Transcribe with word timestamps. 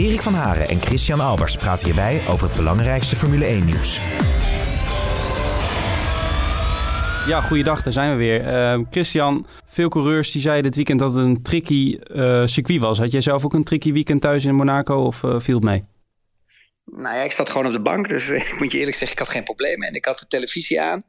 Erik 0.00 0.22
van 0.22 0.34
Haren 0.34 0.68
en 0.68 0.82
Christian 0.82 1.20
Albers 1.20 1.56
praten 1.56 1.86
hierbij 1.86 2.22
over 2.28 2.46
het 2.46 2.56
belangrijkste 2.56 3.16
Formule 3.16 3.60
1-nieuws. 3.60 4.00
Ja, 7.26 7.40
goeiedag, 7.40 7.82
daar 7.82 7.92
zijn 7.92 8.10
we 8.10 8.16
weer. 8.16 8.46
Uh, 8.46 8.86
Christian, 8.90 9.46
veel 9.66 9.88
coureurs 9.88 10.32
die 10.32 10.40
zeiden 10.40 10.64
dit 10.64 10.74
weekend 10.74 10.98
dat 10.98 11.14
het 11.14 11.24
een 11.24 11.42
tricky 11.42 11.98
uh, 12.06 12.46
circuit 12.46 12.80
was. 12.80 12.98
Had 12.98 13.12
jij 13.12 13.20
zelf 13.20 13.44
ook 13.44 13.54
een 13.54 13.64
tricky 13.64 13.92
weekend 13.92 14.20
thuis 14.20 14.44
in 14.44 14.54
Monaco 14.54 15.04
of 15.04 15.22
uh, 15.22 15.40
viel 15.40 15.54
het 15.54 15.64
mee? 15.64 15.84
Nou 16.84 17.16
ja, 17.16 17.22
ik 17.22 17.32
zat 17.32 17.50
gewoon 17.50 17.66
op 17.66 17.72
de 17.72 17.80
bank, 17.80 18.08
dus 18.08 18.28
ik 18.50 18.56
moet 18.58 18.72
je 18.72 18.78
eerlijk 18.78 18.96
zeggen, 18.96 19.16
ik 19.18 19.24
had 19.24 19.34
geen 19.34 19.44
problemen. 19.44 19.88
En 19.88 19.94
ik 19.94 20.04
had 20.04 20.18
de 20.18 20.26
televisie 20.26 20.80
aan 20.80 21.02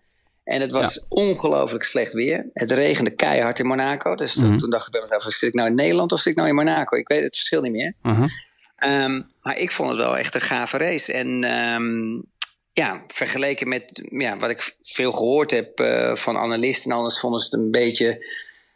en 0.43 0.61
het 0.61 0.71
was 0.71 0.93
ja. 0.93 1.01
ongelooflijk 1.09 1.83
slecht 1.83 2.13
weer. 2.13 2.49
Het 2.53 2.71
regende 2.71 3.11
keihard 3.11 3.59
in 3.59 3.65
Monaco, 3.65 4.15
dus 4.15 4.35
mm 4.35 4.43
-hmm. 4.43 4.57
toen 4.57 4.69
dacht 4.69 4.85
ik 4.85 4.91
bij 4.91 5.01
mezelf, 5.01 5.23
zit 5.23 5.49
ik 5.49 5.53
nou 5.53 5.67
in 5.67 5.75
Nederland 5.75 6.11
of 6.11 6.19
zit 6.19 6.31
ik 6.31 6.37
nou 6.37 6.49
in 6.49 6.55
Monaco? 6.55 6.97
Ik 6.97 7.07
weet 7.07 7.23
het 7.23 7.35
verschil 7.35 7.61
niet 7.61 7.71
meer. 7.71 7.93
-huh. 8.01 8.23
Um, 8.85 9.31
maar 9.41 9.57
ik 9.57 9.71
vond 9.71 9.89
het 9.89 9.97
wel 9.97 10.17
echt 10.17 10.35
een 10.35 10.41
gave 10.41 10.77
race. 10.77 11.13
En 11.13 11.43
um, 11.43 12.23
ja, 12.73 13.03
vergeleken 13.07 13.67
met 13.67 14.07
ja, 14.11 14.37
wat 14.37 14.49
ik 14.49 14.77
veel 14.83 15.11
gehoord 15.11 15.51
heb 15.51 15.79
uh, 15.79 16.15
van 16.15 16.37
analisten 16.37 16.91
en 16.91 16.97
anders 16.97 17.19
vonden 17.19 17.39
ze 17.39 17.45
het 17.45 17.53
een 17.59 17.71
beetje 17.71 18.25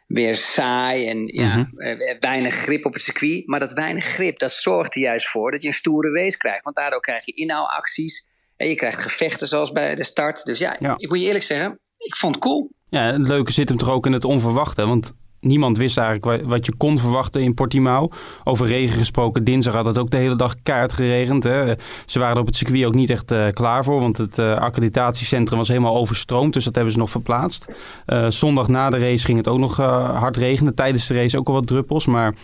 weer 0.06 0.36
saai 0.36 1.08
en 1.08 1.26
ja, 1.26 1.56
Mhm. 1.56 1.80
uh, 1.82 2.18
weinig 2.20 2.54
grip 2.54 2.84
op 2.84 2.92
het 2.92 3.02
circuit. 3.02 3.46
Maar 3.46 3.60
dat 3.60 3.72
weinig 3.72 4.04
grip, 4.04 4.38
dat 4.38 4.52
zorgt 4.52 4.94
er 4.94 5.00
juist 5.00 5.28
voor 5.28 5.50
dat 5.50 5.62
je 5.62 5.68
een 5.68 5.74
stoere 5.74 6.10
race 6.22 6.36
krijgt. 6.38 6.64
Want 6.64 6.76
daardoor 6.76 7.00
krijg 7.00 7.24
je 7.24 7.32
inhaalacties 7.32 8.26
en 8.56 8.68
je 8.68 8.74
krijgt 8.74 9.00
gevechten 9.02 9.48
zoals 9.48 9.72
bij 9.72 9.94
de 9.94 10.04
start. 10.04 10.44
Dus 10.44 10.58
ja, 10.58 10.76
Ja. 10.78 10.94
ik 10.98 11.08
moet 11.08 11.20
je 11.20 11.26
eerlijk 11.26 11.44
zeggen, 11.44 11.80
ik 11.98 12.16
vond 12.16 12.34
het 12.34 12.44
cool. 12.44 12.70
Ja, 12.88 13.12
het 13.12 13.28
leuke 13.28 13.52
zit 13.52 13.68
hem 13.68 13.78
toch 13.78 13.90
ook 13.90 14.06
in 14.06 14.12
het 14.12 14.24
onverwachte. 14.24 14.86
Want 14.86 15.12
niemand 15.46 15.76
wist 15.76 15.98
eigenlijk 15.98 16.42
wa- 16.42 16.48
wat 16.48 16.66
je 16.66 16.72
kon 16.76 16.98
verwachten 16.98 17.42
in 17.42 17.54
Portimao. 17.54 18.08
Over 18.44 18.66
regen 18.66 18.98
gesproken, 18.98 19.44
dinsdag 19.44 19.74
had 19.74 19.86
het 19.86 19.98
ook 19.98 20.10
de 20.10 20.16
hele 20.16 20.36
dag 20.36 20.54
keihard 20.62 20.92
geregend. 20.92 21.44
Hè. 21.44 21.74
Ze 22.06 22.18
waren 22.18 22.34
er 22.34 22.40
op 22.40 22.46
het 22.46 22.56
circuit 22.56 22.84
ook 22.84 22.94
niet 22.94 23.10
echt 23.10 23.30
eh, 23.30 23.46
klaar 23.52 23.84
voor. 23.84 24.00
Want 24.00 24.16
het 24.16 24.38
eh, 24.38 24.56
accreditatiecentrum 24.58 25.58
was 25.58 25.68
helemaal 25.68 25.96
overstroomd. 25.96 26.52
Dus 26.52 26.64
dat 26.64 26.74
hebben 26.74 26.92
ze 26.92 26.98
nog 26.98 27.10
verplaatst. 27.10 27.66
Eh, 28.06 28.26
zondag 28.28 28.68
na 28.68 28.90
de 28.90 28.98
race 28.98 29.24
ging 29.24 29.38
het 29.38 29.48
ook 29.48 29.58
nog 29.58 29.76
hard 29.76 30.36
regenen. 30.36 30.74
Tijdens 30.74 31.06
de 31.06 31.14
race 31.14 31.38
ook 31.38 31.48
al 31.48 31.54
wat 31.54 31.66
druppels. 31.66 32.06
Maar 32.06 32.34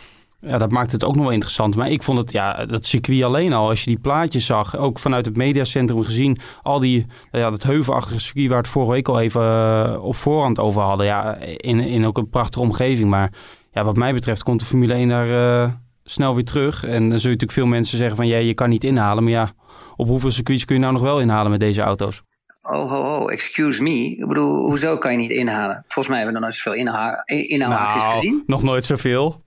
ja, 0.46 0.58
dat 0.58 0.70
maakt 0.70 0.92
het 0.92 1.04
ook 1.04 1.14
nog 1.14 1.24
wel 1.24 1.32
interessant. 1.32 1.76
Maar 1.76 1.90
ik 1.90 2.02
vond 2.02 2.18
het, 2.18 2.32
ja, 2.32 2.66
dat 2.66 2.86
circuit 2.86 3.22
alleen 3.22 3.52
al, 3.52 3.68
als 3.68 3.80
je 3.80 3.90
die 3.90 3.98
plaatjes 3.98 4.46
zag, 4.46 4.76
ook 4.76 4.98
vanuit 4.98 5.26
het 5.26 5.36
mediacentrum 5.36 6.02
gezien, 6.02 6.36
al 6.62 6.80
die, 6.80 7.06
ja, 7.30 7.50
dat 7.50 7.62
heuvelachtige 7.62 8.20
circuit 8.20 8.46
waar 8.48 8.56
we 8.56 8.62
het 8.62 8.72
vorige 8.72 8.92
week 8.92 9.08
al 9.08 9.20
even 9.20 9.42
eh, 9.42 10.04
op 10.04 10.16
voorhand 10.16 10.58
over 10.58 10.82
hadden. 10.82 11.06
Ja, 11.06 11.36
in, 11.56 11.80
in 11.80 12.06
ook 12.06 12.18
een 12.18 12.28
prachtige 12.28 12.62
omgeving. 12.62 13.10
Maar 13.10 13.32
ja, 13.70 13.84
wat 13.84 13.96
mij 13.96 14.12
betreft 14.12 14.42
komt 14.42 14.60
de 14.60 14.66
Formule 14.66 14.92
1 14.92 15.08
daar 15.08 15.62
eh, 15.62 15.70
snel 16.04 16.34
weer 16.34 16.44
terug. 16.44 16.84
En 16.84 16.90
dan 16.90 17.18
zul 17.18 17.30
je 17.30 17.36
natuurlijk 17.36 17.52
veel 17.52 17.66
mensen 17.66 17.98
zeggen 17.98 18.16
van, 18.16 18.26
ja, 18.26 18.38
je 18.38 18.54
kan 18.54 18.68
niet 18.68 18.84
inhalen. 18.84 19.22
Maar 19.22 19.32
ja, 19.32 19.52
op 19.96 20.06
hoeveel 20.06 20.30
circuits 20.30 20.64
kun 20.64 20.74
je 20.74 20.80
nou 20.80 20.92
nog 20.92 21.02
wel 21.02 21.20
inhalen 21.20 21.50
met 21.50 21.60
deze 21.60 21.80
auto's? 21.80 22.22
Oh, 22.62 22.90
ho, 22.90 23.02
ho, 23.02 23.28
excuse 23.28 23.82
me. 23.82 24.16
Ik 24.16 24.26
bedoel, 24.26 24.66
hoezo 24.66 24.98
kan 24.98 25.12
je 25.12 25.18
niet 25.18 25.30
inhalen? 25.30 25.82
Volgens 25.86 26.08
mij 26.08 26.16
hebben 26.16 26.34
we 26.34 26.40
nog 26.40 26.48
nooit 26.50 26.54
zoveel 26.54 26.80
inha- 26.80 27.22
inhaalacties 27.26 28.04
gezien. 28.04 28.32
Nou, 28.32 28.44
nog 28.46 28.62
nooit 28.62 28.84
zoveel. 28.84 29.42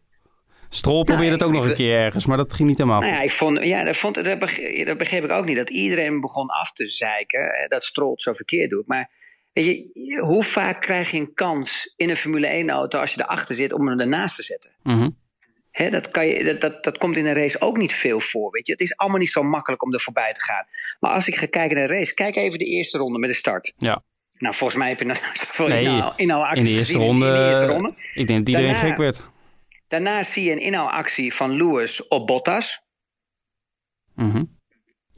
Stroll 0.76 1.04
probeerde 1.04 1.32
het 1.32 1.44
ook 1.44 1.52
nog 1.52 1.66
een 1.66 1.74
keer 1.74 2.00
ergens, 2.00 2.26
maar 2.26 2.38
dat 2.38 2.54
ging 2.54 2.68
niet 2.70 2.78
helemaal 2.78 3.00
Nou 3.00 3.14
ja, 3.14 3.22
ik 3.22 3.32
vond, 3.32 3.64
ja 3.64 3.84
dat, 3.84 3.98
vond, 3.98 4.24
dat, 4.24 4.40
begreep, 4.40 4.86
dat 4.86 4.98
begreep 4.98 5.24
ik 5.24 5.32
ook 5.32 5.46
niet. 5.46 5.58
Dat 5.58 5.70
iedereen 5.70 6.22
begon 6.22 6.48
af 6.48 6.72
te 6.72 6.88
zeiken 6.88 7.54
eh, 7.54 7.68
dat 7.68 7.84
Stroll 7.84 8.12
het 8.12 8.22
zo 8.22 8.34
verkeerd 8.34 8.70
doet. 8.70 8.88
Maar 8.88 9.10
weet 9.54 9.66
je, 9.66 10.20
hoe 10.20 10.44
vaak 10.44 10.82
krijg 10.82 11.12
je 11.12 11.18
een 11.18 11.34
kans 11.34 11.94
in 11.96 12.10
een 12.10 12.16
Formule 12.16 12.64
1-auto 12.66 13.00
als 13.00 13.14
je 13.14 13.22
erachter 13.22 13.56
zit 13.56 13.74
om 13.74 13.88
hem 13.88 14.00
ernaast 14.00 14.36
te 14.36 14.44
zetten? 14.44 14.76
Mhm. 14.84 15.10
Dat, 15.92 16.12
kan 16.12 16.28
je, 16.28 16.44
dat, 16.44 16.62
dat, 16.62 16.84
dat 16.84 16.98
komt 16.98 17.18
in 17.18 17.26
een 17.26 17.34
race 17.34 17.62
ook 17.62 17.78
niet 17.78 17.94
veel 17.94 18.20
voor. 18.20 18.52
Weet 18.52 18.66
je? 18.66 18.72
Het 18.72 18.82
is 18.82 18.98
allemaal 18.98 19.20
niet 19.20 19.32
zo 19.32 19.44
makkelijk 19.44 19.84
om 19.84 19.94
er 19.94 20.00
voorbij 20.00 20.32
te 20.34 20.42
gaan. 20.42 20.66
Maar 21.00 21.12
als 21.12 21.28
ik 21.28 21.36
ga 21.36 21.46
kijken 21.46 21.78
naar 21.78 21.88
de 21.88 21.94
race, 21.94 22.14
kijk 22.14 22.36
even 22.36 22.60
de 22.60 22.66
eerste 22.66 22.98
ronde 22.98 23.20
met 23.20 23.30
de 23.30 23.36
start. 23.36 23.74
Ja. 23.78 24.04
Nou, 24.38 24.56
volgens 24.56 24.80
mij 24.80 24.90
heb 24.90 25.00
je 25.00 25.14
zoveel 25.34 25.68
Nee, 25.68 25.84
inhaal, 25.84 26.14
inhaalacties 26.16 26.64
in 26.64 26.72
de 26.72 26.78
gezien 26.78 26.98
ronde, 26.98 27.26
In, 27.26 27.32
de 27.34 27.48
eerste 27.48 27.66
ronde. 27.66 27.94
Ik 28.14 28.28
denk 28.28 28.40
dat 28.40 28.48
iedereen 28.48 28.72
Daarna- 28.72 28.90
gek 28.90 28.98
werd. 28.98 29.34
Daarna 29.88 30.24
zie 30.24 30.44
je 30.44 30.52
een 30.52 30.60
inhaalactie 30.60 31.34
van 31.34 31.52
Lewis 31.52 32.08
op 32.08 32.28
Bottas. 32.28 32.82
Mhm. 34.16 34.44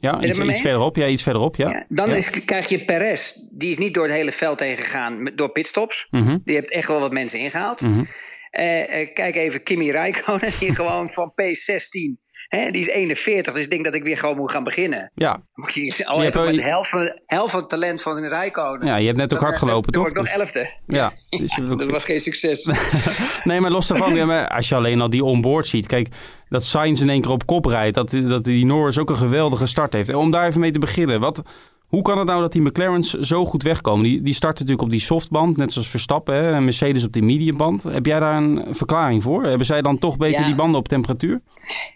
Ja, 0.00 0.22
iets, 0.22 0.38
iets 0.38 0.60
verderop. 0.60 0.96
Ja, 0.96 1.06
iets 1.06 1.22
verderop. 1.22 1.56
Ja. 1.56 1.70
Ja, 1.70 1.86
dan 1.88 2.08
Ja. 2.08 2.14
Is, 2.14 2.44
krijg 2.44 2.68
je 2.68 2.84
Perez. 2.84 3.32
Die 3.50 3.70
is 3.70 3.78
niet 3.78 3.94
door 3.94 4.04
het 4.04 4.12
hele 4.12 4.32
veld 4.32 4.60
heen 4.60 4.76
gegaan 4.76 5.24
door 5.34 5.52
pitstops. 5.52 6.06
Mhm. 6.10 6.38
Die 6.44 6.54
heeft 6.54 6.70
echt 6.70 6.88
wel 6.88 7.00
wat 7.00 7.12
mensen 7.12 7.38
ingehaald. 7.38 7.80
Mhm. 7.80 8.04
Eh, 8.50 9.00
eh, 9.00 9.12
kijk 9.14 9.36
even 9.36 9.62
Kimi 9.62 9.90
Räikkönen. 9.90 10.52
Die 10.58 10.74
gewoon 10.80 11.10
van 11.10 11.32
P16. 11.32 12.27
Hè, 12.48 12.70
die 12.70 12.80
is 12.80 12.86
41. 12.86 13.54
Dus 13.54 13.64
ik 13.64 13.70
denk 13.70 13.84
dat 13.84 13.94
ik 13.94 14.02
weer 14.02 14.18
gewoon 14.18 14.36
moet 14.36 14.50
gaan 14.50 14.64
beginnen. 14.64 15.10
Ja. 15.14 15.42
Moet 15.54 15.74
je 15.74 16.06
al 16.06 16.22
Je 16.22 16.30
de 16.30 16.62
helft 16.62 16.90
van, 16.90 17.18
helft 17.26 17.50
van 17.50 17.60
het 17.60 17.68
talent 17.68 18.02
van 18.02 18.18
Räikkönen. 18.24 18.86
ja, 18.86 18.96
je 18.96 19.06
hebt 19.06 19.18
net 19.18 19.34
ook 19.34 19.40
hard 19.40 19.56
gelopen, 19.56 19.92
toch? 19.92 20.02
word 20.02 20.16
ik 20.16 20.22
nog 20.22 20.32
elfde. 20.32 20.76
Ja. 20.86 21.12
Dus 21.38 21.54
je- 21.54 21.62
Dat 21.76 21.90
was 21.90 22.04
geen 22.04 22.20
succes. 22.20 22.70
Nee, 23.44 23.60
maar 23.60 23.70
los 23.70 23.86
daarvan, 23.86 24.14
ja, 24.14 24.24
maar 24.24 24.48
als 24.48 24.68
je 24.68 24.74
alleen 24.74 25.00
al 25.00 25.10
die 25.10 25.24
onboard 25.24 25.66
ziet. 25.66 25.86
Kijk, 25.86 26.08
dat 26.48 26.64
Sainz 26.64 27.00
in 27.00 27.08
één 27.10 27.20
keer 27.20 27.30
op 27.30 27.46
kop 27.46 27.64
rijdt. 27.64 27.94
Dat, 27.94 28.10
dat 28.10 28.44
die 28.44 28.64
Norris 28.66 28.98
ook 28.98 29.10
een 29.10 29.16
geweldige 29.16 29.66
start 29.66 29.92
heeft. 29.92 30.14
Om 30.14 30.30
daar 30.30 30.46
even 30.46 30.60
mee 30.60 30.70
te 30.72 30.78
beginnen. 30.78 31.20
Wat, 31.20 31.42
hoe 31.88 32.02
kan 32.02 32.18
het 32.18 32.26
nou 32.26 32.40
dat 32.40 32.52
die 32.52 32.62
McLaren's 32.62 33.12
zo 33.12 33.44
goed 33.44 33.62
wegkomen? 33.62 34.04
Die, 34.04 34.22
die 34.22 34.34
starten 34.34 34.58
natuurlijk 34.58 34.82
op 34.82 34.90
die 34.90 35.06
softband, 35.06 35.56
net 35.56 35.72
zoals 35.72 35.88
Verstappen. 35.88 36.34
Hè, 36.34 36.52
en 36.52 36.64
Mercedes 36.64 37.04
op 37.04 37.12
die 37.12 37.22
mediumband. 37.22 37.82
Heb 37.82 38.06
jij 38.06 38.20
daar 38.20 38.36
een 38.36 38.64
verklaring 38.70 39.22
voor? 39.22 39.44
Hebben 39.44 39.66
zij 39.66 39.82
dan 39.82 39.98
toch 39.98 40.16
beter 40.16 40.40
Ja. 40.40 40.46
die 40.46 40.54
banden 40.54 40.80
op 40.80 40.88
temperatuur? 40.88 41.40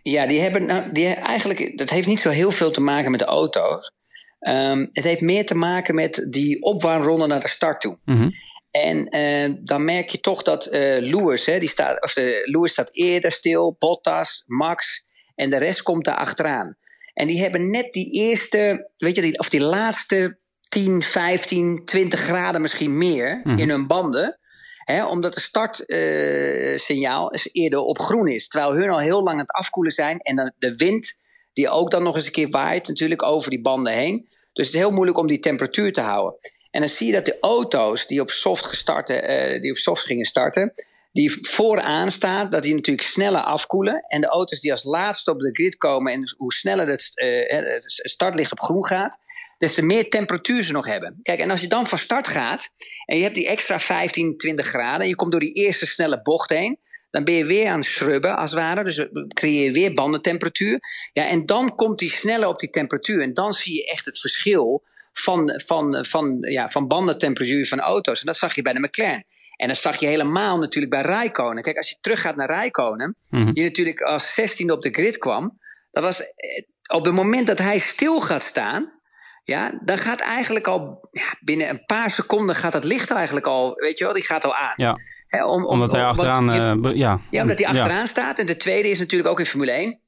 Ja, 0.03 0.27
die 0.27 0.41
hebben 0.41 0.67
nou, 0.67 0.93
die, 0.93 1.07
eigenlijk, 1.07 1.79
dat 1.79 1.91
heeft 1.91 2.07
niet 2.07 2.21
zo 2.21 2.31
heel 2.31 2.51
veel 2.51 2.71
te 2.71 2.81
maken 2.81 3.11
met 3.11 3.21
de 3.21 3.27
auto's. 3.27 3.93
Ehm, 4.39 4.87
het 4.93 5.05
heeft 5.05 5.21
meer 5.21 5.47
te 5.47 5.55
maken 5.55 5.95
met 5.95 6.27
die 6.31 6.63
opwarmronde 6.63 7.27
naar 7.27 7.41
de 7.41 7.49
start 7.49 7.81
toe. 7.81 7.99
Mhm. 8.05 8.31
En 8.71 9.09
eh, 9.09 9.53
dan 9.63 9.85
merk 9.85 10.09
je 10.09 10.21
toch 10.21 10.43
dat 10.43 10.67
eh 10.67 11.01
Lewis, 11.01 11.47
hè, 11.47 11.59
die 11.59 11.69
staat, 11.69 12.03
of 12.03 12.13
de, 12.13 12.43
Lewis 12.45 12.73
staat 12.73 12.95
eerder 12.95 13.33
stil, 13.33 13.77
Bottas, 13.79 14.45
Max 14.47 15.05
en 15.35 15.51
de 15.51 15.57
rest 15.59 15.83
komt 15.83 16.05
daar 16.05 16.17
achteraan. 16.17 16.77
En 17.15 17.27
die 17.27 17.41
hebben 17.41 17.71
net 17.71 17.93
die 17.93 18.13
eerste, 18.13 18.91
weet 18.97 19.17
je, 19.17 19.23
die, 19.23 19.39
of 19.39 19.49
die 19.49 19.61
laatste 19.61 20.39
10, 20.69 21.03
15, 21.03 21.83
20 21.85 22.21
graden 22.21 22.61
misschien 22.61 22.99
meer 22.99 23.41
Mhm. 23.45 23.59
in 23.59 23.69
hun 23.69 23.87
banden. 23.87 24.37
Hè, 24.85 25.05
omdat 25.07 25.35
de 25.35 25.41
startsignaal 25.41 27.33
eerder 27.53 27.81
op 27.81 27.99
groen 27.99 28.29
is. 28.29 28.49
Terwijl 28.49 28.75
hun 28.75 28.91
al 28.91 28.99
heel 28.99 29.23
lang 29.23 29.29
aan 29.35 29.39
het 29.39 29.53
afkoelen 29.53 29.93
zijn. 29.93 30.19
En 30.19 30.37
dan 30.37 30.53
de 30.59 30.77
wind, 30.77 31.13
die 31.53 31.69
ook 31.71 31.91
dan 31.91 32.03
nog 32.03 32.17
eens 32.17 32.27
een 32.27 32.33
keer 32.33 32.51
waait, 32.51 32.89
natuurlijk 32.89 33.23
over 33.23 33.51
die 33.51 33.61
banden 33.61 33.93
heen. 33.93 34.29
Dus 34.53 34.67
het 34.67 34.75
is 34.75 34.81
heel 34.81 34.91
moeilijk 34.91 35.19
om 35.19 35.27
die 35.27 35.39
temperatuur 35.39 35.93
te 35.93 36.01
houden. 36.01 36.39
En 36.71 36.81
dan 36.81 36.89
zie 36.89 37.07
je 37.07 37.13
dat 37.13 37.25
de 37.25 37.37
auto's 37.41 38.07
die 38.07 38.21
op 38.21 38.31
soft, 38.31 38.65
gestarten, 38.67 39.23
eh, 39.29 39.61
die 39.61 39.71
op 39.71 39.77
soft 39.77 40.03
gingen 40.05 40.25
starten, 40.25 40.75
die 41.13 41.47
vooraan 41.47 42.11
staan, 42.11 42.51
dat 42.51 42.63
die 42.63 42.75
natuurlijk 42.75 43.07
sneller 43.07 43.43
afkoelen. 43.43 44.01
En 44.01 44.21
de 44.21 44.27
auto's 44.27 44.61
die 44.61 44.73
als 44.73 44.85
laatste 44.85 45.31
op 45.31 45.41
de 45.41 45.55
grid 45.55 45.77
komen 45.77 46.13
en 46.13 46.35
hoe 46.37 46.53
sneller 46.53 46.89
het, 46.89 47.11
eh, 47.15 47.57
het 47.57 47.85
startlicht 47.87 48.53
op 48.53 48.61
groen 48.61 48.87
gaat, 48.87 49.19
des 49.59 49.75
te 49.75 49.83
meer 49.83 50.09
temperatuur 50.09 50.63
ze 50.63 50.73
nog 50.73 50.87
hebben. 50.87 51.19
Kijk, 51.23 51.41
en 51.41 51.51
als 51.51 51.61
je 51.61 51.69
dan 51.69 51.87
van 51.87 51.99
start 51.99 52.29
gaat 52.29 52.69
en 53.05 53.17
je 53.17 53.23
hebt 53.23 53.35
die 53.35 53.49
extra 53.49 53.81
15, 53.81 54.37
20 54.37 54.67
graden, 54.67 55.01
en 55.01 55.09
je 55.09 55.15
komt 55.15 55.31
door 55.31 55.41
die 55.41 55.53
eerste 55.53 55.87
snelle 55.87 56.23
bocht 56.23 56.51
heen, 56.51 56.79
dan 57.11 57.25
ben 57.25 57.35
je 57.35 57.45
weer 57.45 57.69
aan 57.69 57.79
het 57.79 57.89
schrubben 57.89 58.37
als 58.37 58.51
het 58.51 58.61
ware. 58.61 58.85
Dus 58.85 59.07
creëer 59.29 59.65
je 59.65 59.73
weer 59.73 59.95
bandentemperatuur. 59.95 60.79
Ja, 61.13 61.27
en 61.27 61.47
dan 61.47 61.75
komt 61.75 61.99
die 61.99 62.11
sneller 62.11 62.49
op 62.49 62.59
die 62.59 62.71
temperatuur. 62.71 63.23
En 63.23 63.35
dan 63.35 63.55
zie 63.55 63.75
je 63.75 63.91
echt 63.91 64.05
het 64.05 64.19
verschil 64.19 64.83
van, 65.13 65.61
van, 65.65 66.05
van, 66.05 66.39
ja, 66.41 66.69
van 66.69 66.89
bandentemperatuur 66.89 67.67
van 67.67 67.81
auto's. 67.81 68.21
En 68.21 68.27
dat 68.27 68.37
zag 68.37 68.55
je 68.55 68.63
bij 68.63 68.73
de 68.73 68.81
McLaren. 68.81 69.25
En 69.63 69.69
dat 69.69 69.77
zag 69.77 69.97
je 70.01 70.07
helemaal 70.07 70.59
natuurlijk 70.59 70.93
bij 70.93 71.03
Rijkonen. 71.03 71.63
Kijk, 71.63 71.77
als 71.77 71.89
je 71.91 71.97
teruggaat 72.01 72.37
naar 72.37 72.47
Rijkonen, 72.51 73.17
Mhm. 73.31 73.53
die 73.53 73.63
natuurlijk 73.63 74.01
als 74.01 74.35
16e 74.35 74.73
op 74.73 74.83
de 74.83 74.91
grid 74.91 75.19
kwam. 75.19 75.59
Dat 75.91 76.03
was 76.03 76.21
eh, 76.21 76.65
op 76.97 77.05
het 77.05 77.15
moment 77.15 77.47
dat 77.47 77.59
hij 77.59 77.79
stil 77.79 78.21
gaat 78.21 78.43
staan. 78.43 79.01
Ja, 79.43 79.81
dan 79.85 79.99
gaat 79.99 80.21
eigenlijk 80.21 80.67
al 80.67 81.09
ja, 81.11 81.35
binnen 81.41 81.69
een 81.69 81.85
paar 81.87 82.11
seconden 82.11 82.55
gaat 82.57 82.73
het 82.73 82.85
licht 82.85 83.11
eigenlijk 83.11 83.47
al, 83.47 83.75
weet 83.75 83.99
je 83.99 84.05
wel, 84.05 84.13
die 84.13 84.23
gaat 84.27 84.45
al 84.45 84.55
aan. 84.57 84.75
Ja, 84.77 84.97
Hè, 85.27 85.45
om, 85.45 85.65
om- 85.65 85.71
omdat 85.71 85.93
hij 85.93 86.01
om- 86.01 86.07
achteraan... 86.07 86.51
eh, 86.51 86.95
ja. 86.95 87.21
ja, 87.31 87.43
omdat 87.43 87.59
hij 87.59 87.67
achteraan 87.69 88.07
staat. 88.07 88.39
En 88.39 88.47
de 88.47 88.57
tweede 88.57 88.89
is 88.89 88.99
natuurlijk 88.99 89.31
ook 89.31 89.39
in 89.39 89.47
Formule 89.47 89.71
1. 89.73 90.01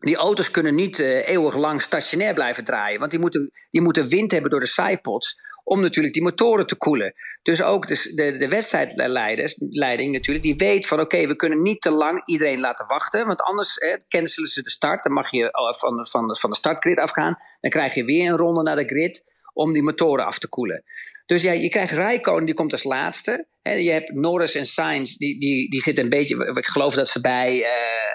die 0.00 0.16
auto's 0.16 0.50
kunnen 0.50 0.74
niet 0.74 0.98
uh, 0.98 1.28
eeuwig 1.28 1.56
lang 1.56 1.82
stationair 1.82 2.34
blijven 2.34 2.64
draaien. 2.64 2.98
Want 2.98 3.10
die 3.10 3.20
moeten, 3.20 3.50
die 3.70 3.80
moeten 3.80 4.08
wind 4.08 4.30
hebben 4.30 4.50
door 4.50 4.60
de 4.60 4.66
sidepods 4.66 5.36
om 5.70 5.80
natuurlijk 5.80 6.14
die 6.14 6.22
motoren 6.22 6.66
te 6.66 6.74
koelen. 6.74 7.14
Dus 7.42 7.62
ook 7.62 7.86
de, 7.86 8.12
de, 8.14 8.36
de 8.36 8.48
wedstrijdleiding 8.48 10.12
natuurlijk, 10.12 10.44
die 10.44 10.56
weet 10.56 10.86
van 10.86 11.00
oké, 11.00 11.26
we 11.26 11.36
kunnen 11.36 11.62
niet 11.62 11.80
te 11.80 11.90
lang 11.90 12.26
iedereen 12.26 12.60
laten 12.60 12.86
wachten. 12.86 13.26
Want 13.26 13.42
anders 13.42 13.74
hè, 13.74 13.96
cancelen 14.08 14.48
ze 14.48 14.62
de 14.62 14.70
start. 14.70 15.02
Dan 15.02 15.12
mag 15.12 15.30
je 15.30 15.48
van, 15.78 16.06
van, 16.06 16.36
van 16.36 16.50
de 16.50 16.56
startgrid 16.56 16.98
afgaan. 16.98 17.36
Dan 17.60 17.70
krijg 17.70 17.94
je 17.94 18.04
weer 18.04 18.30
een 18.30 18.36
ronde 18.36 18.62
naar 18.62 18.76
de 18.76 18.84
grid 18.84 19.22
om 19.52 19.72
die 19.72 19.82
motoren 19.82 20.26
af 20.26 20.38
te 20.38 20.48
koelen. 20.48 20.84
Dus 21.26 21.42
ja, 21.42 21.52
je 21.52 21.68
krijgt 21.68 21.92
Rijkonen, 21.92 22.44
die 22.44 22.54
komt 22.54 22.72
als 22.72 22.84
laatste. 22.84 23.46
je 23.62 23.90
hebt 23.90 24.12
Norris 24.12 24.54
en 24.54 24.66
Sainz, 24.66 25.16
die, 25.16 25.40
die, 25.40 25.70
die 25.70 25.80
zitten 25.80 26.04
een 26.04 26.10
beetje... 26.10 26.52
Ik 26.54 26.66
geloof 26.66 26.94
dat 26.94 27.08
ze 27.08 27.20
bij 27.20 27.56
uh, 27.56 27.66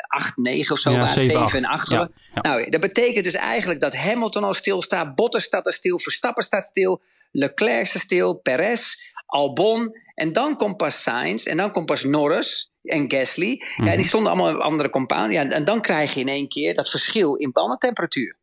8, 0.07 0.37
9 0.37 0.71
of 0.73 0.79
zo 0.79 0.91
ja, 0.91 0.97
waren, 0.97 1.25
7, 1.25 1.59
en 1.59 1.65
8. 1.65 1.89
Ja, 1.89 2.09
Nou, 2.33 2.69
dat 2.69 2.81
betekent 2.81 3.23
dus 3.23 3.33
eigenlijk 3.33 3.79
dat 3.79 3.95
Hamilton 3.95 4.43
al 4.43 4.53
stilstaat. 4.53 5.15
Bottas 5.15 5.43
staat 5.43 5.65
er 5.65 5.73
stil, 5.73 5.99
Verstappen 5.99 6.43
staat 6.43 6.65
stil... 6.65 7.01
Leclerc 7.35 7.85
staat 7.85 8.01
stil, 8.01 8.33
Perez, 8.33 8.95
Albon... 9.25 10.03
En 10.15 10.33
dan 10.33 10.55
komt 10.55 10.77
pas 10.77 11.01
Sainz 11.01 11.45
en 11.45 11.57
dan 11.57 11.71
komt 11.71 11.85
pas 11.85 12.03
Norris 12.03 12.71
en 12.83 13.11
Gasly. 13.11 13.61
Ja, 13.77 13.83
mhm. 13.83 13.95
die 13.95 14.05
stonden 14.05 14.31
allemaal 14.31 14.55
op 14.55 14.61
andere 14.61 14.89
compound. 14.89 15.33
Ja, 15.33 15.49
en 15.49 15.63
dan 15.63 15.81
krijg 15.81 16.13
je 16.13 16.19
in 16.19 16.27
één 16.27 16.47
keer 16.47 16.75
dat 16.75 16.89
verschil 16.89 17.35
in 17.35 17.51
bandentemperatuur. 17.51 18.37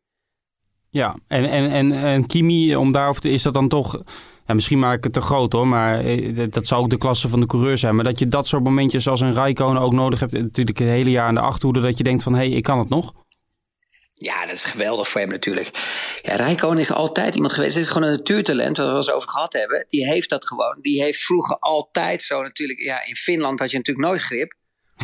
Ja, 0.89 1.15
en, 1.27 1.49
en, 1.49 1.71
en, 1.71 1.91
en 1.93 2.27
Kimi, 2.27 2.75
om 2.75 2.91
daarover 2.91 3.25
is 3.25 3.43
dat 3.43 3.53
dan 3.53 3.67
toch... 3.67 4.01
Ja, 4.47 4.53
misschien 4.53 4.79
maak 4.79 4.97
ik 4.97 5.03
het 5.03 5.13
te 5.13 5.21
groot 5.21 5.51
hoor, 5.51 5.67
maar 5.67 6.05
eh, 6.05 6.47
dat 6.49 6.67
zou 6.67 6.81
ook 6.81 6.89
de 6.89 6.97
klasse 6.97 7.29
van 7.29 7.39
de 7.39 7.45
coureur 7.45 7.77
zijn. 7.77 7.95
Maar 7.95 8.03
dat 8.03 8.19
je 8.19 8.27
dat 8.27 8.47
soort 8.47 8.63
momentjes 8.63 9.07
als 9.07 9.21
een 9.21 9.33
Rijkonen 9.33 9.81
ook 9.81 9.93
nodig 9.93 10.19
hebt, 10.19 10.31
natuurlijk 10.31 10.79
het 10.79 10.87
hele 10.87 11.09
jaar 11.09 11.29
in 11.29 11.35
de 11.35 11.41
achterhoede, 11.41 11.81
dat 11.81 11.97
je 11.97 12.03
denkt 12.03 12.23
van, 12.23 12.33
hé, 12.33 12.39
hey, 12.47 12.49
ik 12.49 12.63
kan 12.63 12.79
het 12.79 12.89
nog. 12.89 13.13
Ja, 14.13 14.45
dat 14.45 14.55
is 14.55 14.65
geweldig 14.65 15.07
voor 15.07 15.21
hem 15.21 15.29
natuurlijk. 15.29 15.69
Ja, 16.25 16.35
Rijkonen 16.35 16.79
is 16.79 16.91
altijd 16.91 17.35
iemand 17.35 17.53
geweest. 17.53 17.73
Het 17.73 17.83
is 17.83 17.89
gewoon 17.89 18.07
een 18.07 18.17
natuurtalent, 18.17 18.77
waar 18.77 18.91
we 18.91 18.97
het 18.97 19.11
over 19.11 19.29
gehad 19.29 19.53
hebben. 19.53 19.85
Die 19.89 20.05
heeft 20.05 20.29
dat 20.29 20.47
gewoon. 20.47 20.77
Die 20.81 21.03
heeft 21.03 21.19
vroeger 21.19 21.57
altijd 21.59 22.21
zo 22.21 22.41
natuurlijk. 22.41 22.79
Ja, 22.79 23.05
in 23.05 23.15
Finland 23.15 23.59
had 23.59 23.71
je 23.71 23.77
natuurlijk 23.77 24.07
nooit 24.07 24.21
grip. 24.21 24.53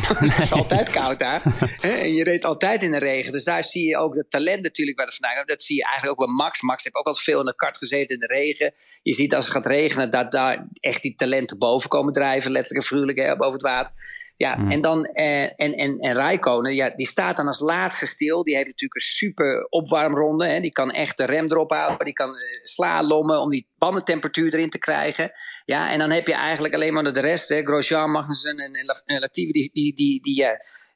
het 0.00 0.44
is 0.44 0.52
altijd 0.52 0.90
koud 0.90 1.18
daar. 1.18 1.42
en 1.80 2.14
je 2.14 2.24
reed 2.24 2.44
altijd 2.44 2.82
in 2.82 2.90
de 2.90 2.98
regen. 2.98 3.32
Dus 3.32 3.44
daar 3.44 3.64
zie 3.64 3.88
je 3.88 3.96
ook 3.96 4.16
het 4.16 4.30
talent 4.30 4.62
natuurlijk 4.62 4.96
waar 4.96 5.06
het 5.06 5.14
vandaan 5.14 5.36
komt. 5.36 5.48
Dat 5.48 5.62
zie 5.62 5.76
je 5.76 5.84
eigenlijk 5.84 6.20
ook 6.20 6.26
bij 6.26 6.34
Max. 6.34 6.62
Max 6.62 6.82
heeft 6.82 6.96
ook 6.96 7.06
al 7.06 7.14
veel 7.14 7.40
in 7.40 7.46
de 7.46 7.54
kart 7.54 7.76
gezeten 7.76 8.14
in 8.14 8.20
de 8.20 8.34
regen. 8.34 8.72
Je 9.02 9.14
ziet 9.14 9.34
als 9.34 9.44
het 9.44 9.54
gaat 9.54 9.66
regenen 9.66 10.10
dat 10.10 10.32
daar 10.32 10.68
echt 10.80 11.02
die 11.02 11.14
talenten 11.14 11.58
boven 11.58 11.88
komen 11.88 12.12
drijven. 12.12 12.50
Letterlijk 12.50 13.18
en 13.18 13.26
hè, 13.26 13.36
boven 13.36 13.52
het 13.52 13.62
water. 13.62 13.92
Ja, 14.40 14.56
mm. 14.56 14.70
en 14.70 14.80
dan 14.80 15.04
eh, 15.04 15.42
en, 15.42 15.74
en, 15.74 15.98
en 15.98 16.14
Rijkonen, 16.14 16.74
ja, 16.74 16.90
die 16.90 17.06
staat 17.06 17.36
dan 17.36 17.46
als 17.46 17.60
laatste 17.60 18.06
stil. 18.06 18.42
Die 18.42 18.54
heeft 18.54 18.66
natuurlijk 18.66 18.94
een 18.94 19.10
super 19.10 19.66
opwarmronde. 19.68 20.46
Hè. 20.46 20.60
Die 20.60 20.72
kan 20.72 20.90
echt 20.90 21.16
de 21.16 21.24
rem 21.24 21.44
erop 21.44 21.70
houden. 21.70 22.04
Die 22.04 22.14
kan 22.14 22.28
uh, 22.28 22.34
slalommen 22.62 23.40
om 23.40 23.50
die 23.50 23.68
bandentemperatuur 23.78 24.54
erin 24.54 24.70
te 24.70 24.78
krijgen. 24.78 25.30
Ja, 25.64 25.90
en 25.90 25.98
dan 25.98 26.10
heb 26.10 26.26
je 26.26 26.34
eigenlijk 26.34 26.74
alleen 26.74 26.92
maar 26.92 27.14
de 27.14 27.20
rest. 27.20 27.48
Hè. 27.48 27.62
Grosjean, 27.62 28.10
Magnussen 28.10 28.56
en, 28.56 28.72
en 29.04 29.20
Latifi, 29.20 29.52
die, 29.52 29.70
die, 29.72 29.94
die, 29.94 30.20
die, 30.22 30.42
uh, 30.42 30.48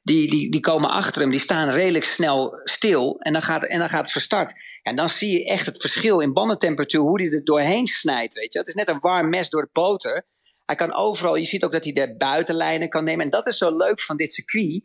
die, 0.03 0.29
die, 0.29 0.51
die 0.51 0.61
komen 0.61 0.89
achter 0.89 1.21
hem. 1.21 1.31
Die 1.31 1.39
staan 1.39 1.69
redelijk 1.69 2.05
snel 2.05 2.59
stil. 2.63 3.19
En 3.19 3.33
dan 3.33 3.41
gaat, 3.41 3.63
en 3.63 3.79
dan 3.79 3.89
gaat 3.89 4.01
het 4.01 4.11
verstart. 4.11 4.53
En 4.81 4.95
dan 4.95 5.09
zie 5.09 5.31
je 5.31 5.45
echt 5.45 5.65
het 5.65 5.81
verschil 5.81 6.19
in 6.19 6.33
bandentemperatuur. 6.33 7.01
Hoe 7.01 7.17
die 7.17 7.31
er 7.31 7.43
doorheen 7.43 7.87
snijdt, 7.87 8.33
weet 8.33 8.53
je. 8.53 8.59
Het 8.59 8.67
is 8.67 8.73
net 8.73 8.89
een 8.89 8.99
warm 8.99 9.29
mes 9.29 9.49
door 9.49 9.61
de 9.61 9.69
boter. 9.71 10.25
Hij 10.65 10.75
kan 10.75 10.93
overal, 10.93 11.35
je 11.35 11.45
ziet 11.45 11.63
ook 11.63 11.71
dat 11.71 11.83
hij 11.83 11.93
de 11.93 12.15
buitenlijnen 12.17 12.89
kan 12.89 13.03
nemen. 13.03 13.25
En 13.25 13.31
dat 13.31 13.47
is 13.47 13.57
zo 13.57 13.77
leuk 13.77 13.99
van 13.99 14.17
dit 14.17 14.33
circuit. 14.33 14.83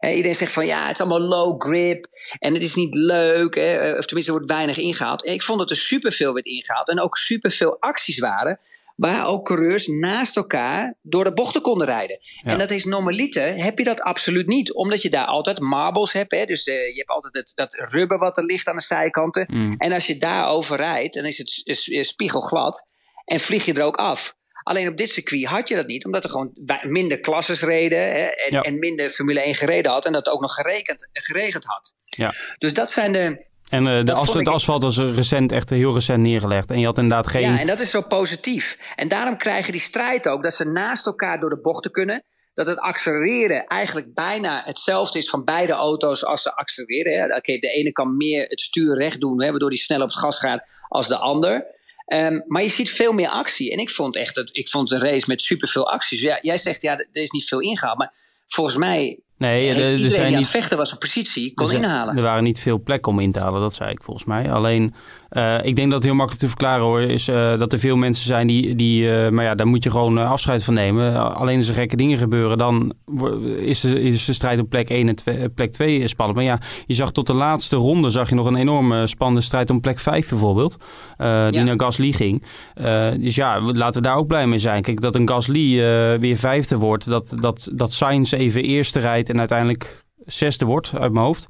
iedereen 0.00 0.34
zegt 0.34 0.52
van 0.52 0.66
ja, 0.66 0.82
het 0.82 0.92
is 0.92 1.00
allemaal 1.00 1.28
low 1.28 1.62
grip 1.62 2.06
en 2.38 2.54
het 2.54 2.62
is 2.62 2.74
niet 2.74 2.94
leuk. 2.94 3.56
of 3.98 4.06
tenminste, 4.06 4.24
er 4.24 4.30
wordt 4.30 4.46
weinig 4.46 4.78
ingehaald. 4.78 5.26
ik 5.26 5.42
vond 5.42 5.58
dat 5.58 5.70
er 5.70 5.76
superveel 5.76 6.32
werd 6.32 6.46
ingehaald 6.46 6.88
en 6.88 7.00
ook 7.00 7.16
superveel 7.16 7.80
acties 7.80 8.18
waren. 8.18 8.60
Waar 8.96 9.26
ook 9.26 9.44
coureurs 9.44 9.86
naast 9.86 10.36
elkaar 10.36 10.94
door 11.02 11.24
de 11.24 11.32
bochten 11.32 11.62
konden 11.62 11.86
rijden. 11.86 12.18
En 12.42 12.58
dat 12.58 12.70
is 12.70 12.84
normaliter, 12.84 13.56
heb 13.56 13.78
je 13.78 13.84
dat 13.84 14.00
absoluut 14.00 14.46
niet. 14.46 14.72
Omdat 14.72 15.02
je 15.02 15.10
daar 15.10 15.26
altijd 15.26 15.60
marbles 15.60 16.12
hebt. 16.12 16.32
Hè? 16.32 16.44
Dus 16.44 16.66
uh, 16.66 16.74
je 16.74 16.96
hebt 16.96 17.10
altijd 17.10 17.34
het, 17.34 17.52
dat 17.54 17.74
rubber 17.74 18.18
wat 18.18 18.36
er 18.36 18.44
ligt 18.44 18.68
aan 18.68 18.76
de 18.76 18.82
zijkanten. 18.82 19.46
Mm. 19.50 19.74
En 19.78 19.92
als 19.92 20.06
je 20.06 20.16
daarover 20.16 20.76
rijdt, 20.76 21.14
dan 21.14 21.24
is 21.24 21.38
het 21.38 22.06
spiegelglad. 22.06 22.86
En 23.24 23.40
vlieg 23.40 23.64
je 23.64 23.72
er 23.72 23.82
ook 23.82 23.96
af. 23.96 24.36
Alleen 24.68 24.88
op 24.88 24.96
dit 24.96 25.10
circuit 25.10 25.44
had 25.44 25.68
je 25.68 25.74
dat 25.74 25.86
niet, 25.86 26.04
omdat 26.04 26.24
er 26.24 26.30
gewoon 26.30 26.52
minder 26.82 27.20
klasses 27.20 27.62
reden 27.62 27.98
hè, 27.98 28.24
en, 28.24 28.62
en, 28.62 28.78
minder 28.78 29.10
Formule 29.10 29.40
1 29.40 29.54
gereden 29.54 29.92
had 29.92 30.04
en 30.04 30.12
dat 30.12 30.28
ook 30.28 30.40
nog 30.40 30.54
gerekend, 30.54 31.08
geregend 31.12 31.64
had. 31.64 31.94
Ja. 32.04 32.34
Dus 32.58 32.74
dat 32.74 32.90
zijn 32.90 33.12
de. 33.12 33.46
En 33.68 33.86
uh, 33.86 34.04
de 34.04 34.12
as, 34.12 34.32
het 34.32 34.48
asfalt 34.48 34.82
was 34.82 34.98
recent, 34.98 35.52
echt 35.52 35.70
heel 35.70 35.94
recent 35.94 36.22
neergelegd. 36.22 36.70
En 36.70 36.80
je 36.80 36.86
had 36.86 36.98
inderdaad 36.98 37.26
geen. 37.26 37.42
Ja, 37.42 37.58
en 37.58 37.66
dat 37.66 37.80
is 37.80 37.90
zo 37.90 38.00
positief. 38.00 38.92
En 38.96 39.08
daarom 39.08 39.36
krijgen 39.36 39.72
die 39.72 39.80
strijd 39.80 40.28
ook 40.28 40.42
dat 40.42 40.54
ze 40.54 40.64
naast 40.64 41.06
elkaar 41.06 41.40
door 41.40 41.50
de 41.50 41.60
bochten 41.60 41.90
kunnen. 41.90 42.24
Dat 42.54 42.66
het 42.66 42.78
accelereren 42.78 43.66
eigenlijk 43.66 44.14
bijna 44.14 44.62
hetzelfde 44.64 45.18
is 45.18 45.30
van 45.30 45.44
beide 45.44 45.72
auto's 45.72 46.24
als 46.24 46.42
ze 46.42 46.54
accelereren. 46.54 47.36
Oké, 47.36 47.58
de 47.58 47.68
ene 47.68 47.92
kan 47.92 48.16
meer 48.16 48.44
het 48.48 48.60
stuur 48.60 48.98
recht 48.98 49.20
doen, 49.20 49.42
hè, 49.42 49.50
waardoor 49.50 49.70
die 49.70 49.78
sneller 49.78 50.04
op 50.04 50.10
het 50.10 50.18
gas 50.18 50.38
gaat 50.38 50.62
als 50.88 51.08
de 51.08 51.16
ander. 51.16 51.76
Um, 52.14 52.44
maar 52.46 52.62
je 52.62 52.68
ziet 52.68 52.90
veel 52.90 53.12
meer 53.12 53.28
actie. 53.28 53.72
En 53.72 53.78
ik 53.78 53.90
vond 53.90 54.16
echt 54.16 54.34
dat, 54.34 54.48
ik 54.52 54.68
vond 54.68 54.90
een 54.90 55.00
race 55.00 55.24
met 55.26 55.42
superveel 55.42 55.90
acties. 55.90 56.20
Ja, 56.20 56.38
jij 56.40 56.58
zegt 56.58 56.82
ja, 56.82 56.98
er 56.98 57.22
is 57.22 57.30
niet 57.30 57.44
veel 57.44 57.60
ingehaald. 57.60 57.98
Maar 57.98 58.12
volgens 58.46 58.76
mij 58.76 59.22
Nee, 59.38 59.68
er, 59.68 59.76
iedereen 59.76 60.10
zijn 60.10 60.26
die 60.26 60.36
aan 60.36 60.42
het 60.42 60.50
vechten 60.50 60.76
was 60.76 60.92
op 60.92 60.98
positie, 60.98 61.54
kon 61.54 61.72
inhalen. 61.72 62.16
Er 62.16 62.22
waren 62.22 62.42
niet 62.42 62.60
veel 62.60 62.82
plekken 62.82 63.12
om 63.12 63.20
in 63.20 63.32
te 63.32 63.38
halen, 63.38 63.60
dat 63.60 63.74
zei 63.74 63.90
ik 63.90 64.02
volgens 64.02 64.26
mij. 64.26 64.52
Alleen, 64.52 64.94
uh, 65.30 65.64
ik 65.64 65.76
denk 65.76 65.86
dat 65.86 65.96
het 65.96 66.04
heel 66.04 66.14
makkelijk 66.14 66.42
te 66.42 66.48
verklaren 66.48 66.84
hoor, 66.84 67.00
is 67.00 67.28
uh, 67.28 67.58
dat 67.58 67.72
er 67.72 67.78
veel 67.78 67.96
mensen 67.96 68.26
zijn 68.26 68.46
die, 68.46 68.74
die 68.74 69.02
uh, 69.02 69.28
maar 69.28 69.44
ja, 69.44 69.54
daar 69.54 69.66
moet 69.66 69.84
je 69.84 69.90
gewoon 69.90 70.18
afscheid 70.18 70.64
van 70.64 70.74
nemen. 70.74 71.34
Alleen 71.34 71.58
als 71.58 71.68
er 71.68 71.74
gekke 71.74 71.96
dingen 71.96 72.18
gebeuren, 72.18 72.58
dan 72.58 72.92
is 73.58 73.80
de, 73.80 74.00
is 74.00 74.24
de 74.24 74.32
strijd 74.32 74.60
op 74.60 74.68
plek 74.68 74.90
1 74.90 75.08
en 75.08 75.14
twee, 75.14 75.48
plek 75.48 75.72
2 75.72 76.08
spannend. 76.08 76.38
Maar 76.38 76.46
ja, 76.46 76.60
je 76.86 76.94
zag 76.94 77.12
tot 77.12 77.26
de 77.26 77.34
laatste 77.34 77.76
ronde, 77.76 78.10
zag 78.10 78.28
je 78.28 78.34
nog 78.34 78.46
een 78.46 78.56
enorme 78.56 79.06
spannende 79.06 79.42
strijd 79.42 79.70
om 79.70 79.80
plek 79.80 79.98
5 79.98 80.28
bijvoorbeeld, 80.28 80.76
die 81.16 81.26
ja. 81.26 81.62
naar 81.62 81.80
Gasly 81.80 82.12
ging. 82.12 82.42
dus 83.20 83.34
ja, 83.34 83.60
laten 83.60 84.02
we 84.02 84.08
daar 84.08 84.16
ook 84.16 84.26
blij 84.26 84.46
mee 84.46 84.58
zijn. 84.58 84.82
Kijk, 84.82 85.00
dat 85.00 85.14
een 85.14 85.28
Gasly 85.28 85.76
weer 86.18 86.36
vijfde 86.36 86.76
wordt, 86.76 87.10
dat, 87.10 87.32
dat, 87.40 87.68
dat 87.72 87.92
Sainz 87.92 88.32
even 88.32 88.62
eerste 88.62 88.98
rijdt 88.98 89.28
en 89.28 89.38
uiteindelijk 89.38 90.06
zesde 90.28 90.64
wordt 90.64 90.92
uit 90.98 91.12
mijn 91.12 91.24
hoofd. 91.24 91.46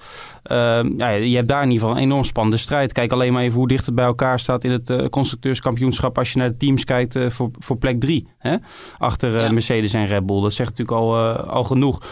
Uh, 0.52 0.56
ja, 0.96 1.08
je 1.08 1.36
hebt 1.36 1.48
daar 1.48 1.62
in 1.62 1.70
ieder 1.70 1.82
geval 1.82 1.96
een 1.96 2.02
enorm 2.02 2.24
spannende 2.24 2.56
strijd. 2.56 2.92
Kijk 2.92 3.12
alleen 3.12 3.32
maar 3.32 3.42
even 3.42 3.58
hoe 3.58 3.68
dicht 3.68 3.86
het 3.86 3.94
bij 3.94 4.04
elkaar 4.04 4.40
staat 4.40 4.64
in 4.64 4.70
het 4.70 4.90
uh, 4.90 5.06
constructeurskampioenschap. 5.06 6.18
Als 6.18 6.32
je 6.32 6.38
naar 6.38 6.48
de 6.48 6.56
teams 6.56 6.84
kijkt 6.84 7.14
uh, 7.14 7.30
voor, 7.30 7.50
voor 7.58 7.76
plek 7.76 8.00
drie. 8.00 8.28
Hè? 8.38 8.56
Achter 8.98 9.44
uh, 9.44 9.50
Mercedes 9.50 9.94
en 9.94 10.06
Red 10.06 10.26
Bull. 10.26 10.42
Dat 10.42 10.52
zegt 10.52 10.70
natuurlijk 10.70 10.98
al, 10.98 11.16
al 11.36 11.64
genoeg. 11.64 12.02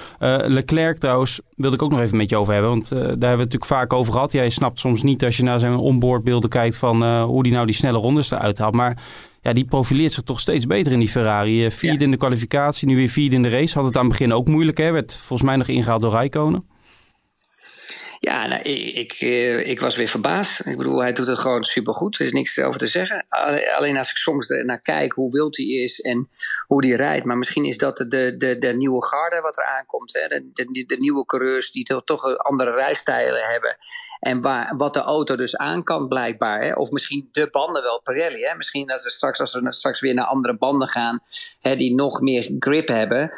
Leclerc 0.46 0.98
trouwens 0.98 1.40
wilde 1.54 1.76
ik 1.76 1.82
ook 1.82 1.90
nog 1.90 2.00
even 2.00 2.16
met 2.16 2.30
je 2.30 2.36
over 2.36 2.52
hebben. 2.52 2.70
Want 2.70 2.88
daar 2.88 3.00
hebben 3.00 3.20
we 3.20 3.26
het 3.26 3.36
natuurlijk 3.36 3.64
vaak 3.64 3.92
over 3.92 4.12
gehad. 4.12 4.32
Jij 4.32 4.50
snapt 4.50 4.78
soms 4.78 5.02
niet 5.02 5.24
als 5.24 5.36
je 5.36 5.42
naar 5.42 5.58
zijn 5.58 5.76
onboardbeelden 5.76 6.50
kijkt 6.50 6.76
van 6.76 7.20
hoe 7.22 7.42
die 7.42 7.52
nou 7.52 7.66
die 7.66 7.74
snelle 7.74 7.98
rondes 7.98 8.30
eruit 8.30 8.58
haalt. 8.58 8.74
Maar 8.74 9.02
ja, 9.46 9.52
die 9.52 9.64
profileert 9.64 10.12
zich 10.12 10.22
toch 10.22 10.40
steeds 10.40 10.66
beter 10.66 10.92
in 10.92 10.98
die 10.98 11.08
Ferrari. 11.08 11.64
Eh, 11.64 11.70
vierde 11.70 12.04
in 12.04 12.10
de 12.10 12.16
kwalificatie, 12.16 12.88
nu 12.88 12.96
weer 12.96 13.08
vierde 13.08 13.36
in 13.36 13.42
de 13.42 13.48
race. 13.48 13.74
Had 13.74 13.84
het 13.86 13.96
aan 13.96 14.02
het 14.02 14.10
begin 14.10 14.32
ook 14.32 14.48
moeilijk, 14.48 14.78
hè? 14.78 14.90
Werd 14.90 15.14
volgens 15.14 15.48
mij 15.48 15.56
nog 15.56 15.68
ingehaald 15.68 16.02
door 16.02 16.10
Rijkonen. 16.10 16.64
Nou, 18.44 18.62
ik, 18.62 19.12
eh, 19.12 19.68
ik, 19.68 19.80
was 19.80 19.96
weer 19.96 20.08
verbaasd. 20.08 20.66
Ik 20.66 20.76
bedoel, 20.76 21.00
hij 21.00 21.12
doet 21.12 21.26
het 21.26 21.38
gewoon 21.38 21.64
supergoed. 21.64 22.18
Er 22.18 22.24
is 22.24 22.32
niks 22.32 22.58
over 22.58 22.78
te 22.78 22.86
zeggen. 22.86 23.26
Alleen 23.76 23.96
als 23.96 24.10
ik 24.10 24.16
soms 24.16 24.48
naar 24.48 24.80
kijk 24.80 25.12
hoe 25.12 25.30
wild 25.30 25.56
hij 25.56 25.66
is 25.66 26.00
en 26.00 26.28
hoe 26.66 26.86
hij 26.86 26.96
rijdt. 26.96 27.24
Maar 27.24 27.36
misschien 27.36 27.64
is 27.64 27.78
dat 27.78 27.96
de, 27.96 28.36
de, 28.36 28.58
de 28.58 28.72
nieuwe 28.72 29.04
garde 29.04 29.40
wat 29.40 29.58
er 29.58 29.64
aankomt. 29.64 30.12
Hè? 30.12 30.28
De, 30.28 30.50
de, 30.52 30.84
de 30.86 30.96
nieuwe 30.96 31.26
coureurs 31.26 31.70
die 31.70 32.02
toch, 32.04 32.36
andere 32.36 32.70
rijstijlen 32.70 33.42
hebben. 33.42 33.76
En 34.20 34.40
waar, 34.40 34.76
wat 34.76 34.94
de 34.94 35.00
auto 35.00 35.36
dus 35.36 35.56
aan 35.56 35.82
kan 35.82 36.08
blijkbaar. 36.08 36.62
Hè? 36.62 36.72
Of 36.72 36.90
misschien 36.90 37.28
de 37.32 37.48
banden 37.50 37.82
wel, 37.82 38.00
Pirelli. 38.02 38.44
Hè? 38.44 38.54
Misschien 38.54 38.86
dat 38.86 39.02
we 39.02 39.10
straks, 39.10 39.40
als 39.40 39.52
we 39.52 39.72
straks 39.72 40.00
weer 40.00 40.14
naar 40.14 40.26
andere 40.26 40.56
banden 40.56 40.88
gaan... 40.88 41.20
Hè, 41.60 41.76
die 41.76 41.94
nog 41.94 42.20
meer 42.20 42.54
grip 42.58 42.88
hebben 42.88 43.32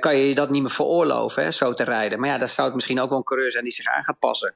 kan 0.00 0.16
je 0.16 0.34
dat 0.34 0.50
niet 0.50 0.62
meer 0.62 0.70
veroorloven, 0.70 1.42
hè, 1.42 1.50
zo 1.50 1.72
te 1.72 1.84
rijden. 1.84 2.20
Maar 2.20 2.28
ja, 2.28 2.38
dat 2.38 2.50
zou 2.50 2.66
het 2.66 2.76
misschien 2.76 3.00
ook 3.00 3.08
wel 3.08 3.18
een 3.18 3.24
coureur 3.24 3.50
zijn 3.50 3.64
die 3.64 3.72
zich 3.72 3.86
aan 3.86 4.04
gaat 4.04 4.18
passen. 4.18 4.54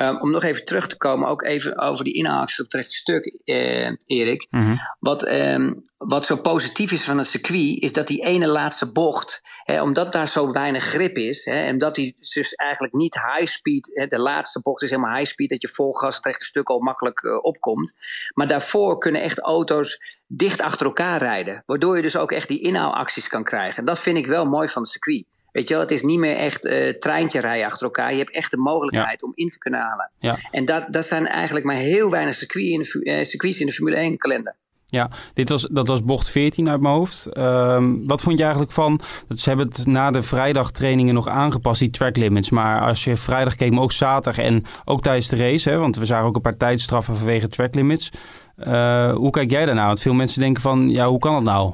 Um, 0.00 0.20
om 0.20 0.30
nog 0.30 0.42
even 0.42 0.64
terug 0.64 0.86
te 0.86 0.96
komen, 0.96 1.28
ook 1.28 1.42
even 1.42 1.78
over 1.78 2.04
die 2.04 2.14
inhaalacties 2.14 2.60
op 2.60 2.72
het 2.72 2.92
stuk, 2.92 3.38
eh, 3.44 3.90
Erik. 4.06 4.46
Mm 4.50 4.78
wat, 4.98 5.28
um, 5.28 5.84
wat 5.96 6.26
zo 6.26 6.36
positief 6.36 6.92
is 6.92 7.02
van 7.02 7.18
het 7.18 7.26
circuit, 7.26 7.82
is 7.82 7.92
dat 7.92 8.06
die 8.06 8.24
ene 8.24 8.46
laatste 8.46 8.92
bocht, 8.92 9.40
hè, 9.64 9.82
omdat 9.82 10.12
daar 10.12 10.28
zo 10.28 10.50
weinig 10.50 10.84
grip 10.84 11.16
is, 11.16 11.44
hè, 11.44 11.54
en 11.54 11.78
dat 11.78 11.94
die 11.94 12.16
dus 12.18 12.54
eigenlijk 12.54 12.94
niet 12.94 13.14
high 13.14 13.52
speed, 13.52 13.90
hè, 13.94 14.06
de 14.06 14.18
laatste 14.18 14.60
bocht 14.62 14.82
is 14.82 14.90
helemaal 14.90 15.16
high 15.16 15.30
speed, 15.30 15.50
dat 15.50 15.62
je 15.62 15.68
vol 15.68 15.92
gas 15.92 16.16
het 16.16 16.24
rechte 16.24 16.44
stuk 16.44 16.68
al 16.68 16.80
makkelijk 16.80 17.22
uh, 17.22 17.38
opkomt. 17.42 17.94
Maar 18.34 18.46
daarvoor 18.46 18.98
kunnen 18.98 19.22
echt 19.22 19.38
auto's 19.38 20.20
dicht 20.26 20.60
achter 20.60 20.86
elkaar 20.86 21.18
rijden, 21.18 21.62
waardoor 21.66 21.96
je 21.96 22.02
dus 22.02 22.16
ook 22.16 22.32
echt 22.32 22.48
die 22.48 22.60
inhaalacties 22.60 23.28
kan 23.28 23.44
krijgen. 23.44 23.84
Dat 23.84 23.98
vind 23.98 24.16
ik 24.16 24.26
wel 24.26 24.46
mooi 24.46 24.68
van 24.68 24.82
het 24.82 24.90
circuit. 24.90 25.26
Weet 25.54 25.68
je 25.68 25.74
wel, 25.74 25.82
het 25.82 25.92
is 25.92 26.02
niet 26.02 26.18
meer 26.18 26.36
echt 26.36 26.64
uh, 26.64 26.88
treintje 26.88 27.40
rijden 27.40 27.66
achter 27.66 27.84
elkaar. 27.84 28.12
Je 28.12 28.18
hebt 28.18 28.30
echt 28.30 28.50
de 28.50 28.56
mogelijkheid 28.56 29.22
om 29.22 29.32
in 29.34 29.48
te 29.48 29.58
kunnen 29.58 29.80
halen. 29.80 30.10
Ja. 30.18 30.36
En 30.50 30.64
dat, 30.64 30.86
dat 30.90 31.04
zijn 31.04 31.26
eigenlijk 31.26 31.66
maar 31.66 31.76
heel 31.76 32.10
weinig 32.10 32.34
circuits 32.34 32.94
in 32.94 33.00
de, 33.02 33.10
uh, 33.10 33.24
circuits 33.24 33.60
in 33.60 33.66
de 33.66 33.72
Formule 33.72 33.96
1 33.96 34.18
kalender. 34.18 34.56
Ja, 34.86 35.10
dit 35.34 35.48
was, 35.48 35.68
dat 35.70 35.88
was 35.88 36.04
bocht 36.04 36.28
14 36.28 36.68
uit 36.68 36.80
mijn 36.80 36.94
hoofd. 36.94 37.38
Um, 37.38 38.06
wat 38.06 38.22
vond 38.22 38.36
je 38.36 38.42
eigenlijk 38.42 38.72
van... 38.72 39.00
Dat 39.28 39.38
ze 39.38 39.48
hebben 39.48 39.66
het 39.68 39.86
na 39.86 40.10
de 40.10 40.22
vrijdagtrainingen 40.22 41.14
nog 41.14 41.28
aangepast, 41.28 41.80
die 41.80 41.90
track 41.90 42.16
limits. 42.16 42.50
Maar 42.50 42.80
als 42.80 43.04
je 43.04 43.16
vrijdag 43.16 43.54
keek, 43.54 43.70
maar 43.70 43.82
ook 43.82 43.92
zaterdag 43.92 44.44
en 44.44 44.64
ook 44.84 45.02
tijdens 45.02 45.28
de 45.28 45.36
race... 45.36 45.70
Hè, 45.70 45.78
want 45.78 45.96
we 45.96 46.06
zagen 46.06 46.26
ook 46.26 46.36
een 46.36 46.42
paar 46.42 46.56
tijdstraffen 46.56 47.16
vanwege 47.16 47.48
track 47.48 47.74
limits. 47.74 48.10
Uh, 48.58 49.14
hoe 49.14 49.30
kijk 49.30 49.50
jij 49.50 49.66
daarna? 49.66 49.86
Want 49.86 50.00
veel 50.00 50.14
mensen 50.14 50.40
denken 50.40 50.62
van, 50.62 50.90
ja, 50.90 51.08
hoe 51.08 51.18
kan 51.18 51.34
dat 51.34 51.42
nou? 51.42 51.72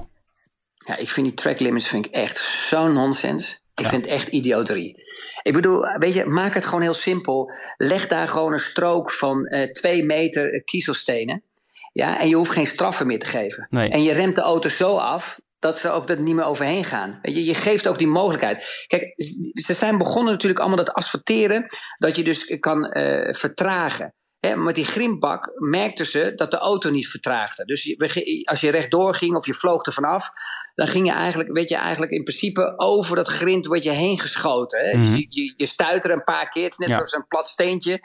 Ja, 0.87 0.97
ik 0.97 1.09
vind 1.09 1.27
die 1.27 1.37
track 1.37 1.59
limits 1.59 1.87
vind 1.87 2.07
ik 2.07 2.13
echt 2.13 2.39
zo'n 2.39 2.93
nonsens. 2.93 3.60
Ik 3.81 3.87
vind 3.87 4.05
het 4.05 4.15
echt 4.15 4.29
idioterie. 4.29 5.09
Ik 5.43 5.53
bedoel, 5.53 5.83
weet 5.99 6.15
je, 6.15 6.27
maak 6.27 6.55
het 6.55 6.65
gewoon 6.65 6.83
heel 6.83 6.95
simpel. 6.95 7.53
Leg 7.77 8.07
daar 8.07 8.29
gewoon 8.29 8.53
een 8.53 8.61
strook 8.61 9.11
van 9.11 9.47
uh, 9.51 9.73
twee 9.73 10.05
meter 10.05 10.63
kiezelstenen. 10.65 11.43
Ja, 11.93 12.21
en 12.21 12.29
je 12.29 12.35
hoeft 12.35 12.51
geen 12.51 12.67
straffen 12.67 13.07
meer 13.07 13.19
te 13.19 13.27
geven. 13.27 13.67
Nee. 13.71 13.91
En 13.91 14.03
je 14.03 14.13
remt 14.13 14.35
de 14.35 14.41
auto 14.41 14.69
zo 14.69 14.97
af 14.97 15.41
dat 15.59 15.79
ze 15.79 15.91
ook 15.91 16.09
er 16.09 16.21
niet 16.21 16.35
meer 16.35 16.45
overheen 16.45 16.85
gaan. 16.85 17.19
Weet 17.23 17.35
je, 17.35 17.45
je 17.45 17.55
geeft 17.55 17.89
ook 17.89 17.99
die 17.99 18.07
mogelijkheid. 18.07 18.85
Kijk, 18.87 19.13
ze 19.53 19.75
zijn 19.75 19.99
begonnen 19.99 20.33
natuurlijk 20.33 20.61
allemaal 20.61 20.85
dat 20.85 20.95
asfalteren, 20.95 21.67
dat 21.99 22.17
je 22.17 22.23
dus 22.23 22.59
kan 22.61 22.97
uh, 22.97 23.33
vertragen. 23.33 24.15
Met 24.41 24.75
die 24.75 24.85
grimbak 24.85 25.53
merkten 25.55 26.07
ze 26.07 26.33
dat 26.37 26.51
de 26.51 26.57
auto 26.57 26.91
niet 26.91 27.09
vertraagde. 27.09 27.65
Dus 27.65 27.97
als 28.45 28.61
je 28.61 28.71
rechtdoor 28.71 29.15
ging 29.15 29.37
of 29.37 29.47
je 29.47 29.55
vloog 29.55 29.87
er 29.87 29.93
vanaf, 29.93 30.31
dan 30.75 30.87
ging 30.87 31.07
je 31.07 31.13
eigenlijk, 31.13 31.53
weet 31.53 31.69
je, 31.69 31.77
eigenlijk 31.77 32.13
in 32.13 32.23
principe 32.23 32.75
over 32.77 33.17
dat 33.17 33.29
grind 33.29 33.67
word 33.67 33.83
je 33.83 33.91
heen 33.91 34.19
geschoten. 34.19 34.81
Hè? 34.81 34.97
Mm 34.97 35.03
-hmm. 35.03 35.15
dus 35.15 35.27
je, 35.29 35.55
je, 35.57 35.67
stuit 35.67 36.05
er 36.05 36.11
een 36.11 36.25
paar 36.25 36.49
keer, 36.49 36.63
het 36.63 36.73
is 36.73 36.79
net 36.79 36.89
ja. 36.89 36.95
zoals 36.95 37.13
een 37.13 37.27
plat 37.27 37.49
steentje 37.49 38.01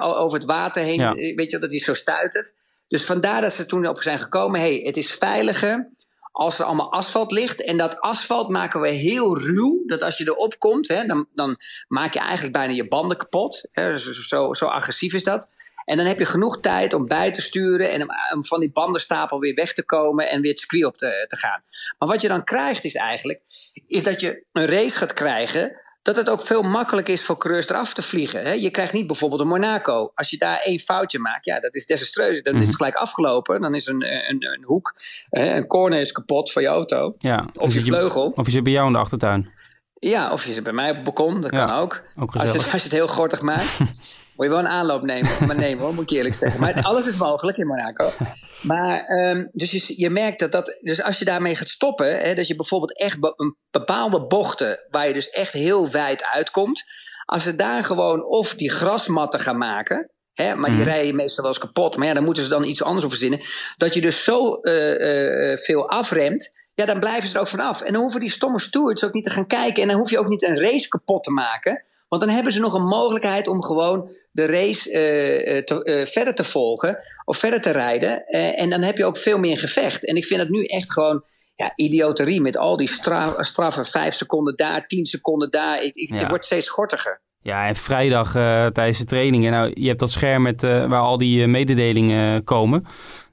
over 0.00 0.38
het 0.38 0.46
water 0.46 0.82
heen, 0.82 0.98
ja. 0.98 1.12
weet 1.14 1.50
je, 1.50 1.58
dat 1.58 1.70
die 1.70 1.80
zo 1.80 1.94
stuitert. 1.94 2.54
Dus 2.88 3.04
vandaar 3.04 3.40
dat 3.40 3.52
ze 3.52 3.66
toen 3.66 3.86
op 3.86 4.02
zijn 4.02 4.18
gekomen, 4.18 4.60
hey, 4.60 4.80
het 4.84 4.96
is 4.96 5.10
veiliger 5.12 5.90
als 6.34 6.58
er 6.58 6.64
allemaal 6.64 6.92
asfalt 6.92 7.32
ligt. 7.32 7.62
En 7.62 7.76
dat 7.76 8.00
asfalt 8.00 8.48
maken 8.48 8.80
we 8.80 8.88
heel 8.88 9.38
ruw. 9.38 9.82
Dat 9.86 10.02
als 10.02 10.18
je 10.18 10.24
erop 10.24 10.58
komt, 10.58 10.88
hè, 10.88 11.06
dan, 11.06 11.26
dan 11.34 11.56
maak 11.88 12.12
je 12.12 12.18
eigenlijk 12.20 12.52
bijna 12.52 12.72
je 12.72 12.88
banden 12.88 13.16
kapot. 13.16 13.68
Hè, 13.70 13.98
zo, 13.98 14.52
zo 14.52 14.66
agressief 14.66 15.12
is 15.12 15.24
dat. 15.24 15.48
En 15.84 15.96
dan 15.96 16.06
heb 16.06 16.18
je 16.18 16.26
genoeg 16.26 16.60
tijd 16.60 16.92
om 16.92 17.06
bij 17.06 17.32
te 17.32 17.42
sturen 17.42 17.90
en 17.90 18.02
om 18.34 18.44
van 18.44 18.60
die 18.60 18.72
bandenstapel 18.72 19.38
weer 19.38 19.54
weg 19.54 19.72
te 19.72 19.84
komen 19.84 20.30
en 20.30 20.40
weer 20.40 20.50
het 20.50 20.60
circuit 20.60 20.84
op 20.84 20.96
te, 20.96 21.24
te 21.28 21.36
gaan. 21.36 21.62
Maar 21.98 22.08
wat 22.08 22.20
je 22.20 22.28
dan 22.28 22.44
krijgt 22.44 22.84
is 22.84 22.94
eigenlijk, 22.94 23.40
is 23.86 24.02
dat 24.02 24.20
je 24.20 24.44
een 24.52 24.66
race 24.66 24.96
gaat 24.96 25.12
krijgen 25.12 25.80
dat 26.04 26.16
het 26.16 26.30
ook 26.30 26.42
veel 26.42 26.62
makkelijker 26.62 27.14
is 27.14 27.24
voor 27.24 27.36
coureurs 27.36 27.68
eraf 27.68 27.94
te 27.94 28.02
vliegen. 28.02 28.42
Hè? 28.42 28.52
Je 28.52 28.70
krijgt 28.70 28.92
niet 28.92 29.06
bijvoorbeeld 29.06 29.40
een 29.40 29.48
Monaco. 29.48 30.12
Als 30.14 30.30
je 30.30 30.38
daar 30.38 30.60
één 30.64 30.78
foutje 30.78 31.18
maakt, 31.18 31.44
ja, 31.44 31.60
dat 31.60 31.74
is 31.74 31.86
desastreus. 31.86 32.42
Dan 32.42 32.56
is 32.56 32.66
het 32.66 32.76
gelijk 32.76 32.94
afgelopen. 32.94 33.60
Dan 33.60 33.74
is 33.74 33.86
een, 33.86 34.04
een, 34.28 34.44
een 34.44 34.64
hoek, 34.64 34.94
een 35.30 35.66
corner 35.66 36.00
is 36.00 36.12
kapot 36.12 36.52
van 36.52 36.62
je 36.62 36.68
auto. 36.68 37.14
Ja, 37.18 37.48
of 37.54 37.74
je 37.74 37.82
vleugel. 37.82 38.32
Of 38.36 38.46
je 38.46 38.52
zit 38.52 38.62
bij 38.62 38.72
jou 38.72 38.86
in 38.86 38.92
de 38.92 38.98
achtertuin. 38.98 39.52
Ja, 39.98 40.32
of 40.32 40.46
je 40.46 40.52
zit 40.52 40.62
bij 40.62 40.72
mij 40.72 40.90
op 40.90 40.94
het 40.94 41.04
balkon, 41.04 41.40
dat 41.40 41.50
ja, 41.50 41.66
kan 41.66 41.76
ook. 41.76 42.02
ook 42.20 42.36
als, 42.36 42.52
je, 42.52 42.58
als 42.58 42.82
je 42.82 42.88
het 42.88 42.92
heel 42.92 43.08
gortig 43.08 43.40
maakt. 43.40 43.78
Moet 44.36 44.46
je 44.46 44.52
wel 44.52 44.58
een 44.58 44.68
aanloop 44.68 45.02
nemen, 45.02 45.30
maar 45.46 45.56
nemen 45.56 45.84
hoor, 45.84 45.94
moet 45.94 46.02
ik 46.02 46.10
je 46.10 46.16
eerlijk 46.16 46.34
zeggen. 46.34 46.60
Maar 46.60 46.82
alles 46.82 47.06
is 47.06 47.16
mogelijk 47.16 47.58
in 47.58 47.66
Monaco. 47.66 48.12
Maar, 48.60 49.10
um, 49.10 49.48
dus 49.52 49.70
je, 49.70 49.94
je, 49.96 50.10
merkt 50.10 50.38
dat 50.38 50.52
dat. 50.52 50.76
Dus 50.80 51.02
als 51.02 51.18
je 51.18 51.24
daarmee 51.24 51.56
gaat 51.56 51.68
stoppen, 51.68 52.20
hè, 52.20 52.34
dat 52.34 52.46
je 52.46 52.56
bijvoorbeeld 52.56 52.98
echt 52.98 53.20
be, 53.20 53.32
een 53.36 53.56
bepaalde 53.70 54.26
bochten. 54.26 54.86
waar 54.90 55.06
je 55.06 55.14
dus 55.14 55.30
echt 55.30 55.52
heel 55.52 55.90
wijd 55.90 56.24
uitkomt. 56.24 56.84
Als 57.24 57.42
ze 57.42 57.56
daar 57.56 57.84
gewoon 57.84 58.24
of 58.24 58.54
die 58.54 58.70
grasmatten 58.70 59.40
gaan 59.40 59.58
maken. 59.58 60.10
Hè, 60.32 60.54
maar 60.54 60.70
die 60.70 60.78
mm. 60.78 60.84
rijden 60.84 61.16
meestal 61.16 61.44
wel 61.44 61.52
eens 61.52 61.62
kapot. 61.62 61.96
Maar 61.96 62.06
ja, 62.06 62.14
dan 62.14 62.24
moeten 62.24 62.42
ze 62.42 62.48
dan 62.48 62.64
iets 62.64 62.82
anders 62.82 63.04
op 63.04 63.10
verzinnen. 63.10 63.40
Dat 63.76 63.94
je 63.94 64.00
dus 64.00 64.24
zo 64.24 64.58
uh, 64.62 65.50
uh, 65.50 65.56
veel 65.56 65.88
afremt. 65.88 66.52
Ja, 66.74 66.84
dan 66.84 67.00
blijven 67.00 67.28
ze 67.28 67.34
er 67.34 67.40
ook 67.40 67.46
vanaf. 67.46 67.80
En 67.80 67.92
dan 67.92 68.02
hoeven 68.02 68.20
die 68.20 68.30
stomme 68.30 68.60
stewards 68.60 69.04
ook 69.04 69.12
niet 69.12 69.24
te 69.24 69.30
gaan 69.30 69.46
kijken. 69.46 69.82
En 69.82 69.88
dan 69.88 69.98
hoef 69.98 70.10
je 70.10 70.18
ook 70.18 70.28
niet 70.28 70.42
een 70.42 70.60
race 70.60 70.88
kapot 70.88 71.24
te 71.24 71.30
maken. 71.30 71.84
Want 72.08 72.22
dan 72.22 72.30
hebben 72.30 72.52
ze 72.52 72.60
nog 72.60 72.74
een 72.74 72.86
mogelijkheid 72.86 73.48
om 73.48 73.62
gewoon 73.62 74.10
de 74.30 74.46
race 74.46 74.88
uh, 74.90 75.62
te, 75.62 75.98
uh, 76.00 76.06
verder 76.06 76.34
te 76.34 76.44
volgen 76.44 76.98
of 77.24 77.36
verder 77.36 77.60
te 77.60 77.70
rijden. 77.70 78.24
Uh, 78.28 78.60
en 78.60 78.70
dan 78.70 78.82
heb 78.82 78.96
je 78.96 79.04
ook 79.04 79.16
veel 79.16 79.38
meer 79.38 79.58
gevecht. 79.58 80.06
En 80.06 80.16
ik 80.16 80.24
vind 80.24 80.40
het 80.40 80.50
nu 80.50 80.64
echt 80.64 80.92
gewoon 80.92 81.24
ja, 81.54 81.72
idioterie 81.74 82.40
met 82.40 82.56
al 82.56 82.76
die 82.76 82.88
stra 82.88 83.42
straffen. 83.42 83.84
Vijf 83.84 84.14
seconden 84.14 84.56
daar, 84.56 84.86
tien 84.86 85.06
seconden 85.06 85.50
daar. 85.50 85.82
Ik, 85.82 85.94
ik, 85.94 86.10
ja. 86.10 86.16
Het 86.16 86.28
wordt 86.28 86.44
steeds 86.44 86.68
gortiger. 86.68 87.22
Ja, 87.42 87.68
en 87.68 87.76
vrijdag 87.76 88.32
tijdens 88.72 88.98
de 88.98 89.04
trainingen. 89.04 89.52
Nou, 89.52 89.70
je 89.74 89.88
hebt 89.88 90.00
dat 90.00 90.10
scherm 90.10 90.42
met, 90.42 90.62
waar 90.62 91.00
al 91.00 91.18
die 91.18 91.46
mededelingen 91.46 92.44
komen. 92.44 92.86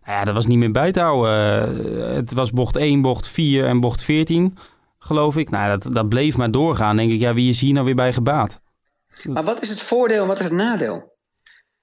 Ja, 0.05 0.23
dat 0.23 0.35
was 0.35 0.45
niet 0.45 0.57
meer 0.57 0.71
bij 0.71 0.91
te 0.91 0.99
houden. 0.99 2.15
het 2.15 2.33
was 2.33 2.51
bocht 2.51 2.75
1, 2.75 3.01
bocht 3.01 3.27
4 3.27 3.65
en 3.65 3.79
bocht 3.79 4.03
14, 4.03 4.57
geloof 5.11 5.37
ik. 5.37 5.49
Nou, 5.49 5.79
dat, 5.79 5.93
dat 5.93 6.09
bleef 6.09 6.37
maar 6.37 6.51
doorgaan. 6.51 6.95
denk 6.95 7.11
ik, 7.11 7.19
ja, 7.19 7.33
wie 7.33 7.49
is 7.49 7.59
hier 7.59 7.73
nou 7.73 7.85
weer 7.85 7.95
bij 7.95 8.13
gebaat? 8.13 8.61
Maar 9.23 9.43
wat 9.43 9.61
is 9.61 9.69
het 9.69 9.81
voordeel 9.81 10.21
en 10.21 10.27
wat 10.27 10.39
is 10.39 10.43
het 10.43 10.53
nadeel? 10.53 11.09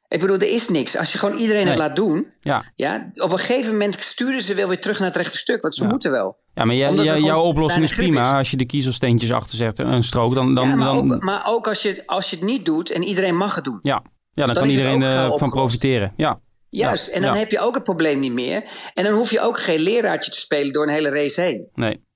Ik 0.08 0.20
bedoel, 0.20 0.36
er 0.36 0.52
is 0.52 0.68
niks. 0.68 0.96
Als 0.96 1.12
je 1.12 1.18
gewoon 1.18 1.38
iedereen 1.38 1.62
nee. 1.64 1.70
het 1.70 1.78
laat 1.78 1.96
doen. 1.96 2.32
Ja. 2.40 2.72
Ja, 2.74 3.10
op 3.14 3.32
een 3.32 3.38
gegeven 3.38 3.72
moment 3.72 3.96
sturen 4.02 4.42
ze 4.42 4.54
wel 4.54 4.68
weer 4.68 4.80
terug 4.80 4.98
naar 4.98 5.08
het 5.08 5.16
rechte 5.16 5.36
stuk. 5.36 5.62
Want 5.62 5.74
ze 5.74 5.82
ja. 5.82 5.88
moeten 5.88 6.10
wel. 6.10 6.36
Ja, 6.54 6.64
maar 6.64 6.74
jij, 6.74 6.94
jij, 6.94 7.20
jouw 7.20 7.42
oplossing 7.42 7.84
is 7.84 7.94
prima. 7.94 8.32
Is. 8.32 8.38
Als 8.38 8.50
je 8.50 8.56
de 8.56 8.66
kiezelsteentjes 8.66 9.32
achter 9.32 9.56
zet, 9.56 9.78
een 9.78 10.04
strook, 10.04 10.34
dan... 10.34 10.54
dan, 10.54 10.68
ja, 10.68 10.74
maar, 10.74 10.94
dan... 10.94 11.12
Ook, 11.12 11.22
maar 11.22 11.42
ook 11.46 11.68
als 11.68 11.82
je, 11.82 12.02
als 12.06 12.30
je 12.30 12.36
het 12.36 12.44
niet 12.44 12.64
doet 12.64 12.90
en 12.90 13.02
iedereen 13.02 13.36
mag 13.36 13.54
het 13.54 13.64
doen. 13.64 13.78
Ja, 13.80 14.02
ja 14.30 14.44
dan, 14.44 14.54
dan 14.54 14.62
kan 14.62 14.72
iedereen 14.72 15.00
uh, 15.00 15.32
van 15.36 15.50
profiteren. 15.50 16.12
Ja. 16.16 16.38
Juist, 16.70 17.08
en 17.08 17.22
dan 17.22 17.34
heb 17.34 17.50
je 17.50 17.60
ook 17.60 17.74
het 17.74 17.84
probleem 17.84 18.20
niet 18.20 18.32
meer. 18.32 18.62
En 18.94 19.04
dan 19.04 19.12
hoef 19.12 19.30
je 19.30 19.40
ook 19.40 19.58
geen 19.60 19.80
leraartje 19.80 20.30
te 20.30 20.38
spelen 20.38 20.72
door 20.72 20.86
een 20.86 20.92
hele 20.94 21.08
race 21.08 21.40
heen. 21.40 21.68
Nee. 21.74 22.06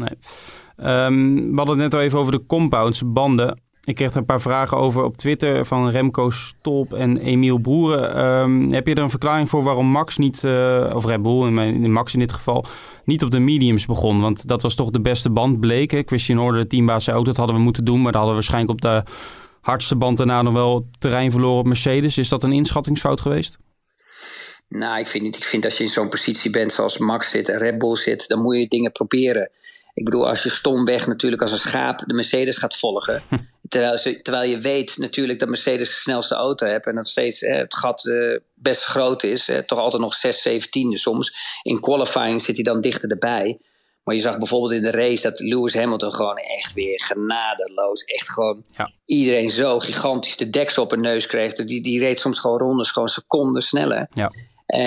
Nee. 0.00 1.04
Um, 1.04 1.50
we 1.50 1.56
hadden 1.56 1.78
het 1.78 1.84
net 1.84 1.94
al 1.94 2.00
even 2.00 2.18
over 2.18 2.32
de 2.32 2.46
compounds, 2.46 3.02
banden. 3.06 3.60
Ik 3.84 3.94
kreeg 3.94 4.10
er 4.10 4.16
een 4.16 4.24
paar 4.24 4.40
vragen 4.40 4.76
over 4.76 5.04
op 5.04 5.16
Twitter 5.16 5.66
van 5.66 5.90
Remco 5.90 6.30
Stolp 6.30 6.94
en 6.94 7.16
Emiel 7.16 7.58
Broeren. 7.58 8.24
Um, 8.24 8.72
heb 8.72 8.86
je 8.86 8.94
er 8.94 9.02
een 9.02 9.10
verklaring 9.10 9.48
voor 9.48 9.62
waarom 9.62 9.86
Max 9.86 10.16
niet, 10.16 10.42
uh, 10.42 10.90
of 10.94 11.04
Red 11.04 11.22
Bull, 11.22 11.46
in, 11.46 11.92
Max 11.92 12.12
in 12.12 12.18
dit 12.18 12.32
geval, 12.32 12.64
niet 13.04 13.22
op 13.22 13.30
de 13.30 13.38
mediums 13.38 13.86
begon? 13.86 14.20
Want 14.20 14.48
dat 14.48 14.62
was 14.62 14.74
toch 14.74 14.90
de 14.90 15.00
beste 15.00 15.30
band 15.30 15.60
bleken. 15.60 16.02
Christian 16.06 16.38
Horner, 16.38 16.60
de 16.60 16.66
teambaas, 16.66 17.04
zei 17.04 17.16
ook 17.16 17.24
dat 17.24 17.36
hadden 17.36 17.56
we 17.56 17.62
moeten 17.62 17.84
doen. 17.84 18.02
Maar 18.02 18.12
dan 18.12 18.20
hadden 18.20 18.38
we 18.38 18.48
waarschijnlijk 18.48 18.72
op 18.72 18.80
de 18.80 19.02
hardste 19.60 19.96
band 19.96 20.16
daarna 20.16 20.42
nog 20.42 20.52
wel 20.52 20.88
terrein 20.98 21.30
verloren 21.30 21.58
op 21.58 21.66
Mercedes. 21.66 22.18
Is 22.18 22.28
dat 22.28 22.42
een 22.42 22.52
inschattingsfout 22.52 23.20
geweest? 23.20 23.58
Nou, 24.68 24.98
ik 24.98 25.06
vind 25.06 25.24
niet. 25.24 25.36
Ik 25.36 25.44
vind 25.44 25.64
als 25.64 25.78
je 25.78 25.84
in 25.84 25.90
zo'n 25.90 26.08
positie 26.08 26.50
bent 26.50 26.72
zoals 26.72 26.98
Max 26.98 27.30
zit 27.30 27.48
en 27.48 27.58
Red 27.58 27.78
Bull 27.78 27.96
zit, 27.96 28.28
dan 28.28 28.42
moet 28.42 28.56
je 28.56 28.68
dingen 28.68 28.92
proberen. 28.92 29.50
Ik 29.94 30.04
bedoel, 30.04 30.28
als 30.28 30.42
je 30.42 30.50
stomweg 30.50 31.06
natuurlijk 31.06 31.42
als 31.42 31.52
een 31.52 31.58
schaap 31.58 32.02
de 32.06 32.14
Mercedes 32.14 32.56
gaat 32.56 32.76
volgen. 32.76 33.22
terwijl, 33.70 33.98
ze, 33.98 34.22
terwijl 34.22 34.50
je 34.50 34.58
weet 34.58 34.96
natuurlijk 34.98 35.38
dat 35.38 35.48
Mercedes 35.48 35.88
de 35.88 35.94
snelste 35.94 36.34
auto 36.34 36.66
heeft. 36.66 36.86
En 36.86 36.94
dat 36.94 37.08
steeds 37.08 37.42
eh, 37.42 37.56
het 37.56 37.74
gat 37.74 38.04
uh, 38.04 38.38
best 38.54 38.84
groot 38.84 39.22
is. 39.22 39.48
Eh, 39.48 39.58
toch 39.58 39.78
altijd 39.78 40.02
nog 40.02 40.14
6, 40.14 40.42
17 40.42 40.98
soms. 40.98 41.34
In 41.62 41.80
qualifying 41.80 42.42
zit 42.42 42.54
hij 42.54 42.64
dan 42.64 42.80
dichter 42.80 43.10
erbij. 43.10 43.58
Maar 44.04 44.14
je 44.14 44.20
zag 44.20 44.38
bijvoorbeeld 44.38 44.72
in 44.72 44.82
de 44.82 44.90
race 44.90 45.22
dat 45.22 45.40
Lewis 45.40 45.74
Hamilton 45.74 46.12
gewoon 46.12 46.36
echt 46.36 46.72
weer 46.72 47.00
genadeloos. 47.00 48.04
Echt 48.04 48.30
gewoon 48.30 48.64
ja. 48.76 48.92
iedereen 49.04 49.50
zo 49.50 49.78
gigantisch 49.78 50.36
de 50.36 50.50
deksel 50.50 50.82
op 50.82 50.92
een 50.92 51.00
neus 51.00 51.26
kreeg. 51.26 51.52
Die, 51.52 51.82
die 51.82 51.98
reed 51.98 52.18
soms 52.18 52.38
gewoon 52.38 52.58
rondes, 52.58 52.90
gewoon 52.90 53.08
seconden 53.08 53.62
sneller 53.62 54.08
ja. 54.14 54.32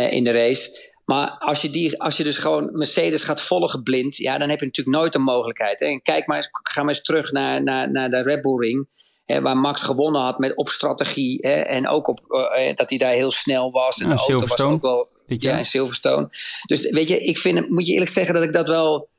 in 0.09 0.23
de 0.23 0.31
race. 0.31 0.91
Maar 1.05 1.29
als 1.39 1.61
je, 1.61 1.69
die, 1.69 2.01
als 2.01 2.17
je 2.17 2.23
dus 2.23 2.37
gewoon 2.37 2.69
Mercedes 2.71 3.23
gaat 3.23 3.41
volgen 3.41 3.83
blind, 3.83 4.15
ja, 4.15 4.37
dan 4.37 4.49
heb 4.49 4.59
je 4.59 4.65
natuurlijk 4.65 4.97
nooit 4.97 5.15
een 5.15 5.21
mogelijkheid. 5.21 5.79
Hè. 5.79 5.85
En 5.85 6.01
kijk 6.01 6.27
maar 6.27 6.37
eens, 6.37 6.49
ga 6.51 6.83
maar 6.83 6.93
eens 6.93 7.03
terug 7.03 7.31
naar, 7.31 7.63
naar, 7.63 7.91
naar 7.91 8.09
de 8.09 8.21
Red 8.21 8.41
Bull 8.41 8.59
Ring. 8.59 8.87
Hè, 9.25 9.41
waar 9.41 9.57
Max 9.57 9.81
gewonnen 9.81 10.21
had 10.21 10.39
met 10.39 10.55
op 10.55 10.69
strategie. 10.69 11.37
Hè, 11.41 11.53
en 11.53 11.87
ook 11.87 12.07
op, 12.07 12.19
uh, 12.29 12.75
dat 12.75 12.89
hij 12.89 12.97
daar 12.97 13.11
heel 13.11 13.31
snel 13.31 13.71
was. 13.71 13.97
En 13.97 14.09
ja, 14.09 14.15
de 14.15 14.21
auto 14.21 14.47
was 14.47 14.59
ook 14.61 14.81
wel. 14.81 15.11
Ja, 15.25 15.57
in 15.57 15.65
Silverstone. 15.65 16.29
Dus 16.65 16.89
weet 16.89 17.07
je, 17.07 17.19
ik 17.19 17.37
vind, 17.37 17.69
moet 17.69 17.87
je 17.87 17.93
eerlijk 17.93 18.11
zeggen 18.11 18.33
dat 18.33 18.43
ik 18.43 18.53
dat 18.53 18.67
wel. 18.67 19.09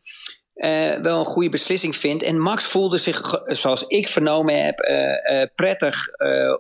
Uh, 0.55 0.95
wel 0.95 1.19
een 1.19 1.25
goede 1.25 1.49
beslissing 1.49 1.97
vind. 1.97 2.23
En 2.23 2.41
Max 2.41 2.65
voelde 2.65 2.99
zich, 2.99 3.43
zoals 3.47 3.83
ik 3.87 4.09
vernomen 4.09 4.65
heb, 4.65 4.81
uh, 4.81 5.39
uh, 5.41 5.47
prettig 5.55 6.09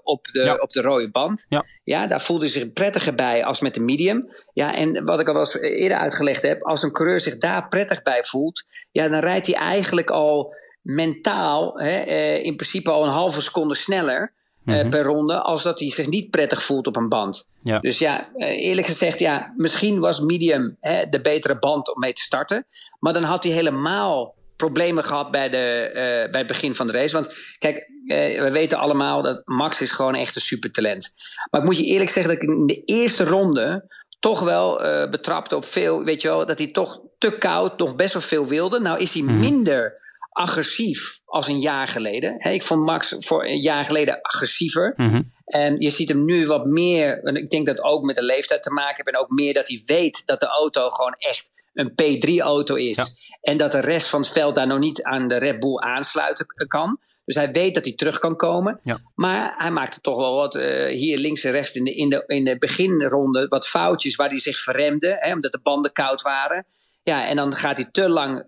op, 0.02 0.24
de, 0.26 0.42
ja. 0.42 0.54
op 0.54 0.70
de 0.72 0.80
rode 0.80 1.10
band. 1.10 1.46
Ja. 1.48 1.64
ja, 1.84 2.06
daar 2.06 2.20
voelde 2.20 2.44
hij 2.44 2.52
zich 2.52 2.72
prettiger 2.72 3.14
bij 3.14 3.44
als 3.44 3.60
met 3.60 3.74
de 3.74 3.80
medium. 3.80 4.34
Ja, 4.52 4.74
en 4.74 5.04
wat 5.04 5.20
ik 5.20 5.26
al 5.26 5.32
wel 5.32 5.42
eens 5.42 5.60
eerder 5.60 5.98
uitgelegd 5.98 6.42
heb, 6.42 6.62
als 6.62 6.82
een 6.82 6.92
coureur 6.92 7.20
zich 7.20 7.38
daar 7.38 7.68
prettig 7.68 8.02
bij 8.02 8.24
voelt, 8.24 8.64
ja, 8.90 9.08
dan 9.08 9.20
rijdt 9.20 9.46
hij 9.46 9.56
eigenlijk 9.56 10.10
al 10.10 10.54
mentaal, 10.82 11.78
hè, 11.78 12.02
in 12.34 12.56
principe 12.56 12.90
al 12.90 13.04
een 13.04 13.10
halve 13.10 13.42
seconde 13.42 13.74
sneller. 13.74 14.32
Mm 14.64 14.74
-hmm. 14.74 14.90
per 14.90 15.02
ronde, 15.02 15.42
als 15.42 15.62
dat 15.62 15.78
hij 15.78 15.90
zich 15.90 16.08
niet 16.08 16.30
prettig 16.30 16.62
voelt 16.62 16.86
op 16.86 16.96
een 16.96 17.08
band. 17.08 17.48
Ja. 17.62 17.78
Dus 17.78 17.98
ja, 17.98 18.28
eerlijk 18.36 18.86
gezegd, 18.86 19.18
ja, 19.18 19.52
misschien 19.56 20.00
was 20.00 20.20
medium 20.20 20.76
hè, 20.80 21.08
de 21.08 21.20
betere 21.20 21.58
band 21.58 21.94
om 21.94 22.00
mee 22.00 22.12
te 22.12 22.20
starten. 22.20 22.66
Maar 22.98 23.12
dan 23.12 23.22
had 23.22 23.44
hij 23.44 23.52
helemaal 23.52 24.34
problemen 24.56 25.04
gehad 25.04 25.30
bij, 25.30 25.50
de, 25.50 25.86
uh, 25.88 26.30
bij 26.30 26.40
het 26.40 26.46
begin 26.46 26.74
van 26.74 26.86
de 26.86 26.92
race. 26.92 27.14
Want 27.14 27.34
kijk, 27.58 27.76
uh, 27.76 28.40
we 28.40 28.50
weten 28.50 28.78
allemaal 28.78 29.22
dat 29.22 29.42
Max 29.44 29.80
is 29.80 29.92
gewoon 29.92 30.14
echt 30.14 30.36
een 30.36 30.42
supertalent. 30.42 31.14
Maar 31.50 31.60
ik 31.60 31.66
moet 31.66 31.76
je 31.76 31.84
eerlijk 31.84 32.10
zeggen 32.10 32.34
dat 32.34 32.42
ik 32.42 32.48
in 32.48 32.66
de 32.66 32.84
eerste 32.84 33.24
ronde 33.24 33.92
toch 34.20 34.40
wel 34.40 34.84
uh, 34.84 35.10
betrapte 35.10 35.56
op 35.56 35.64
veel, 35.64 36.04
weet 36.04 36.22
je 36.22 36.28
wel, 36.28 36.46
dat 36.46 36.58
hij 36.58 36.66
toch 36.66 37.00
te 37.18 37.38
koud 37.38 37.78
nog 37.78 37.96
best 37.96 38.12
wel 38.12 38.22
veel 38.22 38.46
wilde. 38.46 38.80
Nou 38.80 38.98
is 38.98 39.14
hij 39.14 39.22
mm. 39.22 39.40
minder 39.40 40.02
agressief 40.34 41.20
als 41.24 41.48
een 41.48 41.60
jaar 41.60 41.88
geleden. 41.88 42.38
ik 42.38 42.62
vond 42.62 42.84
Max 42.84 43.16
voor 43.18 43.44
een 43.44 43.60
jaar 43.60 43.84
geleden 43.84 44.20
agressiever. 44.20 44.92
Mm 44.96 45.10
-hmm. 45.10 45.32
En 45.44 45.80
je 45.80 45.90
ziet 45.90 46.08
hem 46.08 46.24
nu 46.24 46.46
wat 46.46 46.66
meer, 46.66 47.22
en 47.22 47.36
ik 47.36 47.50
denk 47.50 47.66
dat 47.66 47.82
ook 47.82 48.04
met 48.04 48.16
de 48.16 48.22
leeftijd 48.22 48.62
te 48.62 48.70
maken 48.70 48.94
heeft, 48.96 49.08
en 49.08 49.18
ook 49.18 49.30
meer 49.30 49.54
dat 49.54 49.68
hij 49.68 49.82
weet 49.86 50.22
dat 50.26 50.40
de 50.40 50.46
auto 50.46 50.90
gewoon 50.90 51.14
echt 51.18 51.50
een 51.74 51.90
P3-auto 51.90 52.74
is. 52.74 52.96
Ja. 52.96 53.06
En 53.40 53.56
dat 53.56 53.72
de 53.72 53.80
rest 53.80 54.06
van 54.06 54.20
het 54.20 54.30
veld 54.30 54.54
daar 54.54 54.66
nog 54.66 54.78
niet 54.78 55.02
aan 55.02 55.28
de 55.28 55.36
Red 55.36 55.60
Bull 55.60 55.78
aansluiten 55.78 56.46
kan. 56.66 56.98
Dus 57.24 57.34
hij 57.34 57.52
weet 57.52 57.74
dat 57.74 57.84
hij 57.84 57.94
terug 57.94 58.18
kan 58.18 58.36
komen. 58.36 58.78
Ja. 58.82 58.98
Maar 59.14 59.54
hij 59.56 59.70
maakte 59.70 60.00
toch 60.00 60.16
wel 60.16 60.34
wat 60.34 60.54
uh, 60.54 60.86
hier 60.86 61.18
links 61.18 61.44
en 61.44 61.52
rechts 61.52 61.74
in 61.74 61.84
de, 61.84 61.94
in, 61.94 62.10
de, 62.10 62.24
in 62.26 62.44
de 62.44 62.58
beginronde 62.58 63.46
wat 63.48 63.68
foutjes 63.68 64.16
waar 64.16 64.28
hij 64.28 64.38
zich 64.38 64.58
verremde. 64.58 65.16
Hè, 65.20 65.32
omdat 65.32 65.52
de 65.52 65.60
banden 65.62 65.92
koud 65.92 66.22
waren. 66.22 66.66
Ja, 67.04 67.26
en 67.26 67.36
dan 67.36 67.56
gaat 67.56 67.76
hij 67.76 67.88
te 67.92 68.08
lang, 68.08 68.46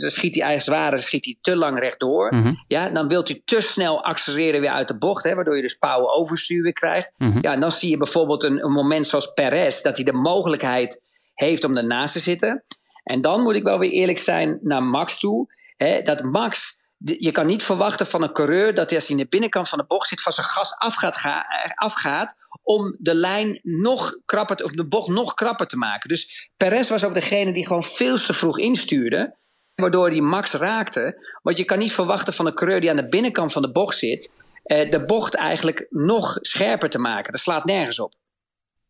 dan 0.00 0.10
schiet 0.10 0.34
hij 0.34 0.44
als 0.44 0.66
het 0.66 0.74
ware 0.74 0.98
schiet 0.98 1.24
hij 1.24 1.36
te 1.40 1.56
lang 1.56 1.78
rechtdoor. 1.78 2.34
Mm 2.34 2.42
-hmm. 2.42 2.64
Ja, 2.68 2.88
dan 2.88 3.08
wilt 3.08 3.28
hij 3.28 3.42
te 3.44 3.60
snel 3.60 4.04
accelereren 4.04 4.60
weer 4.60 4.70
uit 4.70 4.88
de 4.88 4.98
bocht, 4.98 5.24
hè, 5.24 5.34
waardoor 5.34 5.56
je 5.56 5.62
dus 5.62 5.74
power 5.74 6.08
overstuur 6.08 6.62
weer 6.62 6.72
krijgt. 6.72 7.12
Mm 7.16 7.32
-hmm. 7.32 7.42
Ja, 7.42 7.52
en 7.52 7.60
dan 7.60 7.72
zie 7.72 7.90
je 7.90 7.96
bijvoorbeeld 7.96 8.42
een, 8.42 8.64
een 8.64 8.72
moment 8.72 9.06
zoals 9.06 9.32
Perez, 9.32 9.82
dat 9.82 9.96
hij 9.96 10.04
de 10.04 10.12
mogelijkheid 10.12 11.00
heeft 11.34 11.64
om 11.64 11.76
ernaast 11.76 12.12
te 12.12 12.20
zitten. 12.20 12.64
En 13.02 13.20
dan 13.20 13.42
moet 13.42 13.54
ik 13.54 13.62
wel 13.62 13.78
weer 13.78 13.90
eerlijk 13.90 14.18
zijn 14.18 14.58
naar 14.62 14.82
Max 14.82 15.18
toe. 15.18 15.52
Hè, 15.76 16.02
dat 16.02 16.22
Max, 16.22 16.80
je 16.98 17.32
kan 17.32 17.46
niet 17.46 17.62
verwachten 17.62 18.06
van 18.06 18.22
een 18.22 18.32
coureur 18.32 18.74
dat 18.74 18.88
hij 18.88 18.98
als 18.98 19.08
hij 19.08 19.16
in 19.16 19.22
de 19.22 19.28
binnenkant 19.28 19.68
van 19.68 19.78
de 19.78 19.84
bocht 19.86 20.08
zit, 20.08 20.22
van 20.22 20.32
zijn 20.32 20.46
gas 20.46 20.74
afgaat, 20.78 21.16
ga, 21.16 21.46
afgaat 21.74 22.36
om 22.64 22.96
de 23.00 23.14
lijn 23.14 23.60
nog 23.62 24.18
krapper, 24.24 24.64
of 24.64 24.70
de 24.70 24.86
bocht 24.86 25.08
nog 25.08 25.34
krapper 25.34 25.66
te 25.66 25.76
maken. 25.76 26.08
Dus 26.08 26.50
Perez 26.56 26.88
was 26.88 27.04
ook 27.04 27.14
degene 27.14 27.52
die 27.52 27.66
gewoon 27.66 27.82
veel 27.82 28.16
te 28.16 28.32
vroeg 28.32 28.58
instuurde, 28.58 29.36
waardoor 29.74 30.08
hij 30.08 30.20
Max 30.20 30.52
raakte. 30.52 31.22
Want 31.42 31.58
je 31.58 31.64
kan 31.64 31.78
niet 31.78 31.92
verwachten 31.92 32.32
van 32.32 32.46
een 32.46 32.54
coureur 32.54 32.80
die 32.80 32.90
aan 32.90 32.96
de 32.96 33.08
binnenkant 33.08 33.52
van 33.52 33.62
de 33.62 33.70
bocht 33.70 33.98
zit, 33.98 34.32
eh, 34.62 34.90
de 34.90 35.04
bocht 35.04 35.34
eigenlijk 35.34 35.86
nog 35.90 36.38
scherper 36.40 36.90
te 36.90 36.98
maken. 36.98 37.32
Dat 37.32 37.40
slaat 37.40 37.64
nergens 37.64 38.00
op. 38.00 38.14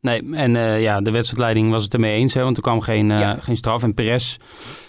Nee, 0.01 0.23
en 0.33 0.55
uh, 0.55 0.83
ja, 0.83 1.01
de 1.01 1.11
wedstrijdleiding 1.11 1.71
was 1.71 1.85
het 1.85 1.95
ermee 1.95 2.15
eens, 2.15 2.35
hè, 2.35 2.43
want 2.43 2.57
er 2.57 2.63
kwam 2.63 2.81
geen, 2.81 3.11
uh, 3.11 3.21
ja. 3.21 3.37
geen 3.41 3.57
straf. 3.57 3.83
En 3.83 3.95
Perez, 3.95 4.37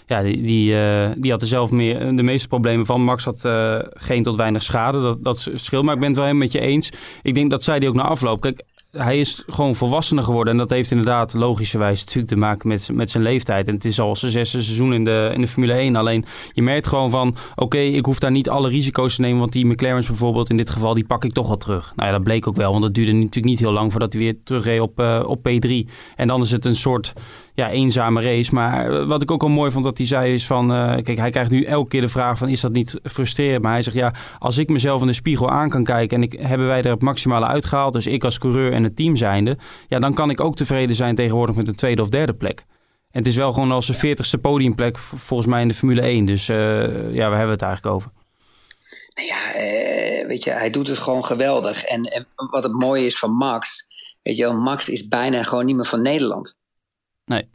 ja, 0.06 0.22
die, 0.22 0.42
die, 0.42 0.72
uh, 0.72 1.08
die 1.16 1.30
had 1.30 1.40
er 1.40 1.46
zelf 1.46 1.70
meer, 1.70 2.16
de 2.16 2.22
meeste 2.22 2.48
problemen 2.48 2.86
van. 2.86 3.02
Max 3.02 3.24
had 3.24 3.40
geen 3.88 4.22
tot 4.22 4.36
weinig 4.36 4.62
schade, 4.62 5.00
dat, 5.02 5.24
dat 5.24 5.48
scheelt. 5.54 5.84
Maar 5.84 5.94
ik 5.94 6.00
ben 6.00 6.08
het 6.08 6.16
wel 6.16 6.26
helemaal 6.26 6.46
met 6.46 6.56
je 6.56 6.60
eens. 6.60 6.90
Ik 7.22 7.34
denk 7.34 7.50
dat 7.50 7.64
zij 7.64 7.78
die 7.78 7.88
ook 7.88 7.94
na 7.94 8.02
afloop. 8.02 8.40
Kijk, 8.40 8.62
hij 8.96 9.20
is 9.20 9.42
gewoon 9.46 9.74
volwassener 9.74 10.24
geworden. 10.24 10.52
En 10.52 10.58
dat 10.58 10.70
heeft 10.70 10.90
inderdaad 10.90 11.34
logischerwijs 11.34 12.00
natuurlijk 12.00 12.28
te 12.28 12.36
maken 12.36 12.68
met, 12.68 12.90
met 12.92 13.10
zijn 13.10 13.22
leeftijd. 13.22 13.68
En 13.68 13.74
het 13.74 13.84
is 13.84 14.00
al 14.00 14.16
zijn 14.16 14.32
zesde 14.32 14.62
seizoen 14.62 14.94
in 14.94 15.04
de, 15.04 15.30
in 15.34 15.40
de 15.40 15.48
Formule 15.48 15.72
1. 15.72 15.96
Alleen 15.96 16.24
je 16.52 16.62
merkt 16.62 16.86
gewoon 16.86 17.10
van, 17.10 17.36
oké, 17.54 17.78
ik 17.78 18.04
hoef 18.04 18.18
daar 18.18 18.30
niet 18.30 18.48
alle 18.48 18.68
risico's 18.68 19.14
te 19.14 19.20
nemen. 19.20 19.38
Want 19.38 19.52
die 19.52 19.66
McLaren's 19.66 20.06
bijvoorbeeld 20.06 20.50
in 20.50 20.56
dit 20.56 20.70
geval, 20.70 20.94
die 20.94 21.06
pak 21.06 21.24
ik 21.24 21.32
toch 21.32 21.46
wel 21.46 21.56
terug. 21.56 21.92
Nou 21.96 22.08
ja, 22.08 22.14
dat 22.14 22.24
bleek 22.24 22.46
ook 22.46 22.56
wel. 22.56 22.70
Want 22.70 22.82
dat 22.82 22.94
duurde 22.94 23.12
natuurlijk 23.12 23.44
niet 23.44 23.58
heel 23.58 23.72
lang 23.72 23.90
voordat 23.90 24.12
hij 24.12 24.22
weer 24.22 24.36
terugreed 24.44 24.80
op, 24.80 25.00
uh, 25.00 25.22
op 25.26 25.48
P3. 25.48 25.70
En 26.16 26.28
dan 26.28 26.40
is 26.40 26.50
het 26.50 26.64
een 26.64 26.76
soort 26.76 27.12
ja, 27.56 27.70
eenzame 27.70 28.22
race. 28.22 28.54
Maar 28.54 28.90
eh, 28.90 29.04
wat 29.04 29.22
ik 29.22 29.30
ook 29.30 29.42
al 29.42 29.48
mooi 29.48 29.70
vond 29.70 29.84
dat 29.84 29.98
hij 29.98 30.06
zei 30.06 30.34
is 30.34 30.46
van... 30.46 30.72
Uh, 30.72 30.94
kijk, 31.02 31.18
hij 31.18 31.30
krijgt 31.30 31.50
nu 31.50 31.64
elke 31.64 31.88
keer 31.88 32.00
de 32.00 32.08
vraag 32.08 32.38
van 32.38 32.48
is 32.48 32.60
dat 32.60 32.72
niet 32.72 32.98
frustrerend? 33.02 33.62
Maar 33.62 33.72
hij 33.72 33.82
zegt 33.82 33.96
ja, 33.96 34.14
als 34.38 34.58
ik 34.58 34.68
mezelf 34.68 35.00
in 35.00 35.06
de 35.06 35.12
spiegel 35.12 35.50
aan 35.50 35.68
kan 35.68 35.84
kijken... 35.84 36.16
en 36.16 36.22
ik, 36.22 36.32
hebben 36.40 36.66
wij 36.66 36.82
er 36.82 36.90
het 36.90 37.02
maximale 37.02 37.46
uitgehaald... 37.46 37.92
dus 37.92 38.06
ik 38.06 38.24
als 38.24 38.38
coureur 38.38 38.72
en 38.72 38.82
het 38.82 38.96
team 38.96 39.16
zijnde... 39.16 39.58
ja, 39.88 39.98
dan 39.98 40.14
kan 40.14 40.30
ik 40.30 40.40
ook 40.40 40.56
tevreden 40.56 40.96
zijn 40.96 41.14
tegenwoordig 41.14 41.56
met 41.56 41.68
een 41.68 41.74
tweede 41.74 42.02
of 42.02 42.08
derde 42.08 42.34
plek. 42.34 42.64
En 43.10 43.18
het 43.18 43.26
is 43.26 43.36
wel 43.36 43.52
gewoon 43.52 43.72
als 43.72 43.86
de 43.86 43.94
veertigste 43.94 44.38
podiumplek 44.38 44.98
volgens 44.98 45.48
mij 45.48 45.62
in 45.62 45.68
de 45.68 45.74
Formule 45.74 46.00
1. 46.00 46.24
Dus 46.24 46.48
uh, 46.48 46.56
ja, 47.14 47.30
we 47.30 47.36
hebben 47.36 47.50
het 47.50 47.62
eigenlijk 47.62 47.94
over. 47.94 48.10
Nou 49.14 49.28
ja, 49.28 49.60
uh, 49.60 50.26
weet 50.26 50.44
je, 50.44 50.50
hij 50.50 50.70
doet 50.70 50.88
het 50.88 50.98
gewoon 50.98 51.24
geweldig. 51.24 51.84
En, 51.84 52.04
en 52.04 52.26
wat 52.50 52.62
het 52.62 52.72
mooie 52.72 53.06
is 53.06 53.18
van 53.18 53.30
Max... 53.30 53.94
Weet 54.22 54.36
je 54.36 54.42
wel, 54.42 54.54
Max 54.54 54.88
is 54.88 55.08
bijna 55.08 55.42
gewoon 55.42 55.64
niet 55.64 55.76
meer 55.76 55.84
van 55.84 56.02
Nederland. 56.02 56.58
Nee. 57.24 57.48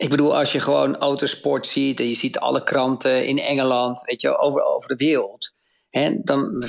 Ik 0.00 0.08
bedoel, 0.08 0.36
als 0.36 0.52
je 0.52 0.60
gewoon 0.60 0.96
autosport 0.96 1.66
ziet 1.66 2.00
en 2.00 2.08
je 2.08 2.14
ziet 2.14 2.38
alle 2.38 2.62
kranten 2.62 3.26
in 3.26 3.38
Engeland, 3.38 4.02
weet 4.02 4.20
je, 4.20 4.38
over, 4.38 4.62
over 4.62 4.88
de 4.88 5.04
wereld. 5.04 5.52
Hè, 5.90 6.14
dan, 6.22 6.64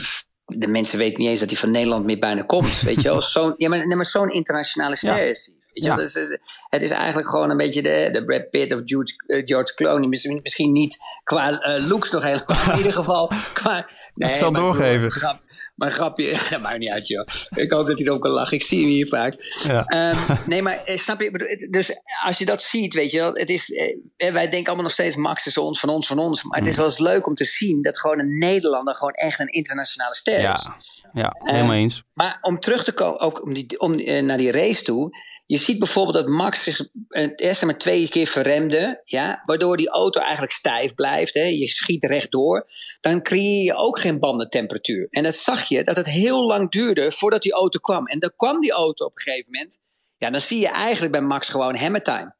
de 0.46 0.67
mensen 0.67 0.98
weten 0.98 1.22
niet 1.22 1.30
eens 1.30 1.39
dat 1.39 1.50
hij 1.50 1.58
van 1.58 1.72
Nederland 1.72 2.06
meer 2.06 2.20
bijna 2.20 2.41
komt. 2.41 2.82
Weet 2.82 3.02
je 3.02 3.10
wel, 3.10 3.22
zo'n 3.36 3.54
ja, 3.58 3.70
maar, 3.70 3.88
nee, 3.88 3.96
maar 3.96 4.06
zo'n 4.06 4.30
internationale 4.30 4.96
ster 4.96 5.15
ja. 5.15 5.20
is 5.20 5.46
hij. 5.46 5.56
Weet 5.74 5.84
je 5.84 5.89
ja. 5.89 5.96
dus, 5.96 6.39
het 6.70 6.82
is 6.82 6.89
eigenlijk 6.89 7.30
gewoon 7.30 7.50
een 7.50 7.58
beetje 7.58 7.82
de, 7.82 8.10
de 8.12 8.26
Brad 8.26 8.50
Pitt 8.50 8.74
of 8.74 8.82
George, 8.84 9.13
uh, 9.28 9.41
George 9.46 9.74
Clooney. 9.74 10.08
Misschien, 10.08 10.39
misschien 10.44 10.72
niet 10.72 10.98
qua 11.24 11.67
uh, 11.67 11.88
looks 11.88 12.12
nog 12.12 12.24
helemaal. 12.24 12.70
In 12.72 12.78
ieder 12.78 12.94
geval 12.94 13.32
qua... 13.54 13.89
Nee, 14.15 14.30
ik 14.30 14.36
zal 14.36 14.52
doorgeven. 14.52 15.12
Grap, 15.12 15.41
maar 15.76 15.91
grapje, 15.91 16.32
dat 16.50 16.62
maakt 16.62 16.78
niet 16.78 16.89
uit 16.89 17.08
joh. 17.08 17.28
Ik 17.50 17.71
hoop 17.71 17.88
dat 17.88 17.97
hij 17.97 18.08
erop 18.08 18.21
kan 18.21 18.32
lachen. 18.32 18.58
Ik 18.58 18.63
zie 18.63 18.80
hem 18.80 18.89
hier 18.89 19.08
vaak. 19.08 19.34
Ja. 19.63 20.12
Um, 20.12 20.38
nee, 20.52 20.62
maar 20.62 20.82
snap 20.86 21.21
je? 21.21 21.67
Dus 21.69 22.02
als 22.26 22.38
je 22.38 22.45
dat 22.45 22.62
ziet, 22.62 22.93
weet 22.93 23.12
je 23.12 23.17
wel. 23.17 23.34
Het 23.34 23.50
is, 23.50 23.71
eh, 24.17 24.32
wij 24.32 24.50
denken 24.50 24.65
allemaal 24.65 24.84
nog 24.84 24.91
steeds 24.91 25.15
Max 25.15 25.47
is 25.47 25.58
ons, 25.58 25.80
van 25.80 25.89
ons, 25.89 26.08
van 26.08 26.19
ons. 26.19 26.43
Maar 26.43 26.60
het 26.60 26.67
is 26.67 26.76
wel 26.76 26.86
eens 26.86 27.00
leuk 27.00 27.28
om 27.28 27.36
te 27.36 27.45
zien 27.45 27.82
dat 27.82 28.00
gewoon 28.00 28.19
een 28.19 28.38
Nederlander 28.38 28.95
gewoon 28.95 29.13
echt 29.13 29.39
een 29.39 29.47
internationale 29.47 30.15
ster 30.15 30.38
is. 30.38 30.43
Ja. 30.43 30.78
Ja, 31.13 31.36
helemaal 31.39 31.76
eens. 31.76 32.04
Maar 32.13 32.38
om 32.41 32.60
terug 32.60 32.84
te 32.84 32.91
komen, 32.91 33.19
ook 33.19 33.43
om 33.43 33.54
die, 33.54 33.80
om, 33.80 34.00
uh, 34.00 34.21
naar 34.21 34.38
die 34.38 34.52
race 34.52 34.84
toe. 34.84 35.17
Je 35.45 35.58
ziet 35.58 35.80
bijvoorbeeld 35.80 36.15
dat 36.15 36.28
Max 36.28 36.63
zich 36.63 36.88
het 37.08 37.39
eerste 37.39 37.65
maar 37.65 37.78
twee 37.78 38.10
keer 38.10 38.28
verremde. 38.28 39.02
Ja, 39.04 39.43
waardoor 39.45 39.78
die 39.78 39.89
auto 39.89 40.21
eigenlijk 40.21 40.52
stijf 40.52 40.95
blijft. 40.95 41.34
Hè. 41.34 41.43
Je 41.43 41.67
schiet 41.67 42.06
rechtdoor. 42.06 42.65
Dan 43.02 43.21
creëer 43.21 43.63
je 43.63 43.76
ook 43.76 44.00
geen 44.02 44.20
bandentemperatuur. 44.20 45.08
En 45.10 45.24
dat 45.24 45.36
zag 45.36 45.64
je 45.64 45.84
dat 45.84 45.96
het 45.96 46.10
heel 46.10 46.46
lang 46.46 46.72
duurde 46.72 47.12
voordat 47.12 47.42
die 47.42 47.54
auto 47.54 47.80
kwam. 47.80 48.06
En 48.06 48.20
dan 48.20 48.32
kwam 48.36 48.62
die 48.62 48.72
auto 48.72 49.06
op 49.06 49.12
een 49.16 49.22
gegeven 49.22 49.52
moment. 49.52 49.80
Ja, 50.18 50.30
dan 50.30 50.40
zie 50.40 50.60
je 50.60 50.68
eigenlijk 50.68 51.12
bij 51.12 51.22
Max 51.22 51.50
gewoon 51.50 51.76
hammer 51.76 52.04
time. 52.04 52.36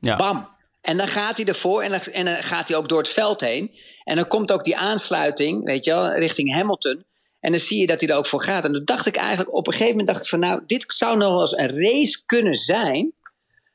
Ja. 0.00 0.16
Bam. 0.16 0.50
En 0.80 0.96
dan 0.96 1.08
gaat 1.08 1.36
hij 1.36 1.46
ervoor 1.46 1.82
en 1.82 1.90
dan, 1.90 2.00
en 2.00 2.24
dan 2.24 2.34
gaat 2.34 2.68
hij 2.68 2.76
ook 2.76 2.88
door 2.88 2.98
het 2.98 3.08
veld 3.08 3.40
heen. 3.40 3.74
En 4.04 4.16
dan 4.16 4.28
komt 4.28 4.52
ook 4.52 4.64
die 4.64 4.76
aansluiting, 4.76 5.64
weet 5.64 5.84
je 5.84 5.90
wel, 5.90 6.12
richting 6.14 6.52
Hamilton. 6.52 7.04
En 7.40 7.50
dan 7.50 7.60
zie 7.60 7.78
je 7.78 7.86
dat 7.86 8.00
hij 8.00 8.08
er 8.08 8.16
ook 8.16 8.26
voor 8.26 8.42
gaat. 8.42 8.64
En 8.64 8.72
toen 8.72 8.84
dacht 8.84 9.06
ik 9.06 9.16
eigenlijk, 9.16 9.54
op 9.54 9.66
een 9.66 9.72
gegeven 9.72 9.96
moment 9.96 10.08
dacht 10.08 10.20
ik 10.20 10.28
van 10.28 10.38
nou, 10.38 10.62
dit 10.66 10.84
zou 10.86 11.16
nog 11.16 11.28
wel 11.28 11.40
eens 11.40 11.56
een 11.56 11.82
race 11.82 12.22
kunnen 12.26 12.54
zijn. 12.54 13.12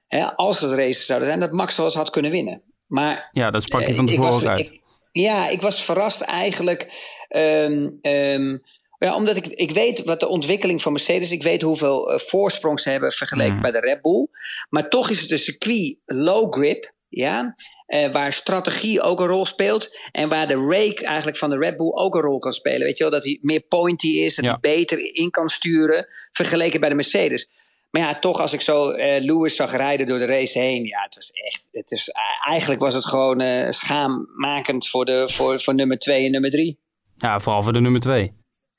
Hè, 0.08 0.36
als 0.36 0.60
het 0.60 0.72
race 0.72 1.06
zouden 1.06 1.28
zijn, 1.28 1.40
dat 1.40 1.52
Max 1.52 1.76
wel 1.76 1.86
eens 1.86 1.96
had 1.96 2.10
kunnen 2.10 2.32
winnen. 2.32 2.64
Maar, 2.88 3.30
ja, 3.32 3.52
dat 3.52 3.64
sprak 3.64 3.88
je 3.88 3.96
van 3.96 4.06
tevoren 4.06 4.50
uit. 4.50 4.60
Ik, 4.60 4.82
ja, 5.12 5.48
ik 5.48 5.62
was 5.62 5.84
verrast 5.84 6.22
eigenlijk. 6.22 6.88
Um, 7.30 8.00
um, 8.02 8.62
ja, 9.00 9.16
omdat 9.16 9.38
ik, 9.38 9.48
ik 9.48 9.72
weet 9.72 10.04
wat 10.04 10.20
de 10.20 10.28
ontwikkeling 10.28 10.82
van 10.82 10.92
Mercedes, 10.92 11.32
ik 11.32 11.44
weet 11.44 11.62
hoeveel 11.62 12.12
uh, 12.14 12.20
voorsprong 12.20 12.80
ze 12.80 12.90
hebben 12.90 13.12
vergeleken 13.12 13.56
mm. 13.56 13.62
bij 13.62 13.72
de 13.72 13.80
Red 13.80 14.02
Bull. 14.02 14.28
Maar 14.70 14.90
toch 14.90 15.10
is 15.10 15.22
het 15.22 15.32
een 15.32 15.40
circuit 15.40 15.98
low 16.06 16.54
grip. 16.54 16.96
Ja, 17.10 17.56
uh, 17.88 18.12
waar 18.12 18.34
strategie 18.34 19.02
ook 19.02 19.20
een 19.20 19.28
rol 19.28 19.46
speelt. 19.46 19.90
En 20.12 20.30
waar 20.30 20.48
de 20.48 20.68
rake 20.70 21.06
eigenlijk 21.06 21.38
van 21.38 21.50
de 21.50 21.58
Red 21.58 21.76
Bull 21.76 21.92
ook 21.94 22.16
een 22.16 22.22
rol 22.22 22.40
kan 22.40 22.52
spelen. 22.52 22.82
Weet 22.82 22.98
je 22.98 23.04
wel, 23.04 23.14
dat 23.14 23.24
hij 23.24 23.40
meer 23.42 23.62
pointy 23.62 24.08
is, 24.08 24.36
dat 24.36 24.46
ja. 24.46 24.58
hij 24.62 24.76
beter 24.76 25.16
in 25.16 25.30
kan 25.30 25.48
sturen. 25.48 26.06
Vergeleken 26.32 26.80
bij 26.80 26.90
de 26.90 26.96
Mercedes. 26.96 27.50
Maar 27.90 28.02
ja, 28.02 28.20
toch 28.20 28.42
als 28.42 28.54
ik 28.54 28.62
zo 28.62 28.92
uh, 28.92 29.16
Lewis 29.20 29.56
zag 29.56 29.76
rijden 29.76 30.08
door 30.08 30.20
de 30.20 30.26
race 30.26 30.60
heen. 30.60 30.86
Ja, 30.86 31.02
het 31.02 31.16
was 31.16 31.32
echt. 31.32 31.68
Het 31.72 31.92
is, 31.92 32.08
uh, 32.08 32.50
eigenlijk 32.50 32.80
was 32.80 32.94
het 32.94 33.06
gewoon 33.06 33.42
uh, 33.42 33.70
schaammakend 33.70 34.88
voor, 34.88 35.06
de, 35.06 35.30
voor, 35.30 35.62
voor 35.62 35.76
nummer 35.76 35.98
2 35.98 36.26
en 36.26 36.32
nummer 36.32 36.52
3. 36.52 36.80
Ja, 37.18 37.40
vooral 37.40 37.64
voor 37.64 37.74
de 37.74 37.82
nummer 37.82 38.02
2. 38.02 38.34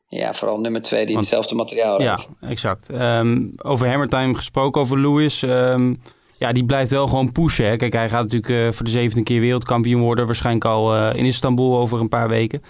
Ja, 0.09 0.33
vooral 0.33 0.61
nummer 0.61 0.83
2 0.83 1.07
die 1.07 1.14
Want, 1.14 1.27
hetzelfde 1.27 1.55
materiaal 1.55 1.98
rijdt. 1.98 2.29
Ja, 2.40 2.48
exact. 2.48 2.88
Um, 3.01 3.51
over 3.62 3.88
Hammertime 3.88 4.35
gesproken, 4.35 4.81
over 4.81 5.01
Lewis. 5.01 5.42
Um, 5.42 6.01
ja, 6.38 6.53
die 6.53 6.64
blijft 6.64 6.90
wel 6.90 7.09
gewoon 7.09 7.33
pushen. 7.33 7.66
Hè. 7.66 7.77
Kijk, 7.77 7.92
hij 7.92 8.09
gaat 8.09 8.22
natuurlijk 8.22 8.53
uh, 8.53 8.72
voor 8.72 8.85
de 8.85 8.90
zevende 8.90 9.24
keer 9.24 9.40
wereldkampioen 9.40 10.01
worden. 10.01 10.27
Waarschijnlijk 10.27 10.64
al 10.64 10.96
uh, 10.96 11.14
in 11.14 11.24
Istanbul 11.24 11.79
over 11.79 12.01
een 12.01 12.09
paar 12.09 12.29
weken. 12.29 12.62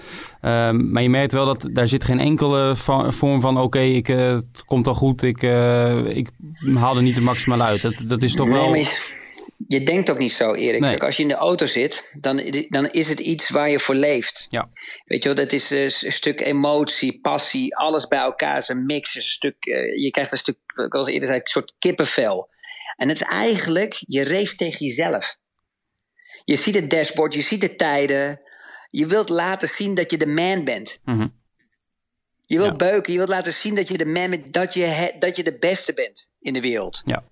Um, 0.42 0.90
maar 0.90 1.02
je 1.02 1.10
merkt 1.10 1.32
wel 1.32 1.46
dat 1.46 1.68
daar 1.72 1.88
zit 1.88 2.04
geen 2.04 2.20
enkele 2.20 2.72
vorm 3.08 3.40
van... 3.40 3.56
oké, 3.56 3.64
okay, 3.64 3.90
ik 3.90 4.08
uh, 4.08 4.32
het 4.32 4.64
komt 4.64 4.86
al 4.86 4.94
goed, 4.94 5.22
ik, 5.22 5.42
ik 6.08 6.30
haal 6.74 6.96
er 6.96 7.02
niet 7.02 7.14
het 7.14 7.24
maximaal 7.24 7.60
uit. 7.60 7.82
Dat, 7.82 8.02
dat 8.06 8.22
is 8.22 8.34
toch 8.34 8.48
nee, 8.48 8.56
wel... 8.56 8.70
Maar 8.70 9.17
je 9.70 9.82
denkt 9.82 10.10
ook 10.10 10.18
niet 10.18 10.32
zo, 10.32 10.54
Erik. 10.54 10.80
Nee. 10.80 11.00
Als 11.00 11.16
je 11.16 11.22
in 11.22 11.28
de 11.28 11.34
auto 11.34 11.66
zit, 11.66 12.10
dan, 12.20 12.66
dan 12.68 12.90
is 12.90 13.08
het 13.08 13.20
iets 13.20 13.48
waar 13.48 13.70
je 13.70 13.80
voor 13.80 13.94
leeft. 13.94 14.46
Ja. 14.50 14.70
Weet 15.04 15.22
je 15.22 15.28
wel, 15.34 15.44
dat 15.44 15.52
is 15.52 15.70
een 15.70 16.12
stuk 16.12 16.40
emotie, 16.40 17.20
passie, 17.20 17.76
alles 17.76 18.06
bij 18.06 18.18
elkaar 18.18 18.56
is 18.56 18.68
een 18.68 18.86
mix. 18.86 19.16
Is 19.16 19.24
een 19.24 19.30
stuk, 19.30 19.64
je 19.94 20.08
krijgt 20.10 20.32
een 20.32 20.38
stuk, 20.38 20.56
ik 20.84 20.92
was 20.92 21.08
eerder 21.08 21.28
zei, 21.28 21.40
een 21.40 21.46
soort 21.46 21.74
kippenvel. 21.78 22.48
En 22.96 23.08
het 23.08 23.20
is 23.20 23.26
eigenlijk, 23.26 23.94
je 24.06 24.24
race 24.24 24.56
tegen 24.56 24.86
jezelf. 24.86 25.36
Je 26.44 26.56
ziet 26.56 26.74
het 26.74 26.90
dashboard, 26.90 27.34
je 27.34 27.42
ziet 27.42 27.60
de 27.60 27.74
tijden. 27.74 28.40
je 28.90 29.06
wilt 29.06 29.28
laten 29.28 29.68
zien 29.68 29.94
dat 29.94 30.10
je 30.10 30.18
de 30.18 30.26
man 30.26 30.64
bent. 30.64 31.00
Mhm. 31.04 31.28
Je 32.46 32.56
wilt 32.56 32.70
Ja. 32.70 32.76
beuken, 32.76 33.12
je 33.12 33.18
wilt 33.18 33.30
laten 33.30 33.52
zien 33.52 33.74
dat 33.74 33.88
je 33.88 33.98
de 33.98 34.06
man 34.06 34.30
bent, 34.30 34.52
dat 34.52 34.74
je, 34.74 35.14
dat 35.18 35.36
je 35.36 35.42
de 35.42 35.58
beste 35.58 35.94
bent 35.94 36.30
in 36.40 36.52
de 36.52 36.60
wereld. 36.60 37.02
Ja. 37.04 37.24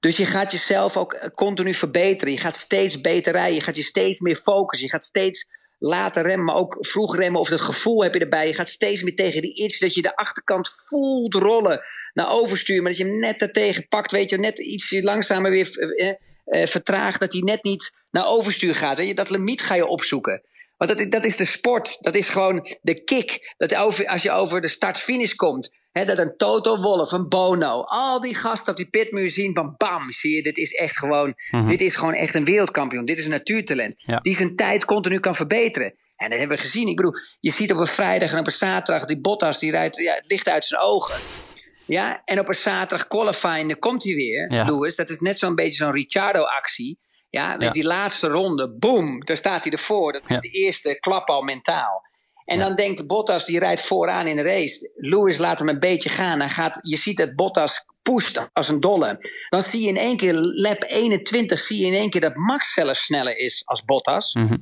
Dus 0.00 0.16
je 0.16 0.26
gaat 0.26 0.52
jezelf 0.52 0.96
ook 0.96 1.12
eh, 1.12 1.28
continu 1.34 1.74
verbeteren. 1.74 2.32
Je 2.32 2.40
gaat 2.40 2.56
steeds 2.56 3.00
beter 3.00 3.32
rijden. 3.32 3.54
Je 3.54 3.60
gaat 3.60 3.76
je 3.76 3.82
steeds 3.82 4.20
meer 4.20 4.36
focussen. 4.36 4.86
Je 4.86 4.92
gaat 4.92 5.04
steeds 5.04 5.46
later 5.78 6.22
remmen, 6.22 6.44
maar 6.44 6.56
ook 6.56 6.76
vroeg 6.80 7.16
remmen. 7.16 7.40
Of 7.40 7.48
dat 7.48 7.60
gevoel 7.60 8.02
heb 8.02 8.14
je 8.14 8.20
erbij. 8.20 8.46
Je 8.46 8.54
gaat 8.54 8.68
steeds 8.68 9.02
meer 9.02 9.14
tegen 9.14 9.42
die 9.42 9.54
itch. 9.54 9.78
Dat 9.78 9.94
je 9.94 10.02
de 10.02 10.16
achterkant 10.16 10.68
voelt 10.86 11.34
rollen 11.34 11.80
naar 12.12 12.30
overstuur. 12.30 12.82
Maar 12.82 12.90
dat 12.90 13.00
je 13.00 13.06
hem 13.06 13.18
net 13.18 13.38
daartegen 13.38 13.88
pakt. 13.88 14.10
Weet 14.10 14.30
je, 14.30 14.38
net 14.38 14.58
iets 14.58 14.90
langzamer 15.00 15.50
weer 15.50 15.78
eh, 15.78 16.12
eh, 16.44 16.66
vertraagt. 16.68 17.20
Dat 17.20 17.32
hij 17.32 17.42
net 17.42 17.62
niet 17.62 18.04
naar 18.10 18.26
overstuur 18.26 18.74
gaat. 18.74 18.98
Weet 18.98 19.08
je, 19.08 19.14
dat 19.14 19.30
limiet 19.30 19.60
ga 19.60 19.74
je 19.74 19.86
opzoeken. 19.86 20.42
Want 20.76 20.98
dat, 20.98 21.10
dat 21.10 21.24
is 21.24 21.36
de 21.36 21.44
sport. 21.44 21.96
Dat 22.00 22.14
is 22.14 22.28
gewoon 22.28 22.66
de 22.82 23.04
kick. 23.04 23.54
Dat 23.56 23.74
als 23.74 24.22
je 24.22 24.30
over 24.30 24.60
de 24.60 24.68
start-finish 24.68 25.32
komt. 25.32 25.76
Dat 26.06 26.18
een 26.18 26.36
Toto 26.36 26.80
Wolff, 26.80 27.12
een 27.12 27.28
Bono. 27.28 27.82
Al 27.84 28.20
die 28.20 28.34
gasten 28.34 28.70
op 28.70 28.76
die 28.76 28.88
pitmuur 28.88 29.30
zien 29.30 29.54
van 29.54 29.74
bam. 29.76 30.12
Zie 30.12 30.34
je, 30.34 30.42
dit 30.42 30.56
is 30.58 30.72
echt 30.74 30.98
gewoon, 30.98 31.34
dit 31.66 31.80
is 31.80 31.96
gewoon 31.96 32.14
echt 32.14 32.34
een 32.34 32.44
wereldkampioen. 32.44 33.04
Dit 33.04 33.18
is 33.18 33.24
een 33.24 33.30
natuurtalent. 33.30 34.02
Ja. 34.06 34.18
Die 34.20 34.36
zijn 34.36 34.56
tijd 34.56 34.84
continu 34.84 35.20
kan 35.20 35.34
verbeteren. 35.34 35.94
En 36.16 36.30
dat 36.30 36.38
hebben 36.38 36.56
we 36.56 36.62
gezien. 36.62 36.88
Ik 36.88 36.96
bedoel, 36.96 37.12
je 37.40 37.50
ziet 37.50 37.72
op 37.72 37.78
een 37.78 37.86
vrijdag 37.86 38.32
en 38.32 38.38
op 38.38 38.46
een 38.46 38.52
zaterdag 38.52 39.04
die 39.04 39.20
Bottas 39.20 39.58
die 39.58 39.70
rijdt 39.70 39.96
ja, 39.96 40.14
het 40.14 40.26
licht 40.26 40.48
uit 40.48 40.64
zijn 40.64 40.80
ogen. 40.80 41.14
Ja, 41.86 42.22
en 42.24 42.38
op 42.40 42.48
een 42.48 42.54
zaterdag 42.54 43.06
qualifying 43.06 43.68
dan 43.68 43.78
komt 43.78 44.04
hij 44.04 44.14
weer, 44.14 44.52
Ja. 44.52 44.64
Lewis. 44.64 44.96
Dat 44.96 45.08
is 45.08 45.18
net 45.20 45.38
zo'n 45.38 45.54
beetje 45.54 45.76
zo'n 45.84 45.92
Ricciardo-actie. 45.92 46.98
Ja, 47.30 47.52
met 47.56 47.62
Ja. 47.66 47.70
die 47.70 47.84
laatste 47.84 48.28
ronde, 48.28 48.76
boom, 48.78 49.24
daar 49.24 49.36
staat 49.36 49.62
hij 49.64 49.72
ervoor. 49.72 50.12
Dat 50.12 50.22
is 50.26 50.34
Ja. 50.34 50.40
de 50.40 50.48
eerste 50.48 50.96
klap 51.00 51.28
al 51.28 51.42
mentaal. 51.42 52.06
En 52.48 52.58
dan 52.58 52.74
denkt 52.74 53.06
Bottas, 53.06 53.44
die 53.44 53.58
rijdt 53.58 53.80
vooraan 53.80 54.26
in 54.26 54.36
de 54.36 54.42
race. 54.42 54.92
Lewis 54.94 55.38
laat 55.38 55.58
hem 55.58 55.68
een 55.68 55.78
beetje 55.78 56.08
gaan. 56.08 56.40
Hij 56.40 56.48
gaat, 56.48 56.78
je 56.82 56.96
ziet 56.96 57.16
dat 57.16 57.34
Bottas 57.34 57.84
pusht 58.02 58.48
als 58.52 58.68
een 58.68 58.80
dolle. 58.80 59.16
Dan 59.48 59.62
zie 59.62 59.82
je 59.82 59.88
in 59.88 59.96
één 59.96 60.16
keer, 60.16 60.34
lap 60.34 60.84
21, 60.84 61.58
zie 61.58 61.78
je 61.78 61.86
in 61.86 61.92
één 61.92 62.10
keer 62.10 62.20
dat 62.20 62.34
Max 62.34 62.72
zelfs 62.72 63.04
sneller 63.04 63.36
is 63.36 63.62
als 63.64 63.84
Bottas. 63.84 64.34
Mhm. 64.34 64.56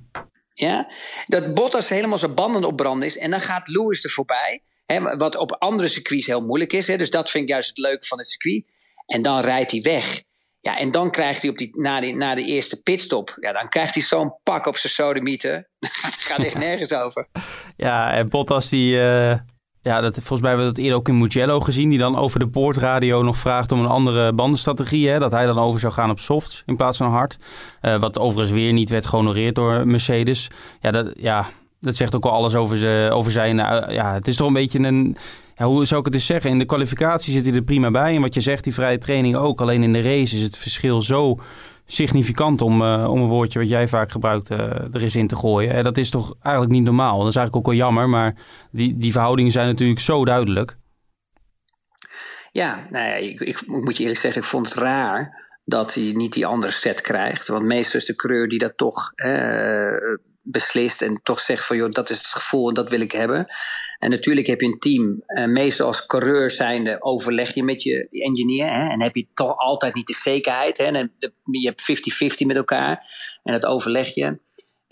Ja? 0.54 0.92
Dat 1.26 1.54
Bottas 1.54 1.88
helemaal 1.88 2.18
zijn 2.18 2.34
banden 2.34 2.64
opbranden 2.64 3.08
is. 3.08 3.18
En 3.18 3.30
dan 3.30 3.40
gaat 3.40 3.68
Lewis 3.68 4.04
er 4.04 4.10
voorbij. 4.10 4.62
Hè, 4.86 5.16
wat 5.16 5.36
op 5.36 5.52
andere 5.52 5.88
circuits 5.88 6.26
heel 6.26 6.46
moeilijk 6.46 6.72
is. 6.72 6.86
Hè, 6.86 6.96
dus 6.96 7.10
dat 7.10 7.30
vind 7.30 7.44
ik 7.44 7.50
juist 7.50 7.68
het 7.68 7.78
leuke 7.78 8.06
van 8.06 8.18
het 8.18 8.30
circuit. 8.30 8.64
En 9.06 9.22
dan 9.22 9.40
rijdt 9.40 9.70
hij 9.70 9.82
weg. 9.82 10.22
Ja, 10.66 10.78
en 10.78 10.90
dan 10.90 11.10
krijgt 11.10 11.40
hij 11.40 11.50
op 11.50 11.58
die, 11.58 11.70
na, 11.72 12.00
die, 12.00 12.16
na 12.16 12.34
de 12.34 12.44
eerste 12.44 12.82
pitstop. 12.82 13.36
Ja, 13.40 13.52
dan 13.52 13.68
krijgt 13.68 13.94
hij 13.94 14.02
zo'n 14.02 14.34
pak 14.42 14.66
op 14.66 14.76
zijn 14.76 14.92
sodemieter. 14.92 15.68
Dat 15.78 15.90
gaat 16.00 16.38
echt 16.38 16.58
nergens 16.58 16.92
over. 16.92 17.28
Ja, 17.76 18.12
en 18.12 18.28
Bottas 18.28 18.68
die... 18.68 19.00
eh, 19.00 19.38
ja, 19.82 20.00
dat, 20.00 20.14
volgens 20.14 20.40
mij 20.40 20.48
hebben 20.48 20.66
we 20.66 20.72
dat 20.74 20.82
eerder 20.82 20.98
ook 20.98 21.08
in 21.08 21.18
Mugello 21.18 21.60
gezien. 21.60 21.88
Die 21.90 21.98
dan 21.98 22.16
over 22.16 22.38
de 22.38 22.46
boordradio 22.46 23.22
nog 23.22 23.36
vraagt 23.36 23.72
om 23.72 23.80
een 23.80 23.86
andere 23.86 24.32
bandenstrategie. 24.32 25.08
Hè, 25.08 25.18
dat 25.18 25.30
hij 25.30 25.46
dan 25.46 25.58
over 25.58 25.80
zou 25.80 25.92
gaan 25.92 26.10
op 26.10 26.20
softs 26.20 26.62
in 26.66 26.76
plaats 26.76 26.96
van 26.98 27.10
hard. 27.10 27.38
Eh, 27.80 27.96
wat 27.96 28.18
overigens 28.18 28.50
weer 28.50 28.72
niet 28.72 28.90
werd 28.90 29.06
gehonoreerd 29.06 29.54
door 29.54 29.86
Mercedes. 29.86 30.50
Ja, 30.80 30.90
dat, 30.90 31.12
ja, 31.16 31.50
dat 31.80 31.96
zegt 31.96 32.14
ook 32.14 32.24
wel 32.24 32.32
alles 32.32 32.54
over, 32.54 32.76
ze, 32.76 33.08
over 33.12 33.32
zijn... 33.32 33.60
eh, 33.60 33.94
ja, 33.94 34.14
het 34.14 34.28
is 34.28 34.36
toch 34.36 34.46
een 34.46 34.52
beetje 34.52 34.78
een... 34.78 35.16
Ja, 35.58 35.64
hoe 35.64 35.86
zou 35.86 36.00
ik 36.00 36.06
het 36.06 36.14
eens 36.14 36.26
zeggen? 36.26 36.50
In 36.50 36.58
de 36.58 36.64
kwalificatie 36.64 37.32
zit 37.32 37.44
hij 37.44 37.54
er 37.54 37.62
prima 37.62 37.90
bij. 37.90 38.14
En 38.14 38.20
wat 38.20 38.34
je 38.34 38.40
zegt, 38.40 38.64
die 38.64 38.74
vrije 38.74 38.98
training 38.98 39.36
ook. 39.36 39.60
Alleen 39.60 39.82
in 39.82 39.92
de 39.92 40.02
race 40.02 40.36
is 40.36 40.42
het 40.42 40.58
verschil 40.58 41.02
zo 41.02 41.40
significant 41.86 42.62
om, 42.62 42.82
eh, 42.82 43.10
om 43.10 43.20
een 43.20 43.28
woordje 43.28 43.58
wat 43.58 43.68
jij 43.68 43.88
vaak 43.88 44.10
gebruikt 44.10 44.50
eh, 44.50 44.58
er 44.58 45.02
eens 45.02 45.16
in 45.16 45.26
te 45.26 45.36
gooien. 45.36 45.72
En 45.72 45.84
dat 45.84 45.96
is 45.96 46.10
toch 46.10 46.34
eigenlijk 46.42 46.74
niet 46.74 46.84
normaal. 46.84 47.18
Dat 47.18 47.28
is 47.28 47.36
eigenlijk 47.36 47.56
ook 47.56 47.72
wel 47.72 47.82
jammer, 47.84 48.08
maar 48.08 48.34
die, 48.70 48.98
die 48.98 49.12
verhoudingen 49.12 49.52
zijn 49.52 49.66
natuurlijk 49.66 50.00
zo 50.00 50.24
duidelijk. 50.24 50.76
Ja, 52.50 52.86
nou 52.90 53.06
ja, 53.08 53.14
ik, 53.14 53.40
ik, 53.40 53.62
moet 53.66 53.96
je 53.96 54.02
eerlijk 54.02 54.20
zeggen, 54.20 54.40
ik 54.40 54.48
vond 54.48 54.68
het 54.68 54.78
raar 54.78 55.44
dat 55.64 55.94
hij 55.94 56.12
niet 56.14 56.32
die 56.32 56.46
andere 56.46 56.72
set 56.72 57.00
krijgt. 57.00 57.48
Want 57.48 57.64
meestal 57.64 58.00
is 58.00 58.06
de 58.06 58.14
coureur 58.14 58.48
die 58.48 58.58
dat 58.58 58.76
toch 58.76 59.12
eh, 59.14 60.16
beslist 60.48 61.02
en 61.02 61.20
toch 61.22 61.40
zegt 61.40 61.66
van 61.66 61.76
joh, 61.76 61.90
dat 61.90 62.10
is 62.10 62.16
het 62.16 62.26
gevoel 62.26 62.68
en 62.68 62.74
dat 62.74 62.90
wil 62.90 63.00
ik 63.00 63.12
hebben. 63.12 63.46
En 63.98 64.10
natuurlijk 64.10 64.46
heb 64.46 64.60
je 64.60 64.66
een 64.66 64.78
team, 64.78 65.22
meestal 65.52 65.86
als 65.86 66.06
coureur 66.06 66.50
zijnde 66.50 67.02
overleg 67.02 67.54
je 67.54 67.62
met 67.62 67.82
je 67.82 68.08
engineer. 68.10 68.72
Hè, 68.72 68.88
en 68.88 69.02
heb 69.02 69.14
je 69.14 69.26
toch 69.34 69.56
altijd 69.56 69.94
niet 69.94 70.06
de 70.06 70.14
zekerheid. 70.14 70.78
Hè, 70.78 70.84
en 70.84 71.12
je 71.42 71.66
hebt 71.66 72.42
50-50 72.42 72.46
met 72.46 72.56
elkaar 72.56 73.04
en 73.42 73.52
dat 73.52 73.66
overleg 73.66 74.14
je. 74.14 74.38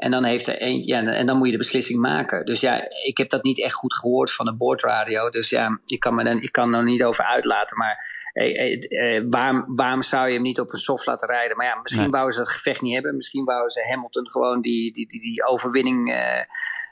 En 0.04 0.10
dan, 0.10 0.24
heeft 0.24 0.46
er 0.46 0.62
een, 0.62 0.82
ja, 0.82 1.02
en 1.02 1.26
dan 1.26 1.36
moet 1.36 1.46
je 1.46 1.52
de 1.52 1.58
beslissing 1.58 2.00
maken. 2.00 2.44
Dus 2.44 2.60
ja, 2.60 2.88
ik 3.04 3.16
heb 3.18 3.28
dat 3.28 3.42
niet 3.42 3.62
echt 3.62 3.74
goed 3.74 3.94
gehoord 3.94 4.32
van 4.32 4.46
de 4.46 4.54
boordradio. 4.54 5.30
Dus 5.30 5.48
ja, 5.50 5.80
ik 5.84 6.00
kan, 6.00 6.14
me 6.14 6.24
dan, 6.24 6.40
ik 6.42 6.52
kan 6.52 6.74
er 6.74 6.84
niet 6.84 7.04
over 7.04 7.24
uitlaten. 7.24 7.76
Maar 7.76 7.96
eh, 8.32 8.60
eh, 8.90 9.16
eh, 9.16 9.24
waarom, 9.28 9.64
waarom 9.66 10.02
zou 10.02 10.26
je 10.28 10.34
hem 10.34 10.42
niet 10.42 10.60
op 10.60 10.72
een 10.72 10.78
soft 10.78 11.06
laten 11.06 11.28
rijden? 11.28 11.56
Maar 11.56 11.66
ja, 11.66 11.78
misschien 11.82 12.02
Nee. 12.02 12.10
wouden 12.10 12.32
ze 12.34 12.38
dat 12.40 12.48
gevecht 12.48 12.82
niet 12.82 12.92
hebben. 12.94 13.14
Misschien 13.16 13.44
wouden 13.44 13.70
ze 13.70 13.86
Hamilton 13.88 14.30
gewoon 14.30 14.60
die, 14.60 14.92
die, 14.92 15.08
die, 15.08 15.20
die 15.20 15.46
overwinning 15.46 16.10
eh, 16.12 16.40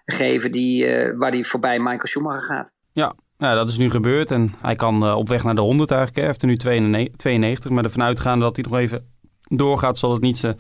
geven 0.04 0.50
die, 0.50 0.86
waar 1.16 1.30
hij 1.30 1.42
voorbij 1.42 1.78
Michael 1.78 2.06
Schumacher 2.06 2.42
gaat. 2.42 2.72
Ja, 2.92 3.14
nou, 3.38 3.54
dat 3.56 3.68
is 3.68 3.76
nu 3.76 3.90
gebeurd 3.90 4.30
en 4.30 4.54
hij 4.60 4.76
kan 4.76 5.14
op 5.14 5.28
weg 5.28 5.44
naar 5.44 5.54
de 5.54 5.60
100 5.60 5.90
eigenlijk. 5.90 6.18
Hij 6.20 6.28
heeft 6.28 6.42
er 6.42 6.48
nu 6.48 6.56
92, 6.56 7.16
92, 7.16 7.70
maar 7.70 7.84
ervan 7.84 8.02
uitgaande 8.02 8.44
dat 8.44 8.56
hij 8.56 8.64
nog 8.68 8.78
even 8.78 9.10
doorgaat, 9.48 9.98
zal 9.98 10.12
het 10.12 10.22
niet 10.22 10.38
zijn- 10.38 10.58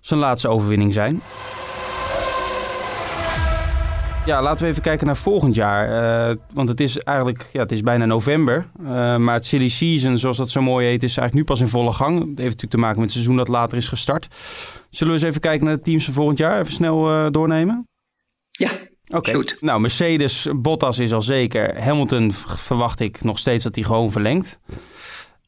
zijn 0.00 0.20
laatste 0.20 0.48
overwinning 0.48 0.94
zijn. 0.94 1.22
Ja, 4.26 4.42
laten 4.42 4.64
we 4.64 4.70
even 4.70 4.82
kijken 4.82 5.06
naar 5.06 5.16
volgend 5.16 5.54
jaar. 5.54 5.88
Eh, 6.28 6.36
want 6.54 6.68
het 6.68 6.80
is 6.80 6.98
eigenlijk, 6.98 7.46
ja, 7.52 7.60
het 7.60 7.72
is 7.72 7.80
bijna 7.80 8.04
november. 8.04 8.66
Eh, 8.78 9.16
maar 9.16 9.34
het 9.34 9.46
silly 9.46 9.68
season, 9.68 10.18
zoals 10.18 10.36
dat 10.36 10.50
zo 10.50 10.62
mooi 10.62 10.86
heet, 10.86 11.02
is 11.02 11.16
eigenlijk 11.16 11.34
nu 11.34 11.44
pas 11.44 11.60
in 11.60 11.68
volle 11.68 11.92
gang. 11.92 12.18
Dat 12.18 12.26
heeft 12.26 12.38
natuurlijk 12.38 12.70
te 12.70 12.78
maken 12.78 12.96
met 12.96 13.04
het 13.04 13.12
seizoen 13.12 13.36
dat 13.36 13.48
later 13.48 13.76
is 13.76 13.88
gestart. 13.88 14.28
Zullen 14.90 15.12
we 15.12 15.18
eens 15.18 15.28
even 15.28 15.40
kijken 15.40 15.66
naar 15.66 15.76
de 15.76 15.82
teams 15.82 16.04
van 16.04 16.14
volgend 16.14 16.38
jaar? 16.38 16.60
Even 16.60 16.72
snel 16.72 17.08
eh, 17.08 17.26
doornemen? 17.30 17.88
Ja, 18.50 18.70
Oké. 19.08 19.34
Goed. 19.34 19.56
Nou, 19.60 19.80
Mercedes, 19.80 20.46
Bottas 20.56 20.98
is 20.98 21.12
al 21.12 21.22
zeker. 21.22 21.82
Hamilton 21.82 22.32
verwacht 22.32 23.00
ik 23.00 23.24
nog 23.24 23.38
steeds 23.38 23.64
dat 23.64 23.74
hij 23.74 23.84
gewoon 23.84 24.10
verlengt. 24.10 24.58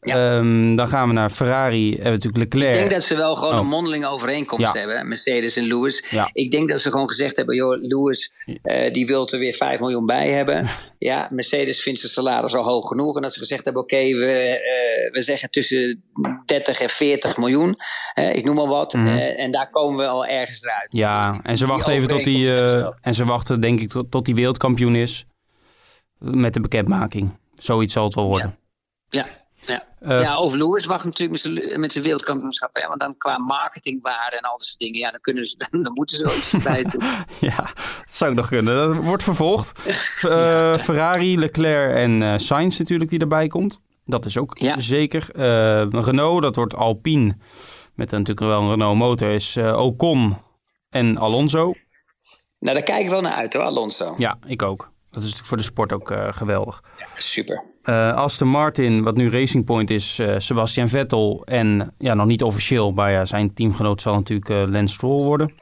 Ja. 0.09 0.37
Ehm, 0.39 0.75
dan 0.75 0.89
gaan 0.89 1.09
we 1.09 1.15
naar 1.15 1.31
Ferrari. 1.31 1.89
Hebben 1.91 2.05
we 2.05 2.11
natuurlijk 2.11 2.37
Leclerc. 2.55 2.73
Ik 2.75 2.79
denk 2.79 2.91
dat 2.91 3.03
ze 3.03 3.17
wel 3.17 3.37
gewoon 3.37 3.55
Oh. 3.55 3.61
een 3.61 3.67
mondelinge 3.67 4.07
overeenkomst 4.07 4.65
Ja. 4.75 4.81
hebben, 4.81 5.09
Mercedes 5.09 5.57
en 5.57 5.65
Lewis. 5.67 6.05
Ja. 6.11 6.31
Ik 6.33 6.51
denk 6.51 6.69
dat 6.69 6.81
ze 6.81 6.91
gewoon 6.91 7.09
gezegd 7.09 7.37
hebben, 7.37 7.57
joh, 7.57 7.81
Lewis, 7.83 8.33
eh, 8.63 8.93
die 8.93 9.07
wil 9.07 9.29
er 9.29 9.39
weer 9.39 9.55
5 9.55 9.81
miljoen 9.81 10.07
bij 10.07 10.29
hebben. 10.31 10.69
Ja, 11.01 11.29
Mercedes 11.31 11.83
vindt 11.83 12.01
zijn 12.01 12.13
salaris 12.13 12.55
al 12.55 12.65
hoog 12.65 12.89
genoeg. 12.89 13.17
En 13.17 13.23
dat 13.23 13.33
ze 13.33 13.39
gezegd 13.39 13.65
hebben, 13.65 13.83
oké, 13.83 13.97
we, 13.97 14.27
eh, 14.33 15.13
we 15.13 15.23
zeggen 15.23 15.51
tussen 15.51 16.03
30 16.47 16.81
en 16.81 16.89
40 16.89 17.37
miljoen. 17.37 17.77
Ik 18.33 18.45
noem 18.45 18.55
maar 18.55 18.67
wat. 18.67 18.93
Mhm. 18.95 19.07
Eh, 19.07 19.41
en 19.43 19.51
daar 19.51 19.71
komen 19.71 19.97
we 20.05 20.07
al 20.11 20.27
ergens 20.27 20.63
eruit. 20.63 20.95
Ja, 20.95 21.41
en 21.43 21.57
ze 21.57 21.65
Die 21.65 21.73
wachten 21.73 21.93
even 21.93 22.09
tot 22.09 22.27
wel. 22.27 22.95
en 23.01 23.15
ze 23.15 23.25
wachten, 23.25 23.61
denk 23.61 23.81
ik, 23.81 23.89
tot, 23.91 24.11
tot 24.11 24.27
hij 24.27 24.35
wereldkampioen 24.37 24.95
is. 24.95 25.27
Met 26.19 26.55
de 26.55 26.61
bekendmaking. 26.61 27.39
Zoiets 27.55 27.93
zal 27.93 28.05
het 28.05 28.15
wel 28.15 28.27
worden. 28.27 28.59
Ja, 29.09 29.27
ja. 29.69 29.85
Eh, 30.01 30.21
ja, 30.21 30.35
over 30.37 30.59
Lewis 30.59 30.85
wacht 30.85 31.05
natuurlijk 31.05 31.31
met 31.45 31.55
zijn- 31.59 31.81
met 31.81 31.93
zijn 31.93 32.05
wereldkampioenschap. 32.05 32.71
Hè? 32.75 32.89
Want 32.89 33.01
dan 33.01 33.17
qua 33.17 33.39
marketingwaarde 33.39 34.37
en 34.37 34.43
al 34.43 34.57
dat 34.59 34.67
soort 34.67 34.79
dingen, 34.79 34.99
ja, 34.99 35.11
dan, 35.11 35.21
kunnen 35.21 35.47
ze, 35.47 35.57
dan 35.83 35.93
moeten 35.95 36.17
ze 36.17 36.25
wel 36.25 36.37
iets 36.37 36.51
bij 36.63 36.83
doen. 36.83 37.03
Ja, 37.51 37.57
dat 37.57 37.75
zou 38.15 38.31
ik 38.31 38.37
nog 38.37 38.49
kunnen. 38.49 38.77
Dat 38.95 39.05
wordt 39.05 39.23
vervolgd. 39.23 39.79
Eh, 40.23 40.79
Ferrari, 40.87 41.39
Leclerc 41.39 41.95
en 41.95 42.23
eh 42.23 42.39
Sainz 42.39 42.79
natuurlijk 42.79 43.11
die 43.11 43.19
erbij 43.21 43.49
komt. 43.49 43.79
Dat 44.05 44.25
is 44.25 44.39
ook 44.39 44.59
Ja. 44.59 44.81
zeker. 44.81 45.29
Eh, 45.35 45.87
Renault, 45.91 46.43
dat 46.43 46.55
wordt 46.57 46.75
Alpine. 46.75 47.37
Met 47.95 48.11
natuurlijk 48.11 48.41
wel 48.41 48.61
een 48.63 48.69
Renault 48.71 48.99
motor. 48.99 49.29
Is 49.31 49.57
eh, 49.57 49.77
Ocon 49.85 50.37
en 50.91 51.19
Alonso. 51.19 51.73
Nou, 52.61 52.75
daar 52.75 52.83
kijk 52.85 53.03
ik 53.03 53.09
wel 53.09 53.21
naar 53.21 53.33
uit 53.33 53.53
hoor, 53.53 53.63
Alonso. 53.63 54.15
Ja, 54.19 54.39
ik 54.47 54.63
ook. 54.63 54.79
Dat 55.11 55.23
is 55.23 55.23
natuurlijk 55.23 55.47
voor 55.49 55.57
de 55.57 55.63
sport 55.63 55.93
ook 55.93 56.11
eh, 56.11 56.29
geweldig. 56.33 56.83
Super. 57.19 57.65
Eh, 57.89 58.15
Aston 58.15 58.49
Martin, 58.49 59.03
wat 59.03 59.17
nu 59.17 59.31
Racing 59.31 59.65
Point 59.65 59.91
is, 59.91 60.19
eh, 60.19 60.35
Sebastian 60.39 60.89
Vettel. 60.89 61.43
En 61.45 61.95
ja, 61.99 62.15
nog 62.15 62.27
niet 62.27 62.43
officieel, 62.43 62.93
maar 62.93 63.11
ja, 63.11 63.25
zijn 63.25 63.55
teamgenoot 63.55 64.03
zal 64.03 64.15
natuurlijk 64.15 64.49
eh 64.49 64.63
Lance 64.67 64.95
Stroll 64.95 65.23
worden. 65.23 65.55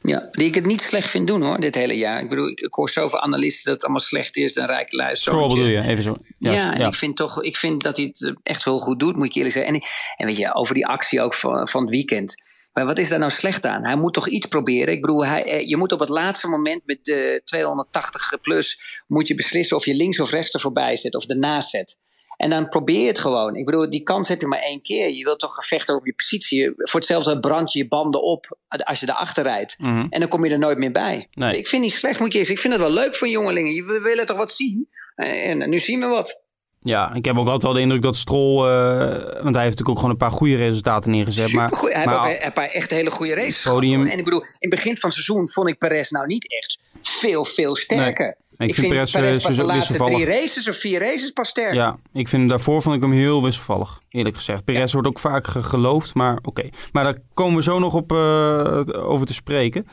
Ja, 0.00 0.28
die 0.30 0.46
ik 0.46 0.54
het 0.54 0.66
niet 0.66 0.80
slecht 0.80 1.10
vind 1.10 1.26
doen 1.26 1.42
hoor, 1.42 1.60
dit 1.60 1.74
hele 1.74 1.96
jaar. 1.96 2.22
Ik 2.22 2.28
bedoel, 2.28 2.48
ik, 2.48 2.60
ik 2.60 2.74
hoor 2.74 2.90
zoveel 2.90 3.20
analisten 3.20 3.64
dat 3.64 3.74
het 3.74 3.82
allemaal 3.82 4.00
slecht 4.00 4.36
is. 4.36 4.54
Dan 4.54 4.66
rijk 4.66 4.92
luister. 4.92 5.32
Stroll 5.32 5.48
bedoel 5.48 5.66
je, 5.66 5.82
even 5.82 6.02
zo. 6.02 6.16
Ja, 6.38 6.74
en 6.74 6.86
ik 6.86 6.94
vind 6.94 7.16
toch, 7.16 7.42
ik 7.42 7.56
vind 7.56 7.82
dat 7.82 7.96
hij 7.96 8.06
het 8.06 8.34
echt 8.42 8.64
heel 8.64 8.78
goed 8.78 8.98
doet, 8.98 9.16
moet 9.16 9.26
ik 9.26 9.32
je 9.32 9.38
eerlijk 9.38 9.56
zeggen. 9.56 9.74
En, 9.74 9.80
en 10.16 10.26
weet 10.26 10.36
je, 10.36 10.54
over 10.54 10.74
die 10.74 10.86
actie 10.86 11.20
ook 11.20 11.34
van, 11.34 11.68
van 11.68 11.80
het 11.82 11.90
weekend. 11.90 12.34
Maar 12.74 12.84
wat 12.84 12.98
is 12.98 13.08
daar 13.08 13.18
nou 13.18 13.30
slecht 13.30 13.66
aan? 13.66 13.84
Hij 13.84 13.96
moet 13.96 14.12
toch 14.14 14.28
iets 14.28 14.46
proberen? 14.46 14.92
Ik 14.94 15.00
bedoel, 15.00 15.26
hij, 15.26 15.44
eh, 15.44 15.68
je 15.68 15.76
moet 15.76 15.92
op 15.92 16.00
het 16.00 16.08
laatste 16.08 16.48
moment 16.48 16.82
met 16.84 16.98
de 17.02 17.40
280 17.44 18.40
plus... 18.40 19.02
moet 19.06 19.28
je 19.28 19.34
beslissen 19.34 19.76
of 19.76 19.84
je 19.84 19.94
links 19.94 20.20
of 20.20 20.30
rechts 20.30 20.54
er 20.54 20.60
voorbij 20.60 20.96
zet 20.96 21.14
of 21.14 21.26
ernaast 21.26 21.70
zet. 21.70 21.98
En 22.36 22.50
dan 22.50 22.68
probeer 22.68 23.00
je 23.00 23.06
het 23.06 23.18
gewoon. 23.18 23.54
Ik 23.54 23.64
bedoel, 23.64 23.90
die 23.90 24.02
kans 24.02 24.28
heb 24.28 24.40
je 24.40 24.46
maar 24.46 24.58
één 24.58 24.82
keer. 24.82 25.10
Je 25.10 25.24
wilt 25.24 25.38
toch 25.38 25.54
gevechten 25.54 25.94
over 25.94 26.06
je 26.06 26.14
positie. 26.14 26.72
Voor 26.76 27.00
hetzelfde 27.00 27.40
brand 27.40 27.72
je 27.72 27.78
je 27.78 27.88
banden 27.88 28.22
op 28.22 28.58
als 28.68 29.00
je 29.00 29.08
erachter 29.08 29.42
rijdt. 29.42 29.78
Mhm. 29.78 30.06
En 30.10 30.20
dan 30.20 30.28
kom 30.28 30.44
je 30.44 30.50
er 30.50 30.58
nooit 30.58 30.78
meer 30.78 30.90
bij. 30.90 31.28
Nee. 31.32 31.58
Ik 31.58 31.66
vind 31.66 31.82
het 31.82 31.92
niet 31.92 32.00
slecht, 32.00 32.20
moet 32.20 32.32
je 32.32 32.38
eens. 32.38 32.50
Ik 32.50 32.58
vind 32.58 32.72
het 32.72 32.82
wel 32.82 32.92
leuk 32.92 33.14
voor 33.14 33.28
jongelingen. 33.28 33.72
Je- 33.72 34.00
willen 34.02 34.26
toch 34.26 34.36
wat 34.36 34.52
zien? 34.52 34.88
En 35.14 35.68
nu 35.68 35.78
zien 35.78 36.00
we 36.00 36.06
wat. 36.06 36.42
Ja, 36.86 37.14
ik 37.14 37.24
heb 37.24 37.36
ook 37.36 37.44
altijd 37.44 37.62
wel 37.62 37.72
de 37.72 37.80
indruk 37.80 38.02
dat 38.02 38.16
Stroll, 38.16 38.56
eh, 38.68 39.08
want 39.42 39.54
hij 39.54 39.64
heeft 39.64 39.78
natuurlijk 39.78 39.88
ook 39.88 39.96
gewoon 39.96 40.10
een 40.10 40.16
paar 40.16 40.30
goede 40.30 40.54
resultaten 40.56 41.10
neergezet. 41.10 41.52
Maar. 41.52 41.68
Hij 41.70 42.04
maar 42.06 42.24
heeft 42.26 42.40
ook 42.40 42.46
een 42.46 42.52
paar 42.52 42.68
echt 42.68 42.90
hele 42.90 43.10
goede 43.10 43.34
races 43.34 43.62
Podium. 43.62 43.92
gehad. 43.94 44.12
En 44.12 44.18
ik 44.18 44.24
bedoel, 44.24 44.40
in 44.40 44.48
het 44.58 44.70
begin 44.70 44.96
van 44.96 45.10
het 45.10 45.18
seizoen 45.18 45.48
vond 45.48 45.68
ik 45.68 45.78
Perez 45.78 46.10
nou 46.10 46.26
niet 46.26 46.52
echt 46.52 46.78
veel, 47.02 47.44
veel 47.44 47.76
sterker. 47.76 48.36
Nee, 48.56 48.68
ik 48.68 48.74
vind 48.74 48.88
Perez, 48.88 49.14
eh, 49.14 49.42
pas 49.42 49.56
de 49.56 49.64
laatste 49.64 49.96
drie 49.98 50.24
races 50.24 50.68
of 50.68 50.76
vier 50.76 51.00
races 51.00 51.30
pas 51.30 51.48
sterk. 51.48 51.74
ja, 51.74 51.96
ik 52.12 52.28
vind 52.28 52.48
daarvoor 52.48 52.82
vond 52.82 52.96
ik 52.96 53.02
hem 53.02 53.12
heel 53.12 53.42
wisselvallig, 53.42 54.00
eerlijk 54.10 54.36
gezegd. 54.36 54.64
Perez 54.64 54.92
wordt 54.92 55.08
ook 55.08 55.18
vaak 55.18 55.46
ge- 55.46 55.62
geloofd, 55.62 56.14
maar 56.14 56.38
oké. 56.42 56.68
Maar 56.92 57.04
daar 57.04 57.18
komen 57.34 57.56
we 57.56 57.62
zo 57.62 57.78
nog 57.78 57.94
op 57.94 58.12
eh, 58.12 58.80
over 59.10 59.26
te 59.26 59.32
spreken. 59.34 59.86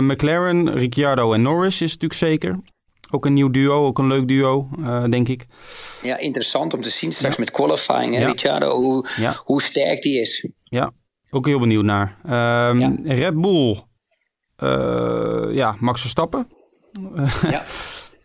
McLaren, 0.00 0.70
Ricciardo 0.72 1.32
en 1.32 1.42
Norris 1.42 1.80
is 1.80 1.92
natuurlijk 1.92 2.20
zeker. 2.20 2.58
Ook 3.10 3.24
een 3.26 3.32
nieuw 3.32 3.50
duo, 3.50 3.86
ook 3.86 3.98
een 3.98 4.06
leuk 4.06 4.28
duo, 4.28 4.68
eh, 4.84 5.04
denk 5.04 5.28
ik. 5.28 5.46
Ja, 6.02 6.16
interessant 6.18 6.74
om 6.74 6.82
te 6.82 6.90
zien 6.90 7.12
straks 7.12 7.36
met 7.36 7.50
qualifying. 7.50 8.14
Hè, 8.14 8.20
Ja. 8.20 8.26
Ricciardo, 8.26 8.80
hoe, 8.80 9.06
Ja. 9.16 9.34
hoe 9.44 9.62
sterk 9.62 10.02
die 10.02 10.20
is. 10.20 10.48
Ja, 10.64 10.92
ook 11.30 11.46
heel 11.46 11.58
benieuwd 11.58 11.84
naar. 11.84 12.16
Ehm. 12.24 12.94
Red 13.04 13.40
Bull, 13.40 13.80
eh, 14.56 15.44
ja, 15.50 15.76
Max 15.80 16.00
Verstappen. 16.00 16.48
Ja. 17.50 17.64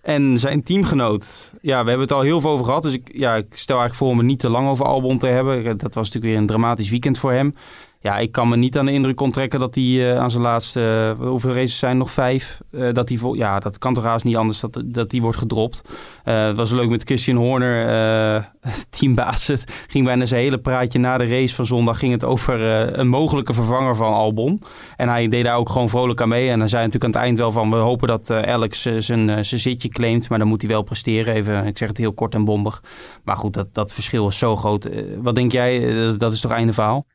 En 0.01 0.37
zijn 0.39 0.63
teamgenoot. 0.63 1.51
Ja, 1.61 1.83
we 1.83 1.89
hebben 1.89 2.07
het 2.07 2.11
al 2.11 2.21
heel 2.21 2.41
veel 2.41 2.49
over 2.49 2.65
gehad. 2.65 2.83
Dus 2.83 2.93
ik, 2.93 3.09
ja, 3.13 3.35
ik 3.35 3.45
stel 3.45 3.77
eigenlijk 3.79 3.95
voor 3.95 4.07
om 4.07 4.17
het 4.17 4.25
niet 4.27 4.39
te 4.39 4.49
lang 4.49 4.67
over 4.69 4.85
Albon 4.85 5.17
te 5.17 5.27
hebben. 5.27 5.63
Dat 5.77 5.93
was 5.93 6.05
natuurlijk 6.05 6.25
weer 6.33 6.37
een 6.37 6.47
dramatisch 6.47 6.89
weekend 6.89 7.17
voor 7.17 7.31
hem. 7.31 7.53
Ja, 8.03 8.17
ik 8.17 8.31
kan 8.31 8.49
me 8.49 8.55
niet 8.57 8.77
aan 8.77 8.85
de 8.85 8.91
indruk 8.91 9.21
onttrekken 9.21 9.59
dat 9.59 9.75
hij 9.75 9.83
eh, 9.83 10.19
aan 10.19 10.31
zijn 10.31 10.43
laatste... 10.43 11.15
eh, 11.19 11.27
hoeveel 11.27 11.53
races 11.53 11.77
zijn 11.77 11.97
nog? 11.97 12.11
Vijf. 12.11 12.61
Eh, 12.71 12.93
dat 12.93 13.09
hij 13.09 13.17
ja, 13.33 13.59
dat 13.59 13.77
kan 13.77 13.93
toch 13.93 14.03
haast 14.03 14.25
niet 14.25 14.35
anders 14.35 14.59
dat, 14.59 14.81
dat 14.85 15.09
die 15.09 15.21
wordt 15.21 15.37
gedropt. 15.37 15.81
Het 16.23 16.55
was 16.55 16.71
leuk 16.71 16.89
met 16.89 17.03
Christian 17.03 17.37
Horner, 17.37 18.51
teambaas. 18.89 19.47
Het 19.47 19.63
ging 19.87 20.05
bijna 20.05 20.25
zijn 20.25 20.41
hele 20.41 20.57
praatje 20.57 20.99
na 20.99 21.17
de 21.17 21.27
race 21.27 21.55
van 21.55 21.65
zondag... 21.65 21.99
ging 21.99 22.11
het 22.11 22.23
over 22.23 22.61
een 22.99 23.07
mogelijke 23.07 23.53
vervanger 23.53 23.95
van 23.95 24.13
Albon. 24.13 24.61
En 24.97 25.09
hij 25.09 25.27
deed 25.27 25.43
daar 25.43 25.57
ook 25.57 25.69
gewoon 25.69 25.89
vrolijk 25.89 26.21
aan 26.21 26.29
mee. 26.29 26.49
En 26.49 26.59
hij 26.59 26.67
zei 26.67 26.85
natuurlijk 26.85 27.15
aan 27.15 27.21
het 27.21 27.29
eind 27.29 27.37
wel 27.37 27.51
van... 27.51 27.69
we 27.69 27.75
hopen 27.75 28.07
dat 28.07 28.31
Alex 28.31 28.81
zijn, 28.81 29.45
zijn 29.45 29.61
zitje 29.61 29.89
claimt... 29.89 30.29
maar 30.29 30.39
dan 30.39 30.47
moet 30.47 30.61
hij 30.61 30.71
wel 30.71 30.81
presteren. 30.81 31.33
Even, 31.33 31.65
ik 31.65 31.77
zeg 31.77 31.87
het 31.87 31.97
heel 31.97 32.13
kort 32.13 32.33
en 32.33 32.43
bondig. 32.43 32.83
Maar 33.23 33.37
goed, 33.37 33.53
dat, 33.53 33.73
dat 33.73 33.93
verschil 33.93 34.27
is 34.27 34.37
zo 34.37 34.55
groot. 34.55 34.89
Wat 35.21 35.35
denk 35.35 35.51
jij? 35.51 35.93
Dat 36.17 36.33
is 36.33 36.41
toch 36.41 36.51
einde 36.51 36.73
verhaal? 36.73 37.05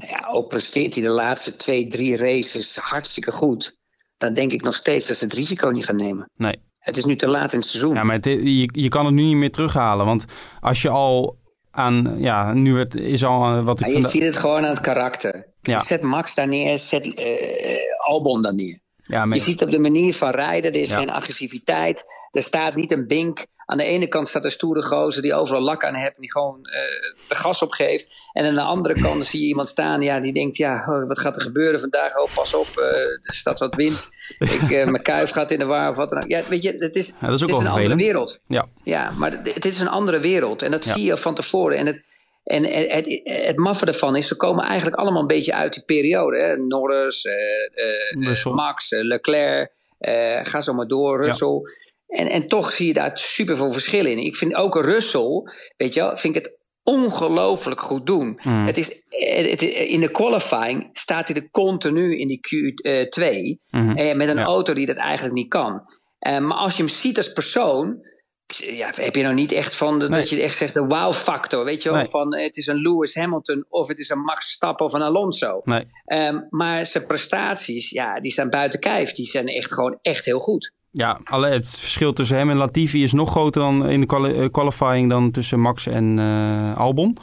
Nou 0.00 0.12
ja, 0.12 0.28
ook 0.30 0.48
presteert 0.48 0.94
hij 0.94 1.02
de 1.02 1.08
laatste 1.08 1.56
twee, 1.56 1.86
drie 1.86 2.16
races 2.16 2.76
hartstikke 2.76 3.32
goed. 3.32 3.76
Dan 4.16 4.34
denk 4.34 4.52
ik 4.52 4.62
nog 4.62 4.74
steeds 4.74 5.06
dat 5.06 5.16
ze 5.16 5.24
het 5.24 5.32
risico 5.32 5.68
niet 5.68 5.84
gaan 5.84 5.96
nemen. 5.96 6.30
Nee. 6.36 6.60
Het 6.78 6.96
is 6.96 7.04
nu 7.04 7.16
te 7.16 7.28
laat 7.28 7.52
in 7.52 7.58
het 7.58 7.68
seizoen. 7.68 7.94
Ja, 7.94 8.02
maar 8.04 8.14
het, 8.14 8.24
je, 8.24 8.68
je 8.72 8.88
kan 8.88 9.04
het 9.06 9.14
nu 9.14 9.22
niet 9.22 9.36
meer 9.36 9.50
terughalen. 9.52 10.06
Want 10.06 10.24
als 10.60 10.82
je 10.82 10.88
al 10.88 11.38
aan... 11.70 12.14
Ja, 12.18 12.52
nu 12.52 12.78
het, 12.78 12.94
is 12.94 13.24
al 13.24 13.44
eh, 13.44 13.64
wat 13.64 13.80
ik... 13.80 13.86
Maar 13.86 13.96
je 14.00 14.08
ziet 14.08 14.22
het 14.22 14.36
gewoon 14.36 14.64
aan 14.64 14.70
het 14.70 14.80
karakter. 14.80 15.46
Ja. 15.62 15.78
Zet 15.82 16.02
Max 16.02 16.34
daar 16.34 16.48
neer, 16.48 16.78
zet 16.78 17.14
eh, 17.14 17.26
Albon 18.06 18.42
daar 18.42 18.54
neer. 18.54 18.78
ja, 19.02 19.24
maar, 19.24 19.36
Je 19.36 19.42
ziet 19.42 19.62
op 19.62 19.70
de 19.70 19.78
manier 19.78 20.14
van 20.14 20.30
rijden, 20.30 20.72
er 20.72 20.80
is 20.80 20.90
Ja. 20.90 20.98
geen 20.98 21.10
agressiviteit. 21.10 22.04
Er 22.30 22.42
staat 22.42 22.74
niet 22.74 22.92
een 22.92 23.06
bink. 23.06 23.46
Aan 23.70 23.76
de 23.78 23.84
ene 23.84 24.06
kant 24.06 24.28
staat 24.28 24.44
een 24.44 24.50
stoere 24.50 24.82
gozer 24.82 25.22
die 25.22 25.34
overal 25.34 25.60
lak 25.60 25.84
aan 25.84 25.94
heeft 25.94 26.14
en 26.14 26.20
die 26.20 26.30
gewoon 26.30 26.64
eh, 26.64 26.80
de 27.28 27.34
gas 27.34 27.62
opgeeft. 27.62 28.30
En 28.32 28.44
aan 28.46 28.54
de 28.54 28.60
andere 28.60 29.00
kant 29.00 29.24
zie 29.26 29.40
je 29.40 29.46
iemand 29.46 29.68
staan 29.68 30.02
ja, 30.02 30.20
die 30.20 30.32
denkt, 30.32 30.56
ja, 30.56 30.86
oh, 30.88 31.08
wat 31.08 31.18
gaat 31.18 31.36
er 31.36 31.42
gebeuren 31.42 31.80
vandaag? 31.80 32.16
Oh, 32.16 32.34
pas 32.34 32.54
op, 32.54 32.66
eh, 32.76 32.84
er 33.04 33.34
staat 33.34 33.58
wat 33.58 33.74
wind. 33.74 34.08
Ik, 34.38 34.70
eh, 34.70 34.84
mijn 34.86 35.02
kuif 35.02 35.30
gaat 35.30 35.50
in 35.50 35.58
de 35.58 35.64
war 35.64 35.90
of 35.90 35.96
wat 35.96 36.10
dan 36.10 36.22
ook. 36.22 36.30
Ja, 36.30 36.42
weet 36.48 36.62
je, 36.62 36.76
het 36.78 36.96
is, 36.96 37.06
Ja, 37.20 37.26
dat 37.26 37.36
is 37.36 37.42
ook 37.42 37.48
het 37.48 37.58
is 37.58 37.64
een 37.64 37.70
andere 37.70 37.96
wereld. 37.96 38.38
ja. 38.46 38.66
Ja, 38.84 39.10
maar 39.16 39.30
het, 39.30 39.54
het 39.54 39.64
is 39.64 39.78
een 39.80 39.88
andere 39.88 40.18
wereld. 40.20 40.62
En 40.62 40.70
dat 40.70 40.84
Ja. 40.84 40.92
zie 40.92 41.04
je 41.04 41.16
van 41.16 41.34
tevoren. 41.34 41.76
En 41.76 41.86
het, 41.86 42.02
en 42.44 42.64
het, 42.64 42.90
het, 42.92 43.20
het 43.46 43.56
maffe 43.56 43.86
ervan 43.86 44.16
is, 44.16 44.28
ze 44.28 44.36
komen 44.36 44.64
eigenlijk 44.64 44.96
allemaal 44.96 45.20
een 45.20 45.26
beetje 45.26 45.54
uit 45.54 45.72
die 45.72 45.84
periode. 45.84 46.38
Hè? 46.38 46.56
Norris. 46.56 47.28
Max, 48.44 48.90
Leclerc, 48.90 49.72
eh, 49.98 50.40
ga 50.42 50.60
zo 50.60 50.72
maar 50.72 50.86
door, 50.86 51.24
Russell. 51.24 51.60
En, 52.10 52.26
en 52.26 52.48
toch 52.48 52.72
zie 52.72 52.86
je 52.86 52.92
daar 52.92 53.10
super 53.14 53.56
veel 53.56 53.72
verschil 53.72 54.06
in. 54.06 54.18
Ik 54.18 54.36
vind 54.36 54.54
ook 54.54 54.74
Russell, 54.84 55.42
weet 55.76 55.94
je 55.94 56.00
wel, 56.00 56.16
vind 56.16 56.36
ik 56.36 56.42
het 56.44 56.58
ongelooflijk 56.82 57.80
goed 57.80 58.06
doen. 58.06 58.40
Mm. 58.42 58.66
Het 58.66 58.78
is, 58.78 58.86
het, 59.08 59.50
het- 59.50 59.62
in 59.62 60.00
de 60.00 60.10
qualifying 60.10 60.88
staat 60.92 61.28
hij 61.28 61.36
er 61.36 61.50
continu 61.50 62.18
in 62.18 62.28
die 62.28 62.40
Q2. 62.40 63.24
Mhm. 63.70 63.96
Eh, 63.96 64.14
met 64.16 64.28
een 64.28 64.36
Ja. 64.36 64.44
auto 64.44 64.72
die 64.72 64.86
dat 64.86 64.96
eigenlijk 64.96 65.34
niet 65.34 65.48
kan. 65.48 65.82
Eh, 66.18 66.38
maar 66.38 66.56
als 66.56 66.76
je 66.76 66.82
hem 66.82 66.92
ziet 66.92 67.16
als 67.16 67.32
persoon. 67.32 68.08
Ja, 68.56 68.90
heb 68.94 69.14
je 69.16 69.22
nou 69.22 69.34
niet 69.34 69.52
echt 69.52 69.74
van 69.74 69.98
de, 69.98 70.08
Nee. 70.08 70.20
dat 70.20 70.28
je 70.30 70.42
echt 70.42 70.56
zegt 70.56 70.74
de 70.74 70.84
wow-factor, 70.86 71.64
weet 71.64 71.82
je 71.82 71.88
wel? 71.88 71.98
Nee. 71.98 72.08
Van 72.08 72.32
eh, 72.34 72.44
het 72.44 72.56
is 72.56 72.66
een 72.66 72.80
Lewis 72.80 73.14
Hamilton 73.14 73.66
of 73.68 73.88
het 73.88 73.98
is 73.98 74.08
een 74.08 74.20
Max 74.20 74.44
Verstappen 74.44 74.86
of 74.86 74.92
een 74.92 75.02
Alonso. 75.02 75.60
Nee. 75.64 75.84
Ehm, 76.04 76.38
maar 76.48 76.86
zijn 76.86 77.06
prestaties, 77.06 77.90
ja, 77.90 78.20
die 78.20 78.32
staan 78.32 78.50
buiten 78.50 78.80
kijf. 78.80 79.12
Die 79.12 79.26
zijn 79.26 79.46
echt 79.46 79.72
gewoon 79.72 79.98
echt 80.02 80.24
heel 80.24 80.38
goed. 80.38 80.72
Ja, 80.92 81.20
alle, 81.24 81.46
het 81.48 81.68
verschil 81.68 82.12
tussen 82.12 82.36
hem 82.36 82.50
en 82.50 82.56
Latifi 82.56 83.02
is 83.02 83.12
nog 83.12 83.30
groter 83.30 83.62
dan 83.62 83.88
in 83.88 84.00
de 84.00 84.06
quali- 84.06 84.34
eh, 84.34 84.50
qualifying 84.50 85.10
dan 85.10 85.30
tussen 85.30 85.60
Max 85.60 85.86
en 85.86 86.18
eh, 86.18 86.76
Albon. 86.76 87.16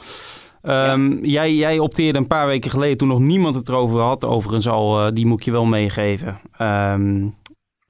Ehm, 0.62 1.24
jij, 1.24 1.54
jij 1.54 1.78
opteerde 1.78 2.18
een 2.18 2.26
paar 2.26 2.46
weken 2.46 2.70
geleden, 2.70 2.96
toen 2.96 3.08
nog 3.08 3.18
niemand 3.18 3.54
het 3.54 3.68
erover 3.68 4.00
had, 4.00 4.24
overigens 4.24 4.68
al, 4.68 5.06
eh, 5.06 5.12
die 5.14 5.26
moet 5.26 5.38
ik 5.38 5.44
je 5.44 5.50
wel 5.50 5.64
meegeven, 5.64 6.40
ehm, 6.56 7.26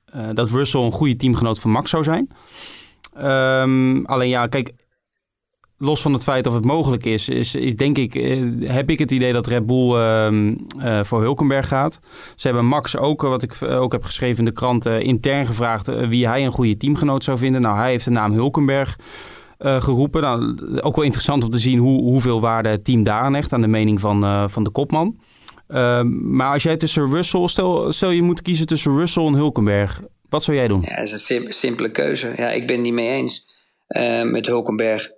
eh, 0.04 0.26
dat 0.34 0.50
Russell 0.50 0.80
een 0.82 0.92
goede 0.92 1.16
teamgenoot 1.16 1.60
van 1.60 1.70
Max 1.70 1.90
zou 1.90 2.04
zijn. 2.04 2.28
Ehm, 3.14 4.04
alleen 4.04 4.28
ja, 4.28 4.46
kijk, 4.46 4.72
los 5.78 6.02
van 6.02 6.12
het 6.12 6.22
feit 6.22 6.46
of 6.46 6.54
het 6.54 6.64
mogelijk 6.64 7.04
is, 7.04 7.28
is, 7.28 7.50
denk 7.76 7.98
ik, 7.98 8.14
eh, 8.14 8.42
heb 8.64 8.90
ik 8.90 8.98
het 8.98 9.10
idee 9.10 9.32
dat 9.32 9.46
Red 9.46 9.66
Bull 9.66 9.94
ehm, 9.94 10.54
eh, 10.80 11.04
voor 11.04 11.20
Hulkenberg 11.20 11.68
gaat. 11.68 11.98
Ze 12.36 12.46
hebben 12.46 12.66
Max 12.66 12.96
ook, 12.96 13.22
eh, 13.24 13.28
wat 13.28 13.42
ik 13.42 13.62
ook 13.62 13.92
heb 13.92 14.04
geschreven 14.04 14.38
in 14.38 14.44
de 14.44 14.52
krant, 14.52 14.86
intern 14.86 15.46
gevraagd 15.46 16.06
wie 16.08 16.26
hij 16.26 16.44
een 16.44 16.52
goede 16.52 16.76
teamgenoot 16.76 17.24
zou 17.24 17.38
vinden. 17.38 17.60
Nou, 17.60 17.76
hij 17.76 17.90
heeft 17.90 18.04
de 18.04 18.10
naam 18.10 18.32
Hulkenberg 18.32 18.98
geroepen. 19.58 20.22
Nou, 20.22 20.56
ook 20.80 20.96
wel 20.96 21.04
interessant 21.04 21.44
om 21.44 21.50
te 21.50 21.58
zien 21.58 21.78
hoe, 21.78 22.00
hoeveel 22.02 22.40
waarde 22.40 22.68
het 22.68 22.84
team 22.84 23.02
daaraan 23.02 23.34
hecht 23.34 23.52
aan 23.52 23.60
de 23.60 23.66
mening 23.66 24.00
van, 24.00 24.50
van 24.50 24.64
de 24.64 24.70
kopman. 24.70 25.20
Ehm, 25.68 26.36
maar 26.36 26.52
als 26.52 26.62
jij 26.62 26.76
tussen 26.76 27.10
Russell, 27.10 27.48
stel, 27.48 27.92
stel 27.92 28.10
je 28.10 28.22
moet 28.22 28.42
kiezen 28.42 28.66
tussen 28.66 28.96
Russell 28.96 29.26
en 29.26 29.34
Hulkenberg, 29.34 30.00
wat 30.28 30.44
zou 30.44 30.56
jij 30.56 30.68
doen? 30.68 30.80
Ja, 30.80 30.96
dat 30.96 31.06
is 31.06 31.12
een 31.12 31.18
sim- 31.18 31.50
simpele 31.50 31.90
keuze. 31.90 32.32
Ja, 32.36 32.50
ik 32.50 32.66
ben 32.66 32.76
het 32.76 32.84
niet 32.84 32.94
mee 32.94 33.08
eens 33.08 33.46
met 34.24 34.46
Hulkenberg. 34.46 35.10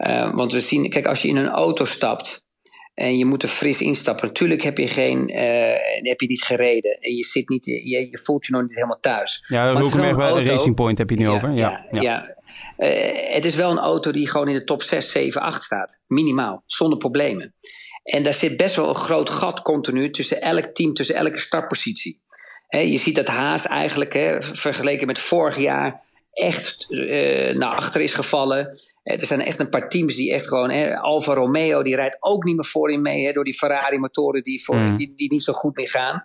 Eh, 0.00 0.34
want 0.34 0.52
we 0.52 0.60
zien, 0.60 0.90
kijk, 0.90 1.06
als 1.06 1.22
je 1.22 1.28
in 1.28 1.36
een 1.36 1.48
auto 1.48 1.84
stapt 1.84 2.46
en 2.94 3.18
je 3.18 3.24
moet 3.24 3.42
er 3.42 3.48
fris 3.48 3.80
instappen, 3.80 4.26
natuurlijk 4.26 4.62
heb 4.62 4.78
je, 4.78 4.88
geen, 4.88 5.28
eh, 5.28 6.08
heb 6.08 6.20
je 6.20 6.26
niet 6.26 6.42
gereden 6.42 6.98
en 7.00 7.14
je, 7.14 7.24
zit 7.24 7.48
niet, 7.48 7.64
je, 7.64 8.08
je 8.10 8.18
voelt 8.22 8.46
je 8.46 8.52
nog 8.52 8.62
niet 8.62 8.74
helemaal 8.74 9.00
thuis. 9.00 9.44
Ja, 9.46 9.68
een 9.68 9.90
bij 10.00 10.12
auto- 10.12 10.42
Racing 10.42 10.74
Point 10.74 10.98
heb 10.98 11.10
je 11.10 11.16
nu 11.16 11.28
over. 11.28 11.50
Ja, 11.52 11.86
ja. 11.90 12.36
Eh, 12.76 13.34
het 13.34 13.44
is 13.44 13.54
wel 13.54 13.70
een 13.70 13.78
auto 13.78 14.10
die 14.10 14.28
gewoon 14.28 14.48
in 14.48 14.54
de 14.54 14.64
top 14.64 14.82
6, 14.82 15.10
7, 15.10 15.40
8 15.40 15.62
staat. 15.62 15.98
Minimaal, 16.06 16.62
zonder 16.66 16.98
problemen. 16.98 17.54
En 18.02 18.22
daar 18.22 18.34
zit 18.34 18.56
best 18.56 18.76
wel 18.76 18.88
een 18.88 18.94
groot 18.94 19.30
gat 19.30 19.62
continu 19.62 20.10
tussen 20.10 20.40
elk 20.40 20.64
team, 20.64 20.94
tussen 20.94 21.14
elke 21.14 21.38
startpositie. 21.38 22.20
Je 22.68 22.98
ziet 22.98 23.14
dat 23.14 23.26
Haas 23.26 23.66
eigenlijk, 23.66 24.36
vergeleken 24.40 25.06
met 25.06 25.18
vorig 25.18 25.58
jaar, 25.58 26.02
echt 26.32 26.86
naar 27.54 27.74
achter 27.74 28.00
is 28.00 28.14
gevallen. 28.14 28.80
Er 29.02 29.26
zijn 29.26 29.40
echt 29.40 29.60
een 29.60 29.68
paar 29.68 29.88
teams 29.88 30.16
die 30.16 30.32
echt 30.32 30.46
gewoon. 30.46 30.70
Hè, 30.70 30.98
Alfa 30.98 31.34
Romeo 31.34 31.82
die 31.82 31.96
rijdt 31.96 32.16
ook 32.20 32.44
niet 32.44 32.56
meer 32.56 32.64
voorin 32.64 33.02
mee 33.02 33.26
hè, 33.26 33.32
door 33.32 33.44
die 33.44 33.54
Ferrari-motoren 33.54 34.44
die, 34.44 34.64
voor, 34.64 34.76
Mm. 34.76 34.96
die, 34.96 35.12
die 35.16 35.32
niet 35.32 35.42
zo 35.42 35.52
goed 35.52 35.76
meer 35.76 35.88
gaan. 35.88 36.24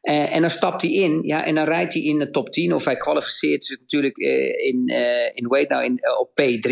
Eh, 0.00 0.34
en 0.34 0.40
dan 0.40 0.50
stapt 0.50 0.82
hij 0.82 0.90
in, 0.90 1.20
ja, 1.22 1.44
en 1.44 1.54
dan 1.54 1.64
rijdt 1.64 1.92
hij 1.92 2.02
in 2.02 2.18
de 2.18 2.30
top 2.30 2.50
10. 2.50 2.74
Of 2.74 2.84
hij 2.84 2.96
kwalificeert 2.96 3.64
zich 3.64 3.78
natuurlijk 3.80 4.18
eh, 4.18 4.66
in, 4.66 4.88
eh 4.88 5.30
in, 5.34 5.48
weet 5.48 5.68
nou, 5.68 5.84
in, 5.84 6.00
op 6.18 6.30
P3. 6.30 6.70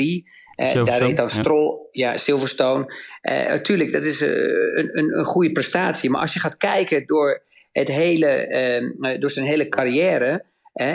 Eh, 0.55 0.65
daar 0.65 0.73
Silverstone, 0.73 1.07
reed 1.07 1.17
dan 1.17 1.29
ja. 1.29 1.41
Stroll, 1.41 1.79
ja, 1.91 2.17
Silverstone. 2.17 2.95
Eh 3.21 3.49
natuurlijk, 3.49 3.93
dat 3.93 4.05
is 4.05 4.21
een, 4.21 4.99
een, 4.99 5.19
een 5.19 5.25
goede 5.25 5.53
prestatie. 5.53 6.11
Maar 6.11 6.21
als 6.21 6.33
je 6.35 6.41
gaat 6.41 6.57
kijken 6.57 7.07
door, 7.07 7.43
het 7.73 7.89
hele, 7.89 9.17
door 9.19 9.31
zijn 9.31 9.47
hele 9.47 9.69
carrière, 9.69 10.45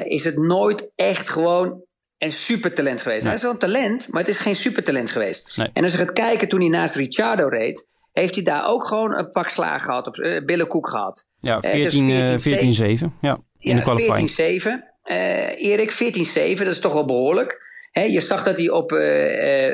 is 0.03 0.23
het 0.23 0.37
nooit 0.37 0.91
echt 0.95 1.29
gewoon 1.29 1.83
een 2.23 2.31
supertalent 2.31 3.01
geweest. 3.01 3.19
Nee. 3.19 3.27
Hij 3.27 3.35
is 3.37 3.41
wel 3.41 3.51
een 3.51 3.57
talent, 3.57 4.07
maar 4.11 4.21
het 4.21 4.29
is 4.29 4.39
geen 4.39 4.55
supertalent 4.55 5.11
geweest. 5.11 5.57
Nee. 5.57 5.69
En 5.73 5.83
als 5.83 5.91
je 5.91 5.97
gaat 5.97 6.13
kijken 6.13 6.47
toen 6.47 6.59
hij 6.59 6.69
naast 6.69 6.95
Ricciardo 6.95 7.47
reed, 7.47 7.87
heeft 8.11 8.35
hij 8.35 8.43
daar 8.43 8.67
ook 8.67 8.87
gewoon 8.87 9.17
een 9.17 9.29
pak 9.29 9.47
slaag 9.47 9.83
gehad, 9.83 10.07
op 10.07 10.15
uh, 10.17 10.45
billenkoek 10.45 10.89
gehad. 10.89 11.27
Ja, 11.39 11.61
Eh, 11.61 11.73
dus 11.73 11.93
14, 11.93 12.09
eh, 12.09 12.37
14-7. 12.97 13.09
14-7. 13.09 13.13
Ja, 13.21 13.37
in 13.59 13.71
de 13.71 13.75
Ja, 13.75 13.81
qualifying. 13.81 14.29
14-7. 14.29 14.91
Eh, 15.03 15.65
Erik, 15.65 15.91
14-7, 15.91 16.65
dat 16.65 16.73
is 16.73 16.79
toch 16.79 16.93
wel 16.93 17.05
behoorlijk. 17.05 17.61
je 17.91 18.19
zag 18.19 18.43
dat 18.43 18.57
hij 18.57 18.69
op 18.69 18.89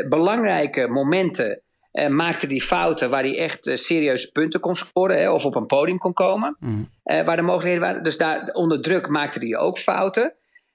belangrijke 0.10 0.88
momenten 0.88 1.62
maakte 2.10 2.48
die 2.48 2.62
fouten 2.62 3.10
waar 3.10 3.22
hij 3.22 3.38
echt 3.38 3.70
serieuze 3.74 4.32
punten 4.32 4.60
kon 4.60 4.76
scoren 4.76 5.18
hè, 5.18 5.32
of 5.32 5.46
op 5.46 5.56
een 5.56 5.66
podium 5.66 5.98
kon 5.98 6.14
komen. 6.14 6.58
Mm. 6.60 6.88
waar 7.04 7.36
de 7.36 7.42
mogelijkheden 7.42 7.82
waren. 7.82 8.04
Dus 8.04 8.18
daar 8.18 8.50
onder 8.54 8.82
druk 8.82 9.08
maakte 9.08 9.40
hij 9.40 9.58
ook 9.58 9.78
fouten. 9.78 10.34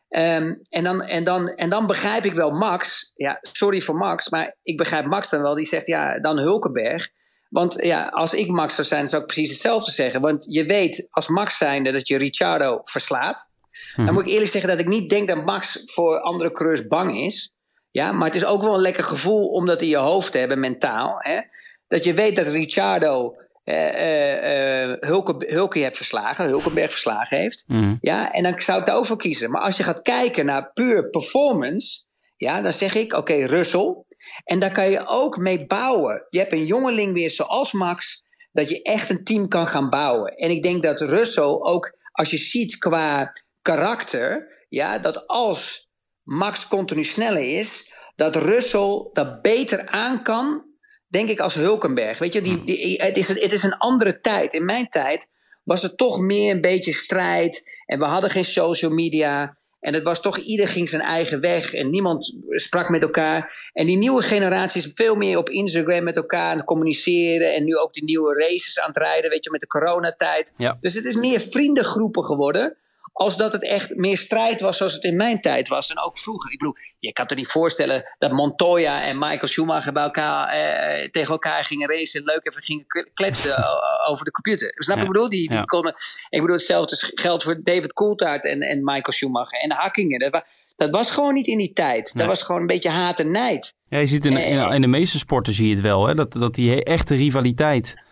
Um, 0.08 0.60
en, 0.68 0.84
dan, 0.84 1.02
en, 1.02 1.24
dan, 1.24 1.48
en 1.48 1.68
dan 1.70 1.86
begrijp 1.86 2.24
ik 2.24 2.32
wel 2.32 2.50
Max. 2.50 3.12
Ja, 3.14 3.38
sorry 3.40 3.80
voor 3.80 3.96
Max, 3.96 4.28
maar 4.28 4.56
ik 4.62 4.76
begrijp 4.76 5.04
Max 5.04 5.30
dan 5.30 5.42
wel. 5.42 5.54
Die 5.54 5.66
zegt 5.66 5.86
ja, 5.86 6.18
dan 6.20 6.38
Hulkenberg. 6.38 7.10
Want 7.48 7.76
ja, 7.82 8.06
als 8.06 8.34
ik 8.34 8.50
Max 8.50 8.74
zou 8.74 8.86
zijn, 8.86 9.08
zou 9.08 9.22
ik 9.22 9.28
precies 9.28 9.50
hetzelfde 9.50 9.90
zeggen. 9.90 10.20
Want 10.20 10.44
je 10.48 10.64
weet 10.64 11.06
als 11.10 11.28
Max 11.28 11.56
zijnde 11.56 11.92
dat 11.92 12.08
je 12.08 12.18
Ricciardo 12.18 12.80
verslaat. 12.82 13.50
Dan 13.96 14.04
mhm. 14.04 14.14
moet 14.14 14.22
ik 14.22 14.30
eerlijk 14.30 14.50
zeggen 14.50 14.70
dat 14.70 14.80
ik 14.80 14.86
niet 14.86 15.10
denk 15.10 15.28
dat 15.28 15.44
Max 15.44 15.82
voor 15.84 16.20
andere 16.20 16.52
coureurs 16.52 16.86
bang 16.86 17.16
is. 17.18 17.52
Ja, 17.90 18.12
maar 18.12 18.26
het 18.26 18.36
is 18.36 18.44
ook 18.44 18.62
wel 18.62 18.74
een 18.74 18.80
lekker 18.80 19.04
gevoel 19.04 19.46
om 19.48 19.66
dat 19.66 19.82
in 19.82 19.88
je 19.88 19.96
hoofd 19.96 20.32
te 20.32 20.38
hebben, 20.38 20.60
mentaal. 20.60 21.16
Hè? 21.18 21.40
Dat 21.86 22.04
je 22.04 22.14
weet 22.14 22.36
dat 22.36 22.46
Ricciardo 22.46 23.36
uh, 23.64 24.88
uh, 24.88 24.96
Hulke, 25.00 25.34
Hulke 25.46 25.78
heeft 25.78 25.96
verslagen, 25.96 26.46
Hulkenberg 26.46 26.90
verslagen 26.90 27.38
heeft. 27.38 27.64
Mhm. 27.66 27.96
Ja, 28.00 28.32
en 28.32 28.42
dan 28.42 28.60
zou 28.60 28.80
ik 28.80 28.86
daarover 28.86 29.16
kiezen. 29.16 29.50
Maar 29.50 29.62
als 29.62 29.76
je 29.76 29.82
gaat 29.82 30.02
kijken 30.02 30.46
naar 30.46 30.72
puur 30.72 31.10
performance, 31.10 32.06
ja, 32.36 32.60
dan 32.60 32.72
zeg 32.72 32.94
ik: 32.94 33.12
oké, 33.12 33.16
okay, 33.16 33.42
Russell. 33.44 34.04
En 34.44 34.58
daar 34.58 34.72
kan 34.72 34.90
je 34.90 35.06
ook 35.06 35.36
mee 35.36 35.66
bouwen. 35.66 36.26
Je 36.30 36.38
hebt 36.38 36.52
een 36.52 36.66
jongeling 36.66 37.12
weer 37.12 37.30
zoals 37.30 37.72
Max, 37.72 38.22
dat 38.52 38.68
je 38.68 38.82
echt 38.82 39.10
een 39.10 39.24
team 39.24 39.48
kan 39.48 39.66
gaan 39.66 39.90
bouwen. 39.90 40.34
En 40.34 40.50
ik 40.50 40.62
denk 40.62 40.82
dat 40.82 41.00
Russell 41.00 41.58
ook, 41.60 41.96
als 42.12 42.30
je 42.30 42.36
ziet 42.36 42.78
qua 42.78 43.32
karakter, 43.62 44.48
ja, 44.68 44.98
dat 44.98 45.26
als 45.26 45.90
Max 46.22 46.68
continu 46.68 47.04
sneller 47.04 47.58
is, 47.58 47.92
dat 48.16 48.36
Russell 48.36 49.08
dat 49.12 49.42
beter 49.42 49.86
aan 49.86 50.22
kan 50.22 50.73
denk 51.14 51.28
ik 51.28 51.40
als 51.40 51.54
Hulkenberg. 51.54 52.18
Weet 52.18 52.32
je, 52.32 52.40
die, 52.42 52.54
hmm. 52.54 52.64
die, 52.64 53.02
het, 53.02 53.16
is, 53.16 53.28
het 53.28 53.52
is 53.52 53.62
een 53.62 53.78
andere 53.78 54.20
tijd. 54.20 54.52
In 54.52 54.64
mijn 54.64 54.88
tijd 54.88 55.26
was 55.64 55.82
het 55.82 55.96
toch 55.96 56.18
meer 56.18 56.50
een 56.54 56.60
beetje 56.60 56.92
strijd. 56.92 57.82
En 57.86 57.98
we 57.98 58.04
hadden 58.04 58.30
geen 58.30 58.44
social 58.44 58.90
media. 58.90 59.56
En 59.80 59.94
het 59.94 60.02
was 60.02 60.20
toch, 60.20 60.38
ieder 60.38 60.68
ging 60.68 60.88
zijn 60.88 61.02
eigen 61.02 61.40
weg. 61.40 61.74
En 61.74 61.90
niemand 61.90 62.36
sprak 62.48 62.88
met 62.88 63.02
elkaar. 63.02 63.70
En 63.72 63.86
die 63.86 63.96
nieuwe 63.96 64.22
generatie 64.22 64.82
is 64.82 64.92
veel 64.94 65.14
meer 65.14 65.38
op 65.38 65.48
Instagram 65.48 66.04
met 66.04 66.16
elkaar 66.16 66.50
aan 66.50 66.56
het 66.56 66.66
communiceren. 66.66 67.54
En 67.54 67.64
nu 67.64 67.76
ook 67.76 67.92
die 67.92 68.04
nieuwe 68.04 68.34
races 68.34 68.80
aan 68.80 68.88
het 68.88 68.96
rijden, 68.96 69.30
weet 69.30 69.44
je, 69.44 69.50
met 69.50 69.60
de 69.60 69.66
coronatijd. 69.66 70.54
Ja. 70.56 70.78
Dus 70.80 70.94
het 70.94 71.04
is 71.04 71.14
meer 71.14 71.40
vriendengroepen 71.40 72.24
geworden 72.24 72.76
als 73.14 73.36
dat 73.36 73.52
het 73.52 73.64
echt 73.64 73.96
meer 73.96 74.18
strijd 74.18 74.60
was 74.60 74.76
zoals 74.76 74.92
het 74.92 75.04
in 75.04 75.16
mijn 75.16 75.40
tijd 75.40 75.68
was. 75.68 75.90
En 75.90 76.00
ook 76.00 76.18
vroeger. 76.18 76.52
Ik 76.52 76.58
bedoel, 76.58 76.76
je 76.98 77.12
kan 77.12 77.26
er 77.26 77.36
niet 77.36 77.46
voorstellen 77.46 78.14
dat 78.18 78.32
Montoya 78.32 79.02
en 79.02 79.18
Michael 79.18 79.46
Schumacher 79.46 79.92
bij 79.92 80.02
elkaar, 80.02 80.48
eh, 80.48 81.10
tegen 81.10 81.32
elkaar 81.32 81.64
gingen 81.64 81.88
racen. 81.88 82.24
Leuk 82.24 82.46
even 82.46 82.62
gingen 82.62 82.86
kletsen 83.14 83.56
over 84.10 84.24
de 84.24 84.30
computer. 84.30 84.72
Snap 84.74 84.96
je 84.96 85.02
ja. 85.02 85.06
ik 85.06 85.12
bedoel? 85.12 85.28
Die, 85.28 85.50
die 85.50 85.64
konden, 85.64 85.94
ik 86.28 86.40
bedoel, 86.40 86.56
hetzelfde 86.56 87.12
geldt 87.14 87.42
voor 87.42 87.60
David 87.62 87.92
Coulthard 87.92 88.44
en, 88.44 88.60
en 88.60 88.84
Michael 88.84 89.12
Schumacher. 89.12 89.60
En 89.60 89.72
Hakkingen. 89.72 90.18
Dat, 90.18 90.30
was, 90.30 90.72
dat 90.76 90.90
was 90.90 91.10
gewoon 91.10 91.34
niet 91.34 91.46
in 91.46 91.58
die 91.58 91.72
tijd. 91.72 92.16
Dat 92.16 92.26
was 92.26 92.42
gewoon 92.42 92.60
een 92.60 92.66
beetje 92.66 92.90
haat 92.90 93.20
en 93.20 93.30
nijd. 93.30 93.72
Ja, 93.88 93.98
je 93.98 94.06
ziet 94.06 94.24
in, 94.24 94.36
in, 94.36 94.70
in, 94.72 94.80
de 94.80 94.86
meeste 94.86 95.18
sporten 95.18 95.54
zie 95.54 95.68
je 95.68 95.74
het 95.74 95.82
wel. 95.82 96.06
Hè? 96.06 96.14
Dat, 96.14 96.32
dat 96.32 96.54
die 96.54 96.84
echte 96.84 97.14
rivaliteit 97.14 98.02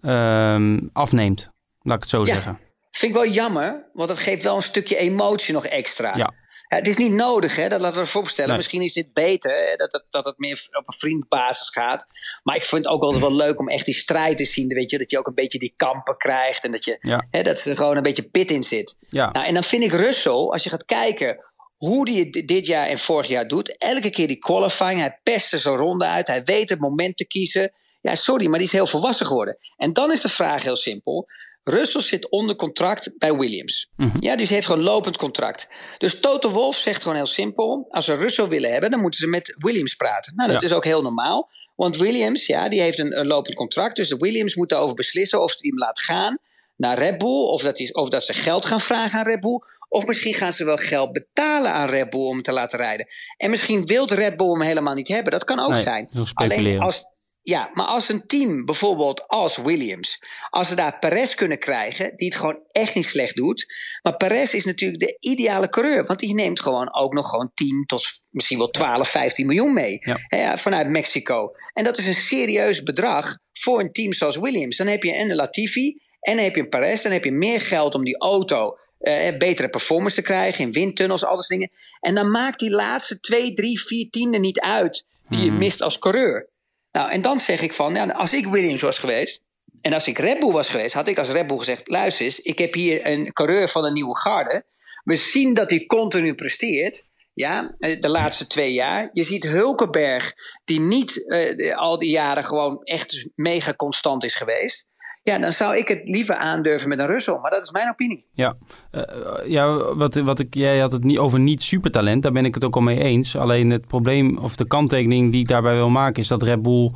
uh, 0.00 0.76
afneemt. 0.92 1.50
Laat 1.82 1.96
ik 1.96 2.02
het 2.02 2.10
zo 2.10 2.24
zeggen. 2.24 2.58
Vind 2.96 3.14
ik 3.14 3.22
wel 3.22 3.32
jammer, 3.32 3.88
want 3.92 4.08
het 4.08 4.18
geeft 4.18 4.42
wel 4.42 4.56
een 4.56 4.62
stukje 4.62 4.96
emotie 4.96 5.54
nog 5.54 5.66
extra. 5.66 6.16
Ja. 6.16 6.32
het 6.66 6.86
is 6.86 6.96
niet 6.96 7.12
nodig, 7.12 7.56
hè, 7.56 7.68
dat 7.68 7.80
laten 7.80 8.00
we 8.00 8.06
voorstellen. 8.06 8.56
Misschien 8.56 8.82
is 8.82 8.92
dit 8.92 9.12
beter, 9.12 9.50
hè, 9.50 9.76
dat, 9.76 9.92
het, 9.92 10.04
dat 10.10 10.24
het 10.24 10.38
meer 10.38 10.66
op 10.70 10.88
een 10.88 10.98
vriendbasis 10.98 11.68
gaat. 11.68 12.06
Maar 12.42 12.56
ik 12.56 12.64
vind 12.64 12.84
het 12.84 12.94
ook 12.94 13.02
altijd 13.02 13.22
wel 13.22 13.34
leuk 13.34 13.58
om 13.58 13.68
echt 13.68 13.84
die 13.84 13.94
strijd 13.94 14.36
te 14.36 14.44
zien. 14.44 14.68
Weet 14.68 14.90
je, 14.90 14.98
dat 14.98 15.10
je 15.10 15.18
ook 15.18 15.26
een 15.26 15.34
beetje 15.34 15.58
die 15.58 15.74
kampen 15.76 16.16
krijgt. 16.16 16.64
En 16.64 16.72
dat, 16.72 16.84
je, 16.84 17.24
hè, 17.30 17.42
dat 17.42 17.64
er 17.64 17.76
gewoon 17.76 17.96
een 17.96 18.02
beetje 18.02 18.28
pit 18.30 18.50
in 18.50 18.62
zit. 18.62 18.96
Ja. 18.98 19.30
Nou, 19.32 19.46
en 19.46 19.54
dan 19.54 19.64
vind 19.64 19.82
ik 19.82 19.92
Russell, 19.92 20.32
als 20.32 20.62
je 20.62 20.70
gaat 20.70 20.84
kijken 20.84 21.44
hoe 21.76 22.10
hij 22.10 22.18
het 22.18 22.48
dit 22.48 22.66
jaar 22.66 22.86
en 22.86 22.98
vorig 22.98 23.28
jaar 23.28 23.48
doet. 23.48 23.78
Elke 23.78 24.10
keer 24.10 24.26
die 24.26 24.38
qualifying, 24.38 25.00
hij 25.00 25.18
pest 25.22 25.52
er 25.52 25.58
zijn 25.58 25.76
ronde 25.76 26.04
uit. 26.04 26.26
Hij 26.26 26.44
weet 26.44 26.68
het 26.68 26.80
moment 26.80 27.16
te 27.16 27.26
kiezen. 27.26 27.72
Ja, 28.00 28.14
sorry, 28.14 28.46
maar 28.46 28.58
die 28.58 28.68
is 28.68 28.74
heel 28.74 28.86
volwassen 28.86 29.26
geworden. 29.26 29.58
En 29.76 29.92
dan 29.92 30.12
is 30.12 30.20
de 30.20 30.28
vraag 30.28 30.62
heel 30.62 30.76
simpel. 30.76 31.28
Russell 31.68 32.02
zit 32.02 32.28
onder 32.28 32.56
contract 32.56 33.18
bij 33.18 33.34
Williams. 33.34 33.90
Mhm. 33.96 34.16
Ja, 34.20 34.36
dus 34.36 34.46
hij 34.46 34.54
heeft 34.54 34.66
gewoon 34.66 34.82
lopend 34.82 35.16
contract. 35.16 35.68
Dus 35.98 36.20
Toto 36.20 36.50
Wolff 36.50 36.78
zegt 36.78 37.02
gewoon 37.02 37.16
heel 37.16 37.26
simpel: 37.26 37.84
als 37.88 38.04
ze 38.04 38.14
Russell 38.14 38.48
willen 38.48 38.70
hebben, 38.70 38.90
dan 38.90 39.00
moeten 39.00 39.20
ze 39.20 39.26
met 39.26 39.54
Williams 39.58 39.94
praten. 39.94 40.32
Nou, 40.36 40.52
dat 40.52 40.62
is 40.62 40.72
ook 40.72 40.84
heel 40.84 41.02
normaal. 41.02 41.50
Want 41.74 41.96
Williams, 41.96 42.46
ja, 42.46 42.68
die 42.68 42.80
heeft 42.80 42.98
een, 42.98 43.18
een, 43.18 43.26
lopend 43.26 43.54
contract. 43.54 43.96
Dus 43.96 44.08
de 44.08 44.16
Williams 44.16 44.54
moeten 44.54 44.78
over 44.78 44.94
beslissen 44.94 45.42
of 45.42 45.50
ze 45.50 45.58
hem 45.60 45.78
laat 45.78 46.00
gaan 46.00 46.38
naar 46.76 46.98
Red 46.98 47.18
Bull. 47.18 47.46
Of 47.46 47.62
dat, 47.62 47.76
die, 47.76 47.94
of 47.94 48.08
dat 48.08 48.22
ze 48.22 48.32
geld 48.32 48.66
gaan 48.66 48.80
vragen 48.80 49.18
aan 49.18 49.26
Red 49.26 49.40
Bull. 49.40 49.60
Of 49.88 50.06
misschien 50.06 50.34
gaan 50.34 50.52
ze 50.52 50.64
wel 50.64 50.76
geld 50.76 51.12
betalen 51.12 51.72
aan 51.72 51.88
Red 51.88 52.10
Bull 52.10 52.26
om 52.26 52.32
hem 52.32 52.42
te 52.42 52.52
laten 52.52 52.78
rijden. 52.78 53.06
En 53.36 53.50
misschien 53.50 53.86
wil 53.86 54.06
Red 54.06 54.36
Bull 54.36 54.50
hem 54.50 54.62
helemaal 54.62 54.94
niet 54.94 55.08
hebben. 55.08 55.32
Dat 55.32 55.44
kan 55.44 55.58
ook 55.58 55.70
nee, 55.70 55.82
zijn. 55.82 56.08
Alleen 56.34 56.80
als, 56.80 57.02
ja, 57.48 57.70
maar 57.72 57.86
als 57.86 58.08
een 58.08 58.26
team, 58.26 58.64
bijvoorbeeld 58.64 59.28
als 59.28 59.56
Williams, 59.56 60.22
als 60.50 60.68
ze 60.68 60.74
daar 60.74 60.98
Perez 60.98 61.34
kunnen 61.34 61.58
krijgen, 61.58 62.16
die 62.16 62.28
het 62.28 62.36
gewoon 62.36 62.60
echt 62.72 62.94
niet 62.94 63.06
slecht 63.06 63.36
doet. 63.36 63.74
Maar 64.02 64.16
Perez 64.16 64.52
is 64.52 64.64
natuurlijk 64.64 65.00
de 65.00 65.16
ideale 65.20 65.68
coureur, 65.68 66.06
want 66.06 66.18
die 66.18 66.34
neemt 66.34 66.60
gewoon 66.60 66.94
ook 66.94 67.12
nog 67.12 67.28
gewoon 67.28 67.50
10 67.54 67.84
tot 67.86 68.20
misschien 68.30 68.58
wel 68.58 68.70
12, 68.70 69.08
15 69.08 69.46
miljoen 69.46 69.72
mee 69.72 69.98
hè, 70.26 70.58
vanuit 70.58 70.88
Mexico. 70.88 71.50
En 71.72 71.84
dat 71.84 71.98
is 71.98 72.06
een 72.06 72.14
serieus 72.14 72.82
bedrag 72.82 73.38
voor 73.52 73.80
een 73.80 73.92
team 73.92 74.12
zoals 74.12 74.36
Williams. 74.36 74.76
Dan 74.76 74.86
heb 74.86 75.02
je 75.02 75.18
een 75.18 75.34
Latifi 75.34 76.00
en 76.20 76.34
dan 76.34 76.44
heb 76.44 76.54
je 76.54 76.60
een 76.60 76.68
Perez, 76.68 77.02
dan 77.02 77.12
heb 77.12 77.24
je 77.24 77.32
meer 77.32 77.60
geld 77.60 77.94
om 77.94 78.04
die 78.04 78.18
auto 78.18 78.78
uh, 79.00 79.36
betere 79.38 79.68
performance 79.68 80.14
te 80.14 80.22
krijgen 80.22 80.64
in 80.64 80.72
windtunnels, 80.72 81.24
al 81.24 81.36
dat 81.36 81.46
dingen. 81.46 81.70
En 82.00 82.14
dan 82.14 82.30
maakt 82.30 82.58
die 82.58 82.70
laatste 82.70 83.20
2, 83.20 83.52
3, 83.52 83.80
4 83.80 84.10
tienden 84.10 84.40
niet 84.40 84.60
uit 84.60 85.04
die 85.28 85.40
je 85.40 85.48
hmm. 85.48 85.58
mist 85.58 85.82
als 85.82 85.98
coureur. 85.98 86.54
Nou, 86.96 87.10
en 87.10 87.22
dan 87.22 87.40
zeg 87.40 87.60
ik 87.60 87.72
van, 87.72 87.94
ja, 87.94 88.06
als 88.06 88.34
ik 88.34 88.46
Williams 88.46 88.80
was 88.80 88.98
geweest, 88.98 89.42
en 89.80 89.92
als 89.92 90.06
ik 90.06 90.18
Red 90.18 90.38
Bull 90.38 90.50
was 90.50 90.68
geweest, 90.68 90.94
had 90.94 91.08
ik 91.08 91.18
als 91.18 91.28
Red 91.28 91.46
Bull 91.46 91.58
gezegd: 91.58 91.88
luister 91.88 92.24
eens, 92.24 92.40
ik 92.40 92.58
heb 92.58 92.74
hier 92.74 93.06
een 93.06 93.32
coureur 93.32 93.68
van 93.68 93.84
een 93.84 93.92
nieuwe 93.92 94.18
garde. 94.18 94.64
We 95.04 95.16
zien 95.16 95.54
dat 95.54 95.70
hij 95.70 95.86
continu 95.86 96.34
presteert. 96.34 97.04
Ja, 97.34 97.76
de 97.78 98.08
laatste 98.08 98.46
twee 98.46 98.72
jaar. 98.72 99.08
Je 99.12 99.24
ziet 99.24 99.44
Hulkenberg, 99.44 100.32
die 100.64 100.80
niet 100.80 101.16
uh, 101.16 101.76
al 101.76 101.98
die 101.98 102.10
jaren 102.10 102.44
gewoon 102.44 102.82
echt 102.82 103.28
mega 103.34 103.74
constant 103.74 104.24
is 104.24 104.34
geweest. 104.34 104.88
Ja, 105.28 105.38
dan 105.38 105.52
zou 105.52 105.76
ik 105.76 105.88
het 105.88 106.00
liever 106.04 106.36
aandurven 106.36 106.88
met 106.88 106.98
een 106.98 107.06
Russell. 107.06 107.38
Maar 107.42 107.50
dat 107.50 107.62
is 107.62 107.70
mijn 107.70 107.88
opinie. 107.88 108.24
Ja, 108.32 108.56
uh, 108.92 109.02
ja 109.46 109.94
wat, 109.94 110.14
wat 110.14 110.38
ik, 110.38 110.54
jij 110.54 110.78
had 110.78 110.92
het 110.92 111.04
niet 111.04 111.18
over 111.18 111.38
niet 111.38 111.62
supertalent. 111.62 112.22
Daar 112.22 112.32
ben 112.32 112.44
ik 112.44 112.54
het 112.54 112.64
ook 112.64 112.74
al 112.74 112.80
mee 112.80 113.00
eens. 113.00 113.36
Alleen 113.36 113.70
het 113.70 113.86
probleem 113.86 114.38
of 114.38 114.56
de 114.56 114.66
kanttekening 114.66 115.32
die 115.32 115.40
ik 115.40 115.48
daarbij 115.48 115.74
wil 115.74 115.90
maken... 115.90 116.22
is 116.22 116.28
dat 116.28 116.42
Red 116.42 116.62
Bull 116.62 116.92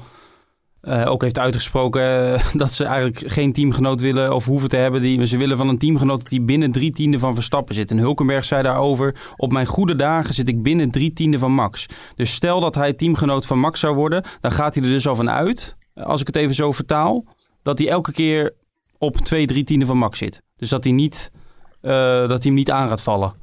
uh, 0.83 1.11
ook 1.11 1.23
heeft 1.23 1.39
uitgesproken... 1.39 2.37
dat 2.63 2.73
ze 2.73 2.85
eigenlijk 2.85 3.33
geen 3.33 3.53
teamgenoot 3.53 4.01
willen 4.01 4.35
of 4.35 4.45
hoeven 4.45 4.69
te 4.69 4.77
hebben. 4.77 5.03
Die, 5.03 5.27
ze 5.27 5.37
willen 5.37 5.57
van 5.57 5.69
een 5.69 5.79
teamgenoot 5.79 6.29
die 6.29 6.41
binnen 6.41 6.73
drie 6.73 6.93
tienden 6.93 7.21
van 7.21 7.35
Verstappen 7.35 7.75
zit. 7.75 7.91
En 7.91 7.99
Hulkenberg 7.99 8.45
zei 8.45 8.63
daarover... 8.63 9.33
op 9.37 9.53
mijn 9.53 9.67
goede 9.67 9.97
dagen 9.97 10.35
zit 10.35 10.49
ik 10.49 10.63
binnen 10.63 10.91
drie 10.91 11.13
tienden 11.13 11.41
van 11.41 11.53
Max. 11.53 11.87
Dus 12.17 12.33
stel 12.33 12.61
dat 12.61 12.75
hij 12.75 12.93
teamgenoot 12.93 13.47
van 13.47 13.59
Max 13.59 13.81
zou 13.81 13.95
worden... 13.95 14.25
dan 14.41 14.53
gaat 14.53 14.75
hij 14.75 14.85
er 14.85 14.91
dus 14.91 15.09
al 15.09 15.17
van 15.17 15.31
uit... 15.31 15.77
als 15.95 16.21
ik 16.21 16.27
het 16.27 16.37
even 16.37 16.55
zo 16.55 16.73
vertaal 16.73 17.25
dat 17.63 17.79
hij 17.79 17.89
elke 17.89 18.13
keer 18.13 18.55
op 18.99 19.17
twee, 19.17 19.47
drie 19.47 19.65
tienden 19.65 19.89
van 19.89 19.97
max 19.97 20.19
zit. 20.19 20.43
Dus 20.57 20.69
dat 20.69 20.85
hij, 20.85 20.93
niet, 20.93 21.31
uh, 21.83 21.93
dat 22.21 22.29
hij 22.29 22.39
hem 22.43 22.55
niet 22.55 22.71
aan 22.71 22.89
gaat 22.89 23.03
vallen. 23.03 23.35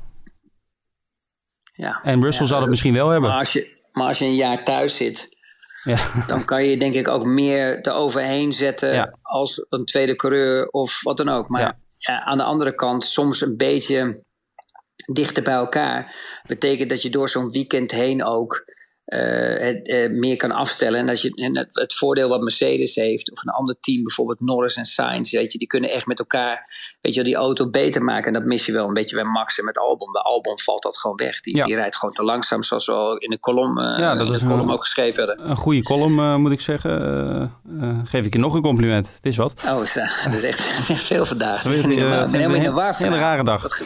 Ja, 1.74 2.02
en 2.04 2.24
Russell 2.24 2.46
ja, 2.46 2.52
zal 2.52 2.62
het 2.62 2.70
misschien 2.70 2.94
wel 2.94 3.10
hebben. 3.10 3.30
Maar 3.30 3.40
als 3.40 3.54
je, 3.54 3.78
maar 3.92 4.08
als 4.08 4.20
je 4.20 4.26
een 4.26 4.36
jaar 4.36 4.64
thuis 4.64 4.98
zit, 4.98 5.38
ja. 5.84 5.98
dan 6.28 6.46
kan 6.46 6.64
je 6.64 6.78
denk 6.78 6.94
ik 6.94 7.08
ook 7.08 7.26
meer 7.26 7.82
eroverheen 7.82 8.54
zetten 8.54 9.18
als 9.22 9.66
een 9.70 9.86
tweede 9.86 10.16
coureur 10.16 10.68
of 10.68 11.02
wat 11.04 11.18
dan 11.18 11.30
ook. 11.30 11.50
Maar 11.50 11.78
ja. 11.98 12.24
aan 12.24 12.38
de 12.38 12.44
andere 12.44 12.76
kant, 12.76 13.06
soms 13.06 13.42
een 13.42 13.58
beetje 13.58 14.24
dichter 15.14 15.44
bij 15.44 15.54
elkaar, 15.54 16.16
betekent 16.48 16.90
dat 16.90 17.02
je 17.02 17.10
door 17.10 17.30
zo'n 17.30 17.52
weekend 17.52 17.92
heen 17.92 18.24
ook 18.24 18.66
uh, 19.08 19.20
het, 19.60 19.88
uh, 19.88 20.10
meer 20.10 20.38
kan 20.38 20.52
afstellen. 20.52 21.00
En, 21.00 21.10
als 21.10 21.22
je, 21.22 21.36
en 21.36 21.58
het, 21.58 21.70
het, 21.72 21.94
voordeel 21.94 22.30
wat 22.30 22.42
Mercedes 22.42 22.96
heeft, 22.96 23.32
of 23.32 23.44
een 23.44 23.52
ander 23.52 23.78
team, 23.80 24.04
bijvoorbeeld 24.04 24.40
Norris 24.40 24.76
en 24.76 24.86
Sainz, 24.86 25.32
weet 25.32 25.52
je, 25.52 25.58
die 25.58 25.68
kunnen 25.68 25.92
echt 25.92 26.06
met 26.06 26.20
elkaar 26.20 26.76
weet 27.02 27.14
je, 27.14 27.24
die 27.24 27.36
auto 27.36 27.70
beter 27.70 28.04
maken. 28.04 28.28
En 28.28 28.34
dat 28.34 28.44
mis 28.44 28.66
je 28.66 28.72
wel 28.72 28.88
een 28.88 28.94
beetje 28.94 29.16
bij 29.16 29.26
Max 29.26 29.60
en 29.60 29.66
met 29.66 29.78
Albon. 29.78 30.12
Bij 30.12 30.22
Albon 30.22 30.60
valt 30.60 30.84
dat 30.84 30.98
gewoon 30.98 31.16
weg. 31.16 31.42
Die, 31.42 31.64
die 31.64 31.76
rijdt 31.76 31.96
gewoon 31.96 32.14
te 32.14 32.24
langzaam, 32.24 32.64
zoals 32.64 32.86
we 32.86 32.92
al 32.92 33.18
in 33.18 33.30
de 33.30 33.40
kolom, 33.40 33.78
uh, 33.78 33.98
ja, 33.98 34.16
dat 34.16 34.32
is 34.32 34.42
een, 34.42 34.48
column 34.48 34.72
ook 34.72 34.84
geschreven 34.84 35.26
hadden. 35.26 35.50
Een 35.50 35.58
goede 35.58 35.84
column, 35.84 36.42
moet 36.42 36.52
ik 36.52 36.62
zeggen. 36.62 37.54
geef 38.06 38.26
ik 38.26 38.34
je 38.34 38.40
nog 38.40 38.54
een 38.54 38.62
compliment. 38.62 39.08
Het 39.08 39.26
is 39.26 39.38
wat. 39.38 39.54
Oh, 39.66 39.78
dat 40.32 40.34
is 40.34 40.44
echt, 40.44 40.62
veel 41.12 41.26
vandaag. 41.26 41.66
Ik 41.66 41.82
ben 41.82 41.90
helemaal 42.32 42.56
in 42.56 42.64
de 42.64 42.72
war 42.72 43.02
Een 43.02 43.18
rare 43.18 43.44
dag. 43.44 43.82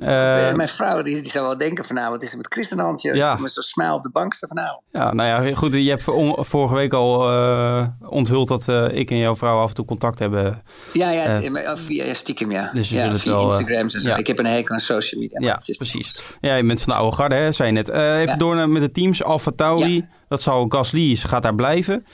Eh, 0.00 0.52
Mijn 0.54 0.68
vrouw 0.68 1.02
die, 1.02 1.20
die 1.22 1.30
zou 1.30 1.46
wel 1.46 1.58
denken 1.58 1.84
vanavond, 1.84 2.12
wat 2.12 2.22
is 2.22 2.30
er 2.30 2.36
met 2.36 2.46
Chris 2.52 2.70
aan 2.72 2.76
de 2.78 2.82
hand? 2.84 3.02
joh? 3.02 3.14
Ja. 3.14 3.36
Met 3.36 3.52
zo'n 3.52 3.62
smile 3.62 3.92
op 3.92 4.02
de 4.02 4.10
bank 4.10 4.34
staan 4.34 4.48
vanavond? 4.48 4.82
Ja, 4.92 5.12
nou 5.14 5.46
ja, 5.48 5.54
goed. 5.54 5.72
Je 5.74 5.88
hebt 5.90 6.02
vorige 6.48 6.74
week 6.74 6.92
al 6.92 7.30
eh, 7.30 7.86
onthuld 8.08 8.48
dat 8.48 8.68
eh, 8.68 8.88
ik 8.98 9.10
en 9.10 9.16
jouw 9.18 9.36
vrouw 9.36 9.58
af 9.58 9.68
en 9.68 9.74
toe 9.74 9.84
contact 9.84 10.18
hebben. 10.18 10.62
Ja, 10.92 11.10
ja, 11.10 11.24
Eh, 11.40 11.76
via 11.76 12.04
ja, 12.04 12.14
stiekem 12.14 12.50
ja. 12.50 12.70
dus 12.72 12.88
ja 12.88 13.08
het 13.08 13.20
via 13.20 13.30
wel, 13.32 13.40
eh, 13.40 13.44
Instagram 13.58 13.80
en 13.82 13.90
zo. 13.90 14.08
ja. 14.08 14.16
Ik 14.16 14.26
heb 14.26 14.38
een 14.38 14.46
hekel 14.46 14.74
aan 14.74 14.80
social 14.80 15.20
media. 15.20 15.40
Ja, 15.40 15.54
het 15.54 15.68
is- 15.68 15.76
precies. 15.76 16.22
Ja, 16.40 16.54
je 16.54 16.64
bent 16.64 16.82
van 16.82 16.92
de 16.92 16.98
oude 16.98 17.16
garde, 17.16 17.34
hè, 17.34 17.52
zei 17.52 17.68
je 17.68 17.74
net. 17.74 17.88
Eh, 17.88 18.20
even 18.20 18.38
door 18.38 18.54
naar, 18.54 18.68
met 18.68 18.82
de 18.82 18.90
teams. 18.90 19.22
Alfa 19.24 19.50
Tauri, 19.56 20.06
dat 20.28 20.42
zal 20.42 20.66
Gasly, 20.68 21.10
is, 21.10 21.24
gaat 21.24 21.42
daar 21.42 21.54
blijven. 21.54 22.04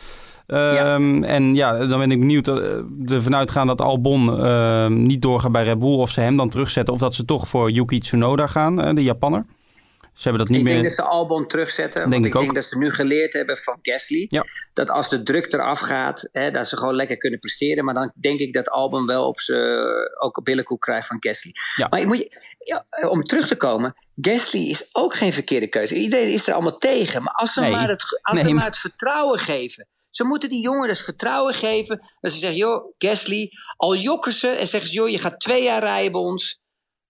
Ehm, 0.51 1.25
En 1.25 1.55
ja, 1.55 1.87
dan 1.87 1.99
ben 1.99 2.11
ik 2.11 2.19
benieuwd 2.19 2.49
uh, 2.49 2.57
ervan 3.07 3.37
uitgaan 3.37 3.67
dat 3.67 3.81
Albon 3.81 4.45
ehm, 4.45 5.03
niet 5.03 5.23
doorgaat 5.23 5.53
bij 5.53 5.65
Red 5.65 5.79
Bull. 5.79 5.97
Of 5.99 6.11
ze 6.11 6.21
hem 6.21 6.37
dan 6.37 6.51
terugzetten. 6.51 6.95
Of 6.95 7.01
dat 7.01 7.15
ze 7.15 7.25
toch 7.25 7.49
voor 7.49 7.71
Yuki 7.71 8.01
Tsunoda 8.01 8.47
gaan, 8.47 8.81
eh, 8.81 8.95
de 8.95 9.03
Japanner. 9.03 9.45
Ze 10.15 10.29
hebben 10.29 10.47
dat 10.47 10.49
niet 10.49 10.59
ik 10.59 10.65
meer... 10.65 10.83
denk 10.83 10.97
dat 10.97 11.07
ze 11.07 11.13
Albon 11.13 11.47
terugzetten. 11.47 12.01
Denk 12.01 12.13
want 12.13 12.27
ik 12.27 12.35
ik 12.35 12.41
denk 12.41 12.55
dat 12.55 12.65
ze 12.65 12.79
nu 12.79 12.91
geleerd 12.91 13.33
hebben 13.33 13.57
van 13.57 13.79
Gasly. 13.83 14.27
Ja. 14.29 14.45
Dat 14.73 14.91
als 14.91 15.09
de 15.09 15.23
druk 15.23 15.53
eraf 15.53 15.79
gaat, 15.79 16.29
hè, 16.33 16.51
dat 16.51 16.69
ze 16.69 16.77
gewoon 16.77 16.95
lekker 16.95 17.17
kunnen 17.17 17.39
presteren. 17.39 17.85
Maar 17.85 17.95
dan 17.95 18.13
denk 18.21 18.39
ik 18.41 18.53
dat 18.53 18.71
Albon 18.71 19.07
wel 19.07 19.27
op 19.27 19.41
ze 19.41 20.17
ook 20.21 20.37
een 20.37 20.43
billenkoek 20.43 20.81
krijgt 20.81 21.07
van 21.07 21.17
Gasly. 21.21 21.53
Ja. 21.77 21.87
Maar 21.91 22.07
moet 22.07 22.19
je, 22.19 22.31
ja, 22.59 23.09
om 23.09 23.23
terug 23.23 23.47
te 23.47 23.57
komen, 23.57 23.95
Gasly 24.21 24.69
is 24.69 24.89
ook 24.93 25.15
geen 25.15 25.33
verkeerde 25.33 25.67
keuze. 25.67 25.95
Iedereen 25.95 26.33
is 26.33 26.49
er 26.49 26.55
allemaal 26.55 26.79
tegen. 26.79 27.23
Maar 27.23 27.35
als 27.35 27.53
ze, 27.53 27.61
Nee. 27.61 27.71
maar, 27.71 27.89
het, 27.89 28.05
als 28.23 28.35
Nee, 28.35 28.45
ze 28.45 28.53
maar 28.53 28.65
het 28.65 28.79
vertrouwen 28.79 29.39
geven. 29.39 29.87
Ze 30.11 30.25
moeten 30.25 30.49
die 30.49 30.63
jongen 30.63 30.89
dus 30.89 31.05
vertrouwen 31.05 31.55
geven. 31.55 32.01
Dat 32.21 32.33
ze 32.33 32.39
zeggen, 32.39 32.59
joh, 32.59 32.95
Gasly, 32.99 33.51
al 33.77 33.97
jokken 33.97 34.33
ze 34.33 34.49
en 34.49 34.69
zeggen 34.69 34.91
ze, 34.91 34.97
joh, 34.97 35.09
je 35.09 35.19
gaat 35.19 35.41
twee 35.41 35.63
jaar 35.63 35.81
rijden 35.81 36.13
bij 36.13 36.21
ons. 36.21 36.61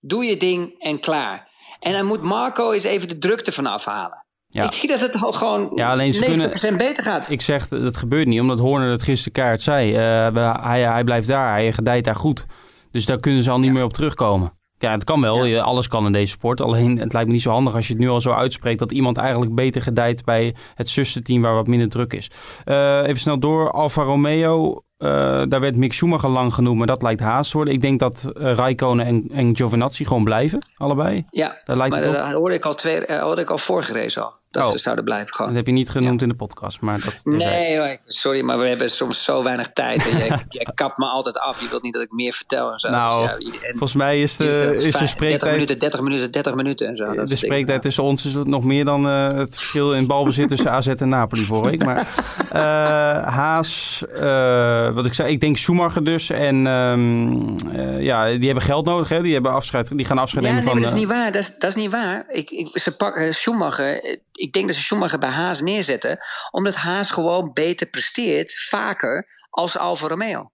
Doe 0.00 0.24
je 0.24 0.36
ding 0.36 0.74
en 0.78 1.00
klaar. 1.00 1.48
En 1.80 1.92
dan 1.92 2.06
moet 2.06 2.22
Marco 2.22 2.72
eens 2.72 2.84
even 2.84 3.08
de 3.08 3.18
druk 3.18 3.40
ervan 3.40 3.66
afhalen. 3.66 4.24
Ja. 4.46 4.64
Ik 4.64 4.72
zie 4.72 4.88
dat 4.88 5.00
het 5.00 5.22
al 5.22 5.32
gewoon 5.32 5.72
Ja, 5.74 5.90
alleen 5.90 6.12
ze 6.12 6.72
90% 6.72 6.76
beter 6.76 7.02
gaat. 7.02 7.30
Ik 7.30 7.40
zeg, 7.40 7.68
dat 7.68 7.96
gebeurt 7.96 8.26
niet, 8.26 8.40
omdat 8.40 8.58
Horner 8.58 8.90
het 8.90 9.02
gisteren 9.02 9.32
kaart 9.32 9.62
zei. 9.62 9.94
Eh, 9.94 10.62
hij, 10.62 10.82
hij 10.82 11.04
blijft 11.04 11.28
daar, 11.28 11.50
hij 11.50 11.72
gedijt 11.72 12.04
daar 12.04 12.16
goed. 12.16 12.46
Dus 12.90 13.06
daar 13.06 13.20
kunnen 13.20 13.42
ze 13.42 13.50
al 13.50 13.60
niet 13.60 13.72
meer 13.72 13.84
op 13.84 13.92
terugkomen. 13.92 14.58
Ja, 14.82 14.90
het 14.90 15.04
kan 15.04 15.20
wel, 15.20 15.60
alles 15.60 15.88
kan 15.88 16.06
in 16.06 16.12
deze 16.12 16.32
sport. 16.32 16.60
Alleen 16.60 16.98
het 16.98 17.12
lijkt 17.12 17.28
me 17.28 17.34
niet 17.34 17.42
zo 17.42 17.50
handig 17.50 17.74
als 17.74 17.86
je 17.86 17.92
het 17.92 18.02
nu 18.02 18.08
al 18.08 18.20
zo 18.20 18.30
uitspreekt... 18.30 18.78
dat 18.78 18.92
iemand 18.92 19.18
eigenlijk 19.18 19.54
beter 19.54 19.82
gedijt 19.82 20.24
bij 20.24 20.54
het 20.74 20.88
zusterteam 20.88 21.42
waar 21.42 21.54
wat 21.54 21.66
minder 21.66 21.88
druk 21.88 22.12
is. 22.12 22.30
Eh, 22.64 23.02
even 23.02 23.20
snel 23.20 23.38
door, 23.38 23.70
Alfa 23.70 24.02
Romeo... 24.02 24.82
eh, 24.98 25.08
daar 25.48 25.60
werd 25.60 25.76
Mick 25.76 25.92
Schumacher 25.92 26.30
lang 26.30 26.54
genoemd, 26.54 26.78
maar 26.78 26.86
dat 26.86 27.02
lijkt 27.02 27.20
haast 27.20 27.50
te 27.50 27.56
worden. 27.56 27.74
Ik 27.74 27.80
denk 27.80 28.00
dat 28.00 28.32
uh, 28.36 28.52
Raikkonen 28.52 29.06
en, 29.06 29.28
en 29.32 29.56
Giovinazzi 29.56 30.04
gewoon 30.06 30.24
blijven, 30.24 30.58
allebei. 30.76 31.24
Ja, 31.30 31.60
Daar 31.64 31.76
lijkt 31.76 31.94
maar 31.94 32.04
dat 32.04 32.32
hoorde 32.32 32.54
ik 32.54 32.64
al, 32.64 32.74
twee, 32.74 33.00
hoorde 33.20 33.40
ik 33.40 33.50
al 33.50 33.58
vorige 33.58 33.92
race 33.92 34.20
al. 34.20 34.39
Dat 34.50 34.64
Oh. 34.64 34.70
ze 34.70 34.78
zouden 34.78 35.04
blijven 35.04 35.26
Dat 35.26 35.36
gewoon. 35.36 35.54
heb 35.54 35.66
je 35.66 35.72
niet 35.72 35.90
genoemd 35.90 36.22
in 36.22 36.28
de 36.28 36.34
podcast, 36.34 36.80
maar 36.80 37.00
dat... 37.00 37.20
Nee, 37.24 37.98
sorry, 38.04 38.40
maar 38.42 38.58
we 38.58 38.64
hebben 38.66 38.90
soms 38.90 39.24
zo 39.24 39.42
weinig 39.42 39.70
tijd. 39.72 40.08
En 40.08 40.16
jij, 40.18 40.28
jij 40.48 40.66
kapt 40.74 40.98
me 40.98 41.04
altijd 41.06 41.38
af. 41.38 41.60
Je 41.60 41.68
wilt 41.68 41.82
niet 41.82 41.92
dat 41.92 42.02
ik 42.02 42.10
meer 42.12 42.32
vertel 42.32 42.72
en 42.72 42.78
zo. 42.78 42.90
Nou, 42.90 43.26
Dus 43.38 43.46
ja, 43.46 43.52
en- 43.52 43.68
Volgens 43.70 43.94
mij 43.94 44.22
is 44.22 44.36
de, 44.36 44.44
is 44.46 44.60
dat 44.62 44.74
is 44.74 44.74
de 44.74 44.80
vijf- 44.80 44.92
30 44.92 45.08
spreektijd... 45.08 45.52
minuten, 45.52 45.78
30 45.78 46.00
minuten, 46.00 46.30
30 46.30 46.54
minuten 46.54 46.88
en 46.88 46.96
zo. 46.96 47.14
Dat 47.14 47.26
de 47.28 47.36
spreektijd 47.36 47.82
tussen 47.82 48.02
ons 48.02 48.24
is 48.26 48.32
nog 48.44 48.64
meer 48.64 48.84
dan 48.84 49.08
eh, 49.08 49.28
het 49.32 49.56
verschil 49.56 49.94
in 49.94 50.06
balbezit 50.06 50.48
tussen 50.48 50.70
AZ 50.70 50.86
en 50.88 51.08
Napoli 51.08 51.44
vorige 51.44 51.70
week. 51.70 51.84
Maar 51.84 51.98
eh, 52.52 53.34
Haas, 53.34 54.02
eh, 54.20 54.90
wat 54.94 55.06
ik 55.06 55.14
zei, 55.14 55.32
ik 55.32 55.40
denk 55.40 55.56
Schumacher 55.56 56.04
dus. 56.04 56.30
En 56.30 56.66
ehm, 56.66 57.32
eh, 57.76 58.02
ja, 58.02 58.26
die 58.26 58.44
hebben 58.44 58.64
geld 58.64 58.84
nodig, 58.84 59.08
hè? 59.08 59.22
Die, 59.22 59.32
hebben 59.32 59.52
afscheid, 59.52 59.96
die 59.96 60.06
gaan 60.06 60.18
afscheid 60.18 60.44
Ja, 60.44 60.50
nemen 60.50 60.64
nee, 60.64 60.72
van... 60.72 60.82
maar 60.82 60.90
dat 60.90 60.98
is 60.98 61.06
niet 61.06 61.16
waar. 61.16 61.32
Dat 61.32 61.42
is, 61.42 61.58
dat 61.58 61.68
is 61.70 61.76
niet 61.82 61.90
waar. 61.90 62.24
Ik, 62.28 62.50
ik, 62.50 62.78
ze 62.78 62.96
pakken 62.96 63.34
Schumacher. 63.34 64.18
Ik 64.40 64.52
denk 64.52 64.66
dat 64.66 64.76
ze 64.76 64.82
Schumacher 64.82 65.18
bij 65.18 65.28
Haas 65.28 65.60
neerzetten. 65.60 66.18
Omdat 66.50 66.74
Haas 66.74 67.10
gewoon 67.10 67.50
beter 67.52 67.86
presteert, 67.86 68.54
vaker, 68.68 69.26
als 69.50 69.76
Alfa 69.78 70.08
Romeo. 70.08 70.50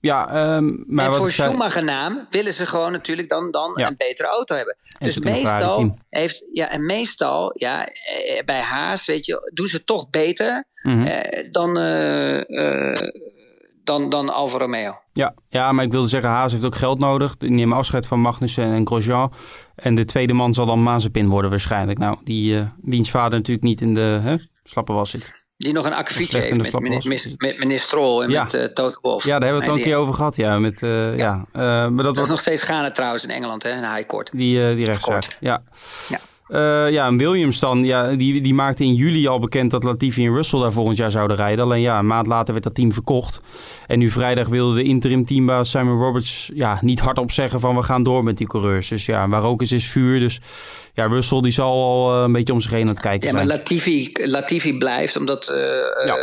ja, 0.00 0.28
ehm, 0.28 0.64
maar 0.86 1.04
en 1.04 1.10
wat 1.10 1.18
voor 1.20 1.30
zei- 1.30 1.48
Schumacher 1.48 1.84
naam 1.84 2.26
willen 2.30 2.54
ze 2.54 2.66
gewoon 2.66 2.92
natuurlijk 2.92 3.28
dan, 3.28 3.50
dan 3.50 3.72
Ja. 3.76 3.86
een 3.86 3.96
betere 3.96 4.28
auto 4.28 4.54
hebben. 4.54 4.76
En 4.98 5.06
dus 5.06 5.18
meestal 5.18 5.98
heeft, 6.08 6.46
ja, 6.50 6.70
en 6.70 6.86
meestal, 6.86 7.50
ja, 7.54 7.86
eh, 7.86 8.44
bij 8.44 8.60
Haas, 8.60 9.06
weet 9.06 9.24
je, 9.26 9.50
doen 9.54 9.66
ze 9.68 9.84
toch 9.84 10.10
beter 10.10 10.64
Mhm. 10.82 11.02
eh, 11.02 11.50
dan, 11.50 11.78
eh, 11.78 12.40
eh, 12.94 13.08
dan, 13.84 14.10
dan 14.10 14.28
Alfa 14.28 14.58
Romeo. 14.58 14.92
Ja, 15.12 15.34
ja, 15.48 15.72
maar 15.72 15.84
ik 15.84 15.90
wilde 15.90 16.08
zeggen, 16.08 16.30
Haas 16.30 16.52
heeft 16.52 16.64
ook 16.64 16.74
geld 16.74 16.98
nodig. 16.98 17.36
Die 17.36 17.50
nemen 17.50 17.76
afscheid 17.76 18.06
van 18.06 18.20
Magnussen 18.20 18.64
en 18.64 18.86
Grosjean. 18.86 19.32
En 19.74 19.94
de 19.94 20.04
tweede 20.04 20.32
man 20.32 20.54
zal 20.54 20.66
dan 20.66 20.82
Mazepin 20.82 21.28
worden 21.28 21.50
waarschijnlijk. 21.50 21.98
Nou, 21.98 22.16
die, 22.24 22.58
eh 22.58 22.64
wiens 22.82 23.10
vader 23.10 23.38
natuurlijk 23.38 23.66
niet 23.66 23.80
in 23.80 23.94
de 23.94 24.18
hè, 24.22 24.36
slappe 24.64 24.92
was 24.92 25.10
zit. 25.10 25.40
Die 25.56 25.72
nog 25.72 25.86
een 25.86 25.92
akkefietje 25.92 26.38
heeft 26.38 26.56
met, 26.56 26.80
met, 27.04 27.34
met 27.38 27.58
meneer 27.58 27.78
Stroll 27.78 28.22
en 28.22 28.30
Ja. 28.30 28.42
met 28.42 28.54
eh 28.54 28.64
Toto 28.64 28.98
Wolff. 29.00 29.24
Ja, 29.24 29.38
daar 29.38 29.48
hebben 29.48 29.58
we 29.58 29.64
het 29.64 29.68
al 29.68 29.74
een 29.74 29.82
En 29.82 29.88
keer 29.88 29.96
over 29.96 30.14
gehad, 30.14 30.36
ja. 30.36 30.58
Met, 30.58 30.82
eh, 30.82 31.16
ja. 31.16 31.44
maar 31.52 31.90
dat 31.90 32.04
Dat 32.04 32.14
was 32.16 32.24
is 32.24 32.30
nog 32.30 32.40
steeds 32.40 32.62
gaande 32.62 32.90
trouwens 32.90 33.24
in 33.24 33.30
Engeland, 33.30 33.62
hè, 33.62 33.70
in 33.70 33.80
de 33.80 33.88
High 33.94 34.06
Court. 34.06 34.30
Die, 34.32 34.74
die 34.74 34.84
rechtszaak, 34.84 35.36
ja. 35.40 35.62
Ja. 36.08 36.18
Eh, 36.52 36.90
ja, 36.90 37.06
en 37.06 37.16
Williams 37.16 37.58
dan, 37.58 37.84
ja, 37.84 38.14
die, 38.16 38.40
die 38.40 38.54
maakte 38.54 38.84
in 38.84 38.94
juli 38.94 39.26
al 39.26 39.38
bekend 39.38 39.70
dat 39.70 39.82
Latifi 39.82 40.26
en 40.26 40.34
Russell 40.34 40.60
daar 40.60 40.72
volgend 40.72 40.96
jaar 40.96 41.10
zouden 41.10 41.36
rijden. 41.36 41.64
Alleen 41.64 41.80
ja, 41.80 41.98
een 41.98 42.06
maand 42.06 42.26
later 42.26 42.52
werd 42.52 42.64
dat 42.64 42.74
team 42.74 42.92
verkocht. 42.92 43.40
En 43.86 43.98
nu 43.98 44.10
vrijdag 44.10 44.48
wilde 44.48 44.74
de 44.74 44.82
interim 44.82 45.26
teambaas 45.26 45.70
Simon 45.70 45.98
Roberts 45.98 46.50
ja, 46.54 46.78
niet 46.80 47.00
hardop 47.00 47.30
zeggen 47.32 47.60
van 47.60 47.76
we 47.76 47.82
gaan 47.82 48.02
door 48.02 48.24
met 48.24 48.38
die 48.38 48.46
coureurs. 48.46 48.88
Dus 48.88 49.06
ja, 49.06 49.28
waar 49.28 49.44
ook 49.44 49.62
is, 49.62 49.72
is 49.72 49.88
vuur. 49.88 50.20
Dus 50.20 50.40
ja, 50.94 51.06
Russell 51.06 51.40
die 51.40 51.52
zal 51.52 51.72
al 51.82 52.16
eh, 52.16 52.22
een 52.22 52.32
beetje 52.32 52.52
om 52.52 52.60
zich 52.60 52.70
heen 52.70 52.80
aan 52.82 52.88
het 52.88 53.00
kijken 53.00 53.28
Ja, 53.28 53.34
maar. 53.34 53.44
Latifi, 53.44 54.10
Latifi 54.24 54.78
blijft 54.78 55.16
omdat 55.16 55.48
eh, 55.48 56.06
Ja. 56.06 56.16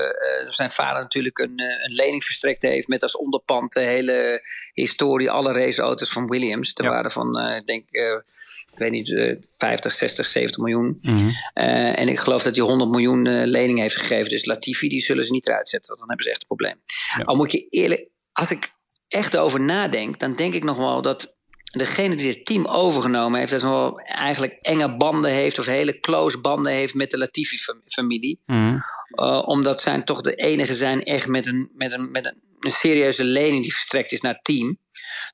zijn 0.49 0.71
vader 0.71 1.01
natuurlijk 1.01 1.37
een, 1.39 1.59
een 1.83 1.93
lening 1.93 2.23
verstrekt 2.23 2.61
heeft 2.61 2.87
met 2.87 3.03
als 3.03 3.17
onderpand 3.17 3.73
de 3.73 3.79
hele 3.79 4.41
historie, 4.73 5.31
alle 5.31 5.53
raceauto's 5.53 6.09
van 6.11 6.27
Williams. 6.27 6.73
Ter 6.73 6.85
Ja. 6.85 6.91
waarde 6.91 7.09
van, 7.09 7.39
ik 7.39 7.67
denk, 7.67 7.83
ik 7.91 8.77
weet 8.79 8.91
niet, 8.91 9.13
eh, 9.13 9.35
50, 9.57 9.91
60, 9.91 10.18
70 10.25 10.61
miljoen. 10.61 10.97
Mhm. 11.01 11.29
Eh, 11.53 11.99
en 11.99 12.07
ik 12.07 12.19
geloof 12.19 12.43
dat 12.43 12.55
hij 12.55 12.65
100 12.65 12.89
miljoen 12.89 13.25
eh, 13.25 13.45
lening 13.45 13.79
heeft 13.79 13.95
gegeven. 13.95 14.29
Dus 14.29 14.45
Latifi, 14.45 14.89
die 14.89 15.01
zullen 15.01 15.23
ze 15.23 15.31
niet 15.31 15.47
eruit 15.47 15.69
zetten, 15.69 15.95
want 15.95 15.99
dan 15.99 16.09
hebben 16.09 16.25
ze 16.25 16.31
echt 16.31 16.41
een 16.41 16.47
probleem. 16.47 16.81
Ja. 17.17 17.23
Al 17.23 17.35
moet 17.35 17.51
je 17.51 17.67
eerlijk, 17.69 18.07
als 18.31 18.51
ik 18.51 18.69
echt 19.07 19.37
over 19.37 19.61
nadenk, 19.61 20.19
dan 20.19 20.35
denk 20.35 20.53
ik 20.53 20.63
nog 20.63 20.77
wel 20.77 21.01
dat 21.01 21.37
degene 21.71 22.15
die 22.15 22.29
het 22.29 22.45
team 22.45 22.65
overgenomen 22.65 23.39
heeft, 23.39 23.51
dat 23.51 23.61
nog 23.61 23.71
wel 23.71 23.99
eigenlijk 23.99 24.53
enge 24.53 24.95
banden 24.95 25.31
heeft 25.31 25.59
of 25.59 25.65
hele 25.65 25.99
close 25.99 26.39
banden 26.39 26.71
heeft 26.71 26.93
met 26.93 27.11
de 27.11 27.17
Latifi-familie. 27.17 28.41
Mhm. 28.45 28.77
Uh, 29.15 29.43
omdat 29.45 29.81
zij 29.81 30.01
toch 30.01 30.21
de 30.21 30.35
enige 30.35 30.73
zijn 30.73 31.03
echt 31.03 31.27
met 31.27 31.47
een, 31.47 31.71
met, 31.73 31.93
een, 31.93 32.11
met 32.11 32.25
een, 32.25 32.41
een 32.59 32.71
serieuze 32.71 33.23
lening 33.23 33.61
die 33.61 33.73
verstrekt 33.73 34.11
is 34.11 34.21
naar 34.21 34.33
het 34.33 34.43
team. 34.43 34.77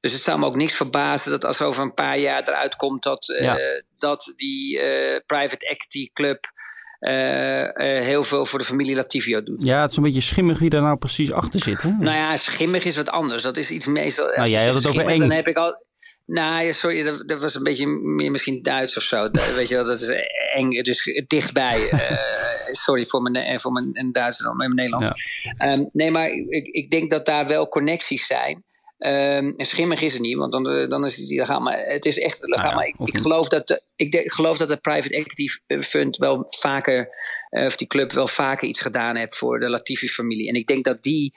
Dus 0.01 0.11
het 0.11 0.21
zou 0.21 0.39
me 0.39 0.45
ook 0.45 0.55
niks 0.55 0.73
verbazen 0.73 1.31
dat 1.31 1.45
als 1.45 1.61
over 1.61 1.83
een 1.83 1.93
paar 1.93 2.19
jaar 2.19 2.47
eruit 2.47 2.75
komt 2.75 3.03
dat, 3.03 3.27
uh, 3.29 3.41
Ja. 3.41 3.57
Dat 4.05 4.33
die 4.35 4.77
uh, 4.77 4.83
private 5.25 5.67
equity 5.67 6.09
club 6.13 6.53
uh, 6.99 7.61
uh, 7.61 7.69
heel 7.77 8.23
veel 8.23 8.45
voor 8.45 8.59
de 8.59 8.65
familie 8.65 8.95
Latifio 8.95 9.43
doet. 9.43 9.63
Ja, 9.63 9.81
het 9.81 9.91
is 9.91 9.97
een 9.97 10.03
beetje 10.03 10.21
schimmig 10.21 10.59
wie 10.59 10.69
daar 10.69 10.81
nou 10.81 10.97
precies 10.97 11.31
achter 11.31 11.59
zit. 11.59 11.81
Hè? 11.81 11.89
Nou 11.89 12.15
ja, 12.15 12.37
schimmig 12.37 12.83
is 12.83 12.95
wat 12.95 13.09
anders. 13.09 13.43
Dat 13.43 13.57
is 13.57 13.71
iets 13.71 13.85
meestal. 13.85 14.27
Nou, 14.35 14.49
jij 14.49 14.65
had 14.65 14.75
het 14.75 14.87
over 14.87 15.07
eng. 15.07 15.19
Dan 15.19 15.31
heb 15.31 15.47
ik 15.47 15.57
al. 15.57 15.83
Nou 16.25 16.73
sorry, 16.73 17.03
dat, 17.03 17.27
dat 17.27 17.41
was 17.41 17.55
een 17.55 17.63
beetje 17.63 17.87
meer 17.87 18.31
misschien 18.31 18.61
Duits 18.61 18.97
of 18.97 19.03
zo. 19.03 19.29
Weet 19.55 19.67
je 19.67 19.75
wel, 19.75 19.85
dat 19.85 20.01
is 20.01 20.09
eng, 20.53 20.69
dus 20.69 21.23
dichtbij. 21.27 21.89
Eh, 21.89 22.73
sorry 22.85 23.05
voor 23.05 23.21
mijn, 23.21 23.35
eh, 23.35 23.59
voor 23.59 23.71
mijn 23.71 23.93
en 23.93 24.11
Duits 24.11 24.37
dan, 24.37 24.57
met 24.57 24.73
mijn 24.73 24.89
Nederlands. 24.89 25.45
Ehm, 25.57 25.83
nee, 25.91 26.11
maar 26.11 26.29
ik, 26.29 26.67
ik 26.67 26.91
denk 26.91 27.09
dat 27.09 27.25
daar 27.25 27.47
wel 27.47 27.67
connecties 27.67 28.27
zijn. 28.27 28.63
Ehm, 28.97 29.53
en 29.57 29.65
schimmig 29.65 30.01
is 30.01 30.13
het 30.13 30.21
niet, 30.21 30.37
want 30.37 30.51
dan, 30.51 30.69
eh, 30.69 30.87
dan 30.89 31.05
is 31.05 31.17
het 31.17 31.29
illegaal. 31.29 31.59
Maar 31.59 31.77
het 31.77 32.05
is 32.05 32.19
echt. 32.19 32.47
Nou 32.47 32.61
ja, 32.61 32.75
maar 32.75 32.85
ik, 32.85 32.95
ik, 33.03 33.17
geloof 33.17 33.47
dat 33.49 33.67
de, 33.67 33.83
ik 33.95 34.11
de- 34.11 34.31
geloof 34.31 34.57
dat 34.57 34.67
de 34.67 34.77
private 34.77 35.15
equity 35.15 35.47
fund 35.81 36.17
wel 36.17 36.43
vaker, 36.47 37.09
eh, 37.49 37.65
of 37.65 37.75
die 37.75 37.87
club 37.87 38.11
wel 38.11 38.27
vaker 38.27 38.67
iets 38.67 38.81
gedaan 38.81 39.15
heeft 39.15 39.37
voor 39.37 39.59
de 39.59 39.69
Latifi-familie. 39.69 40.47
En 40.49 40.55
ik 40.55 40.67
denk 40.67 40.85
dat 40.85 41.03
die 41.03 41.31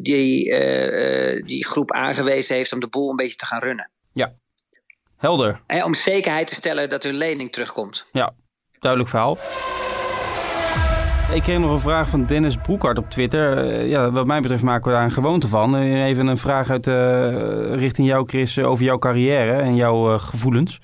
die, 0.00 0.54
eh, 0.54 1.42
die 1.46 1.66
groep 1.66 1.92
aangewezen 1.92 2.56
heeft 2.56 2.72
om 2.72 2.80
de 2.80 2.88
boel 2.88 3.10
een 3.10 3.16
beetje 3.16 3.36
te 3.36 3.46
gaan 3.46 3.60
runnen. 3.60 3.90
Helder. 5.16 5.62
En 5.66 5.84
om 5.84 5.94
zekerheid 5.94 6.46
te 6.46 6.54
stellen 6.54 6.88
dat 6.88 7.02
hun 7.02 7.14
lening 7.14 7.52
terugkomt. 7.52 8.04
Ja, 8.12 8.34
duidelijk 8.78 9.10
verhaal. 9.10 9.38
Ik 11.32 11.42
kreeg 11.42 11.58
nog 11.58 11.70
een 11.70 11.78
vraag 11.78 12.08
van 12.08 12.26
Dennis 12.26 12.56
Broekhart 12.56 12.98
op 12.98 13.10
Twitter. 13.10 13.56
Eh, 13.56 13.88
ja, 13.88 14.10
wat 14.10 14.26
mij 14.26 14.40
betreft 14.40 14.62
maken 14.62 14.90
we 14.90 14.96
daar 14.96 15.04
een 15.04 15.10
gewoonte 15.10 15.48
van. 15.48 15.76
Eh, 15.76 16.04
even 16.04 16.26
een 16.26 16.36
vraag 16.36 16.70
uit, 16.70 16.86
eh, 16.86 17.74
richting 17.74 18.08
jou, 18.08 18.26
Chris, 18.28 18.58
over 18.58 18.84
jouw 18.84 18.98
carrière 18.98 19.52
en 19.52 19.76
jouw 19.76 20.18
gevoelens. 20.18 20.80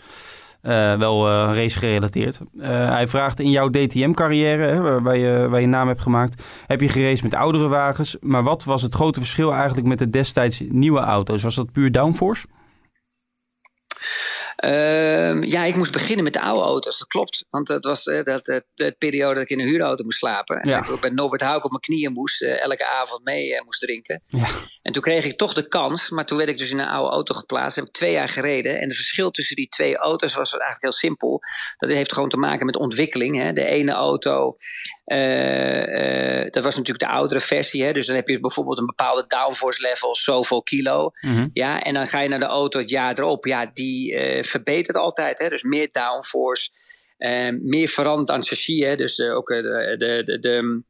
Eh, 0.60 0.94
wel 0.94 1.28
race 1.54 1.78
gerelateerd. 1.78 2.40
Hij 2.58 3.06
vraagt 3.06 3.40
in 3.40 3.50
jouw 3.50 3.68
DTM-carrière, 3.68 5.00
waar, 5.00 5.16
je, 5.16 5.46
waar 5.50 5.60
je 5.60 5.66
naam 5.66 5.86
hebt 5.86 6.00
gemaakt, 6.00 6.42
heb 6.66 6.80
je 6.80 6.88
geraced 6.88 7.22
met 7.22 7.34
oudere 7.34 7.68
wagens. 7.68 8.16
Maar 8.20 8.42
wat 8.42 8.64
was 8.64 8.82
het 8.82 8.94
grote 8.94 9.20
verschil 9.20 9.52
eigenlijk 9.52 9.86
met 9.86 9.98
de 9.98 10.10
destijds 10.10 10.62
nieuwe 10.68 11.00
auto's? 11.00 11.42
Was 11.42 11.54
dat 11.54 11.72
puur 11.72 11.92
downforce? 11.92 12.46
Ehm, 14.58 15.42
ja, 15.42 15.64
ik 15.64 15.74
moest 15.74 15.92
beginnen 15.92 16.24
met 16.24 16.32
de 16.32 16.40
oude 16.40 16.64
auto's, 16.64 16.98
dat 16.98 17.08
klopt. 17.08 17.44
Want 17.50 17.66
dat 17.66 17.84
was 17.84 18.06
uh, 18.06 18.22
dat, 18.22 18.64
de 18.74 18.94
periode 18.98 19.34
dat 19.34 19.42
ik 19.42 19.48
in 19.48 19.60
een 19.60 19.66
huurauto 19.66 20.04
moest 20.04 20.18
slapen. 20.18 20.60
En 20.60 20.92
ik 20.92 21.00
bij 21.00 21.10
Norbert 21.10 21.42
Hauk 21.42 21.64
op 21.64 21.70
mijn 21.70 21.82
knieën 21.82 22.12
moest, 22.12 22.42
uh, 22.42 22.62
elke 22.62 22.86
avond 22.86 23.24
mee 23.24 23.50
uh, 23.50 23.60
moest 23.64 23.80
drinken. 23.80 24.22
Ja. 24.26 24.46
En 24.82 24.92
toen 24.92 25.02
kreeg 25.02 25.24
ik 25.24 25.38
toch 25.38 25.54
de 25.54 25.68
kans, 25.68 26.10
maar 26.10 26.26
toen 26.26 26.36
werd 26.38 26.48
ik 26.48 26.58
dus 26.58 26.70
in 26.70 26.78
een 26.78 26.86
oude 26.86 27.10
auto 27.10 27.34
geplaatst. 27.34 27.76
heb 27.76 27.84
ik 27.84 27.92
twee 27.92 28.12
jaar 28.12 28.28
gereden. 28.28 28.80
En 28.80 28.88
het 28.88 28.96
verschil 28.96 29.30
tussen 29.30 29.56
die 29.56 29.68
twee 29.68 29.96
auto's 29.96 30.34
was 30.34 30.50
eigenlijk 30.50 30.82
heel 30.82 30.92
simpel. 30.92 31.40
Dat 31.76 31.90
heeft 31.90 32.12
gewoon 32.12 32.28
te 32.28 32.36
maken 32.36 32.66
met 32.66 32.76
ontwikkeling. 32.76 33.36
Hè. 33.36 33.52
De 33.52 33.64
ene 33.64 33.92
auto 33.92 34.56
uh, 35.12 36.42
uh, 36.42 36.50
dat 36.50 36.64
was 36.64 36.76
natuurlijk 36.76 37.10
de 37.10 37.16
oudere 37.16 37.40
versie. 37.40 37.84
Hè? 37.84 37.92
Dus 37.92 38.06
dan 38.06 38.16
heb 38.16 38.28
je 38.28 38.40
bijvoorbeeld 38.40 38.78
een 38.78 38.86
bepaalde 38.86 39.24
downforce 39.26 39.82
level, 39.82 40.16
zoveel 40.16 40.62
kilo. 40.62 41.10
Mm 41.20 41.50
ja, 41.52 41.82
en 41.82 41.94
dan 41.94 42.06
ga 42.06 42.20
je 42.20 42.28
naar 42.28 42.38
de 42.38 42.46
auto 42.46 42.78
het 42.78 42.90
jaar 42.90 43.18
erop. 43.18 43.46
Ja, 43.46 43.70
die 43.72 44.12
uh, 44.12 44.42
verbetert 44.42 44.96
altijd. 44.96 45.38
Hè? 45.38 45.48
Dus 45.48 45.62
meer 45.62 45.88
downforce. 45.92 46.70
meer 47.62 47.88
veranderd 47.88 48.30
aan 48.30 48.44
chassis. 48.44 48.86
Hè? 48.86 48.96
Dus 48.96 49.20
ook 49.20 49.48
de, 49.48 49.94
de, 49.98 50.22
de, 50.24 50.38
de 50.38 50.82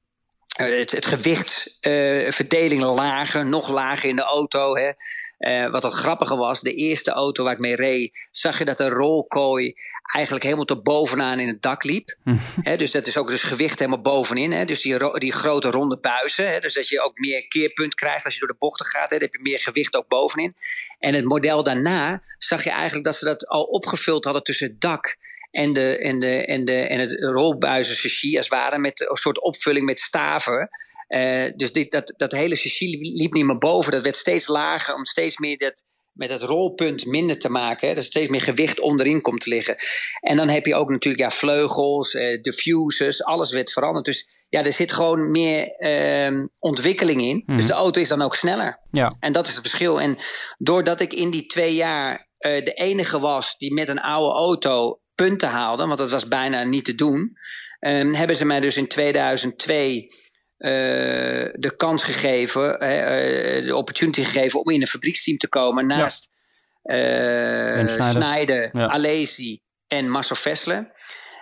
het, 0.67 0.91
het 0.91 1.07
gewichtsverdeling 1.07 2.83
uh, 2.83 2.95
lager, 2.95 3.47
nog 3.47 3.69
lager 3.69 4.09
in 4.09 4.17
de 4.17 4.23
auto. 4.23 4.77
Hè. 4.77 4.91
Uh, 5.39 5.71
wat 5.71 5.83
wat 5.83 5.93
grappiger 5.93 6.37
was, 6.37 6.61
de 6.61 6.75
eerste 6.75 7.11
auto 7.11 7.45
waar 7.45 7.53
ik 7.53 7.59
mee 7.59 7.77
reed, 7.77 8.29
zag 8.31 8.59
je 8.59 8.65
dat 8.65 8.79
de 8.79 8.89
rolkooi 8.89 9.75
eigenlijk 10.15 10.45
helemaal 10.45 10.65
tot 10.65 10.83
bovenaan 10.83 11.39
in 11.39 11.49
het 11.49 11.63
dak 11.63 11.85
liep. 11.85 12.17
He, 12.61 12.77
dus 12.77 12.91
dat 12.91 13.07
is 13.07 13.17
ook 13.17 13.29
dus 13.29 13.43
gewicht 13.43 13.79
helemaal 13.79 14.01
bovenin. 14.01 14.53
Hè. 14.53 14.65
Dus 14.65 14.83
die, 14.83 15.19
die 15.19 15.33
grote 15.33 15.71
ronde 15.71 15.99
buizen. 15.99 16.53
Hè. 16.53 16.61
Dus 16.61 16.75
dat 16.75 16.89
je 16.89 17.01
ook 17.01 17.19
meer 17.19 17.49
keerpunt 17.49 17.95
krijgt 17.95 18.25
als 18.25 18.35
je 18.35 18.41
door 18.41 18.49
de 18.49 18.57
bochten 18.59 18.87
gaat. 18.87 19.11
Hè, 19.11 19.19
dan 19.19 19.29
heb 19.31 19.33
je 19.33 19.43
meer 19.43 19.61
gewicht 19.61 19.95
ook 19.95 20.09
bovenin. 20.09 20.55
En 20.99 21.15
het 21.15 21.25
model 21.25 21.63
daarna 21.63 22.23
zag 22.39 22.65
je 22.65 22.71
eigenlijk 22.71 23.05
dat 23.05 23.17
ze 23.17 23.25
dat 23.25 23.49
al 23.49 23.63
opgevuld 23.63 24.25
hadden 24.25 24.43
tussen 24.43 24.67
het 24.67 24.81
dak 24.81 25.17
en, 25.51 25.73
de, 25.73 25.99
en, 25.99 26.19
de, 26.19 26.47
en, 26.47 26.65
de, 26.65 26.77
en 26.77 27.01
het 27.01 27.17
rolbuizen 27.21 27.95
als 28.03 28.21
het 28.21 28.49
ware, 28.49 28.79
met 28.79 29.01
een 29.11 29.17
soort 29.17 29.41
opvulling 29.41 29.87
met 29.87 29.99
staven. 29.99 30.69
Uh, 31.09 31.51
dus 31.57 31.73
dit, 31.73 31.91
dat, 31.91 32.15
dat 32.17 32.33
hele 32.33 32.57
chassis 32.57 32.97
liep 33.21 33.33
niet 33.33 33.45
meer 33.45 33.59
boven. 33.59 33.93
Dat 33.93 34.03
werd 34.03 34.17
steeds 34.17 34.47
lager 34.47 34.95
om 34.95 35.05
steeds 35.05 35.39
meer 35.39 35.59
dat, 35.59 35.85
met 36.19 36.31
het 36.31 36.43
rolpunt 36.43 37.07
minder 37.07 37.39
te 37.39 37.51
maken. 37.51 37.89
Hè, 37.89 37.95
dat 37.95 38.05
steeds 38.05 38.31
meer 38.31 38.41
gewicht 38.41 38.81
onderin 38.81 39.21
komt 39.21 39.41
te 39.41 39.49
liggen. 39.49 39.77
En 40.21 40.37
dan 40.37 40.49
heb 40.49 40.67
je 40.67 40.75
ook 40.75 40.91
natuurlijk 40.91 41.23
ja, 41.23 41.31
vleugels, 41.31 42.15
uh, 42.15 42.43
diffusers, 42.43 43.25
alles 43.25 43.51
werd 43.51 43.73
veranderd. 43.73 44.05
Dus 44.05 44.45
ja, 44.49 44.65
er 44.65 44.73
zit 44.73 44.93
gewoon 44.93 45.31
meer 45.31 45.75
uh, 45.79 46.45
ontwikkeling 46.59 47.23
in. 47.23 47.43
Dus 47.47 47.57
mhm. 47.57 47.67
de 47.67 47.73
auto 47.73 48.01
is 48.01 48.09
dan 48.09 48.23
ook 48.23 48.37
sneller. 48.37 48.81
Ja. 48.91 49.17
En 49.21 49.33
dat 49.33 49.49
is 49.49 49.53
het 49.53 49.61
verschil. 49.61 50.01
En 50.01 50.17
doordat 50.59 51.01
ik 51.01 51.13
in 51.13 51.31
die 51.31 51.47
twee 51.47 51.75
jaar 51.75 52.29
uh, 52.39 52.65
de 52.65 52.73
enige 52.73 53.19
was 53.19 53.57
die 53.57 53.75
met 53.75 53.89
een 53.89 54.01
oude 54.01 54.39
auto 54.39 55.01
punten 55.25 55.49
haalde, 55.49 55.87
want 55.87 55.99
dat 55.99 56.11
was 56.11 56.29
bijna 56.29 56.62
niet 56.62 56.85
te 56.85 56.95
doen, 56.95 57.37
um, 57.81 58.14
hebben 58.14 58.37
ze 58.37 58.45
mij 58.45 58.61
dus 58.61 58.77
in 58.77 58.89
2002 58.89 60.03
uh, 60.59 60.71
de 61.53 61.73
kans 61.77 62.03
gegeven, 62.03 62.73
uh, 62.73 63.66
de 63.66 63.77
opportunity 63.77 64.23
gegeven 64.23 64.61
om 64.61 64.71
in 64.71 64.81
een 64.81 64.87
fabrieksteam 64.87 65.39
te 65.39 65.49
komen 65.49 65.87
naast 65.87 66.31
ja. 66.83 67.83
uh, 67.83 68.11
Snijder, 68.11 68.69
ja. 68.73 68.87
Alesi 68.87 69.61
en 69.89 70.11
Marcel 70.11 70.37
Vessler. 70.37 70.93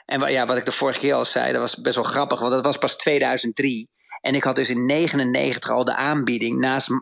En 0.06 0.30
ja, 0.30 0.46
wat 0.46 0.56
ik 0.56 0.64
de 0.64 0.72
vorige 0.72 0.98
keer 0.98 1.14
al 1.14 1.24
zei, 1.24 1.52
dat 1.52 1.60
was 1.60 1.76
best 1.76 1.94
wel 1.94 2.04
grappig, 2.04 2.38
want 2.38 2.52
dat 2.52 2.64
was 2.64 2.78
pas 2.78 2.96
2003. 2.96 3.90
En 4.20 4.34
ik 4.34 4.44
had 4.44 4.56
dus 4.56 4.70
in 4.70 4.86
99 4.86 5.70
al 5.70 5.84
de 5.84 5.94
aanbieding 5.94 6.58
naast 6.58 6.90
uh, 6.90 6.98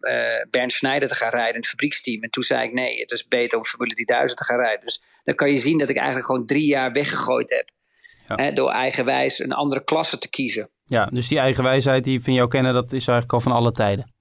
uh, 0.00 0.44
Bernd 0.50 0.72
Schneider 0.72 1.08
te 1.08 1.14
gaan 1.14 1.30
rijden 1.30 1.54
in 1.54 1.60
het 1.60 1.68
fabrieksteam. 1.68 2.22
En 2.22 2.30
toen 2.30 2.42
zei 2.42 2.64
ik 2.64 2.72
nee, 2.72 2.98
het 2.98 3.10
is 3.10 3.28
beter 3.28 3.58
om 3.58 3.64
Formule 3.64 3.94
3000 3.94 4.38
te 4.38 4.44
gaan 4.44 4.60
rijden. 4.60 4.84
Dus 4.84 5.02
dan 5.24 5.34
kan 5.34 5.50
je 5.50 5.58
zien 5.58 5.78
dat 5.78 5.90
ik 5.90 5.96
eigenlijk 5.96 6.26
gewoon 6.26 6.46
drie 6.46 6.66
jaar 6.66 6.92
weggegooid 6.92 7.50
heb. 7.50 7.70
Ja. 8.26 8.44
Hè, 8.44 8.52
door 8.52 8.70
eigenwijs 8.70 9.38
een 9.38 9.52
andere 9.52 9.84
klasse 9.84 10.18
te 10.18 10.28
kiezen. 10.28 10.70
Ja, 10.84 11.06
dus 11.06 11.28
die 11.28 11.38
eigenwijsheid 11.38 12.04
die 12.04 12.22
van 12.22 12.32
jou 12.32 12.48
kennen, 12.48 12.74
dat 12.74 12.92
is 12.92 13.06
eigenlijk 13.06 13.32
al 13.32 13.40
van 13.40 13.52
alle 13.52 13.72
tijden. 13.72 14.12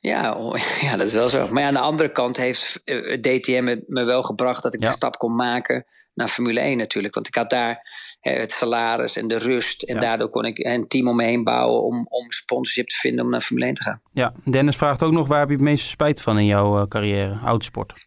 Ja, 0.00 0.36
ja, 0.86 0.96
dat 0.96 1.06
is 1.06 1.12
wel 1.12 1.28
zo. 1.28 1.48
Maar 1.48 1.62
ja, 1.62 1.68
aan 1.68 1.74
de 1.74 1.80
andere 1.80 2.12
kant 2.12 2.36
heeft 2.36 2.80
eh, 2.84 3.20
DTM 3.20 3.80
me 3.86 4.04
wel 4.04 4.22
gebracht 4.22 4.62
dat 4.62 4.74
ik 4.74 4.80
de 4.80 4.88
stap 4.90 5.16
kon 5.16 5.34
maken 5.34 5.84
naar 6.14 6.28
Formule 6.28 6.60
1 6.60 6.78
natuurlijk. 6.78 7.14
Want 7.14 7.26
ik 7.26 7.34
had 7.34 7.50
daar 7.50 7.88
het 8.20 8.52
salaris 8.52 9.16
en 9.16 9.28
de 9.28 9.38
rust. 9.38 9.82
En 9.82 10.00
daardoor 10.00 10.30
kon 10.30 10.44
ik 10.44 10.58
een 10.58 10.88
team 10.88 11.08
om 11.08 11.16
me 11.16 11.24
heen 11.24 11.44
bouwen 11.44 11.82
om, 11.82 12.06
om 12.08 12.30
sponsorship 12.30 12.88
te 12.88 12.96
vinden 12.96 13.24
om 13.24 13.30
naar 13.30 13.40
Formule 13.40 13.66
1 13.66 13.74
te 13.74 13.82
gaan. 13.82 14.00
Ja, 14.12 14.32
Dennis 14.44 14.76
vraagt 14.76 15.02
ook 15.02 15.12
nog 15.12 15.28
waar 15.28 15.40
heb 15.40 15.48
je 15.48 15.54
het 15.54 15.64
meeste 15.64 15.88
spijt 15.88 16.20
van 16.20 16.38
in 16.38 16.46
jouw 16.46 16.80
uh, 16.80 16.86
carrière, 16.88 17.38
autosport? 17.44 18.06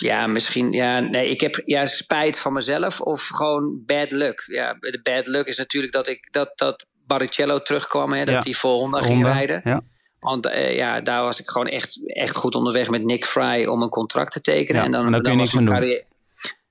Ja, 0.00 0.26
misschien. 0.26 0.72
Ja, 0.72 1.00
nee, 1.00 1.30
ik 1.30 1.40
heb 1.40 1.62
ja, 1.64 1.86
spijt 1.86 2.38
van 2.38 2.52
mezelf 2.52 3.00
of 3.00 3.26
gewoon 3.26 3.82
bad 3.86 4.10
luck. 4.10 4.44
Ja, 4.46 4.76
de 4.80 5.00
bad 5.02 5.26
luck 5.26 5.46
is 5.46 5.56
natuurlijk 5.56 5.92
dat 5.92 6.08
ik 6.08 6.28
dat, 6.30 6.52
dat 6.54 6.86
Barrichello 7.06 7.62
terugkwam, 7.62 8.12
hè, 8.12 8.24
dat 8.24 8.44
hij 8.44 8.52
vol 8.52 8.80
Honda 8.80 9.02
ging 9.02 9.24
rijden. 9.24 9.60
Ja. 9.64 9.80
Want 10.20 10.46
uh, 10.46 10.76
ja, 10.76 11.00
daar 11.00 11.22
was 11.22 11.40
ik 11.40 11.48
gewoon 11.48 11.66
echt, 11.66 12.00
echt 12.06 12.36
goed 12.36 12.54
onderweg 12.54 12.90
met 12.90 13.04
Nick 13.04 13.24
Fry 13.24 13.64
om 13.64 13.82
een 13.82 13.88
contract 13.88 14.32
te 14.32 14.40
tekenen. 14.40 14.82
en 14.82 14.92
dan, 14.92 15.12
dan, 15.12 15.22
dan 15.22 15.36
mijn 15.36 15.66
carrière. 15.66 16.04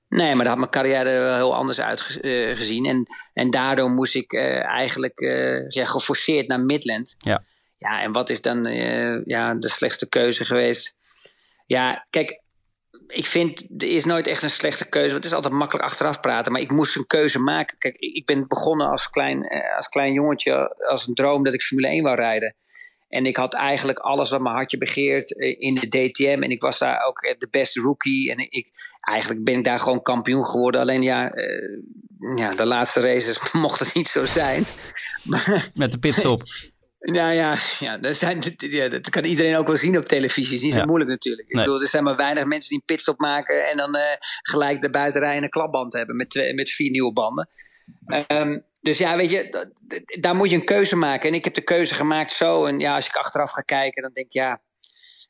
Nee, 0.08 0.34
maar 0.34 0.44
dat 0.44 0.46
had 0.46 0.56
mijn 0.56 0.70
carrière 0.70 1.08
er 1.08 1.34
heel 1.34 1.54
anders 1.54 1.80
uitgezien. 1.80 2.84
Uh, 2.84 2.90
en, 2.90 3.06
en 3.32 3.50
daardoor 3.50 3.90
moest 3.90 4.14
ik 4.14 4.32
uh, 4.32 4.64
eigenlijk 4.64 5.20
ja, 5.68 5.84
geforceerd 5.84 6.48
naar 6.48 6.60
Midland. 6.60 7.14
Ja. 7.18 7.44
Ja, 7.78 8.02
en 8.02 8.12
wat 8.12 8.30
is 8.30 8.40
dan 8.40 8.64
ja, 9.24 9.54
de 9.54 9.68
slechtste 9.68 10.08
keuze 10.08 10.44
geweest? 10.44 10.94
Ja, 11.66 12.06
kijk, 12.10 12.39
ik 13.10 13.26
vind, 13.26 13.66
er 13.78 13.88
is 13.88 14.04
nooit 14.04 14.26
echt 14.26 14.42
een 14.42 14.50
slechte 14.50 14.88
keuze. 14.88 15.14
Het 15.14 15.24
is 15.24 15.32
altijd 15.32 15.54
makkelijk 15.54 15.84
achteraf 15.86 16.20
praten. 16.20 16.52
Maar 16.52 16.60
ik 16.60 16.70
moest 16.70 16.96
een 16.96 17.06
keuze 17.06 17.38
maken. 17.38 17.78
Kijk, 17.78 17.96
ik 17.96 18.26
ben 18.26 18.48
begonnen 18.48 18.88
als 18.88 19.10
klein, 19.10 19.42
eh, 19.42 19.76
als 19.76 19.88
klein 19.88 20.12
jongetje, 20.12 20.76
als 20.88 21.06
een 21.06 21.14
droom 21.14 21.42
dat 21.42 21.54
ik 21.54 21.62
Formule 21.62 21.88
1 21.88 22.02
wou 22.02 22.16
rijden. 22.16 22.54
En 23.08 23.26
ik 23.26 23.36
had 23.36 23.54
eigenlijk 23.54 23.98
alles 23.98 24.30
wat 24.30 24.40
mijn 24.40 24.54
hartje 24.54 24.78
begeert 24.78 25.36
eh, 25.36 25.54
in 25.58 25.74
de 25.74 25.88
DTM. 25.88 26.42
En 26.42 26.50
ik 26.50 26.62
was 26.62 26.78
daar 26.78 27.04
ook 27.06 27.34
de 27.38 27.48
beste 27.50 27.80
rookie. 27.80 28.30
En 28.30 28.38
ik, 28.38 28.68
eigenlijk 29.00 29.44
ben 29.44 29.58
ik 29.58 29.64
daar 29.64 29.80
gewoon 29.80 30.02
kampioen 30.02 30.44
geworden. 30.44 30.80
Alleen 30.80 31.02
ja, 31.02 31.34
uh, 31.34 31.78
ja 32.36 32.54
de 32.54 32.66
laatste 32.66 33.00
races 33.00 33.52
mocht 33.52 33.80
het 33.80 33.94
niet 33.94 34.08
zo 34.08 34.26
zijn. 34.26 34.64
Maar, 35.22 35.70
Met 35.74 35.92
de 35.92 35.98
pitstop. 35.98 36.42
Nou 37.00 37.32
ja, 37.32 37.56
ja, 37.86 37.98
dat, 37.98 38.16
zijn, 38.16 38.42
ja, 38.56 38.88
dat 38.88 39.10
kan 39.10 39.24
iedereen 39.24 39.56
ook 39.56 39.66
wel 39.66 39.76
zien 39.76 39.98
op 39.98 40.06
televisie. 40.06 40.44
Het 40.44 40.52
is 40.52 40.62
niet 40.62 40.72
zo 40.72 40.84
moeilijk 40.84 41.10
natuurlijk. 41.10 41.48
Ik 41.48 41.56
bedoel, 41.56 41.80
er 41.80 41.88
zijn 41.88 42.04
maar 42.04 42.16
weinig 42.16 42.44
mensen 42.44 42.68
die 42.68 42.78
een 42.78 42.94
pitstop 42.94 43.18
maken 43.18 43.68
en 43.68 43.76
dan 43.76 43.96
uh, 43.96 44.02
gelijk 44.42 44.80
de 44.80 44.90
buitenrij 44.90 45.36
een 45.36 45.48
klapband 45.48 45.92
hebben 45.92 46.16
met, 46.16 46.30
twee, 46.30 46.54
met 46.54 46.70
vier 46.70 46.90
nieuwe 46.90 47.12
banden. 47.12 47.48
Um, 48.28 48.64
dus 48.80 48.98
ja, 48.98 49.16
weet 49.16 49.30
je, 49.30 49.66
daar 50.20 50.34
moet 50.34 50.50
je 50.50 50.56
een 50.56 50.64
keuze 50.64 50.96
maken. 50.96 51.28
En 51.28 51.34
ik 51.34 51.44
heb 51.44 51.54
de 51.54 51.60
keuze 51.60 51.94
gemaakt 51.94 52.32
zo. 52.32 52.66
En 52.66 52.78
ja, 52.78 52.94
als 52.94 53.06
ik 53.06 53.16
achteraf 53.16 53.50
ga 53.50 53.60
kijken, 53.60 54.02
dan 54.02 54.12
denk 54.12 54.26
ik 54.26 54.32
ja, 54.32 54.62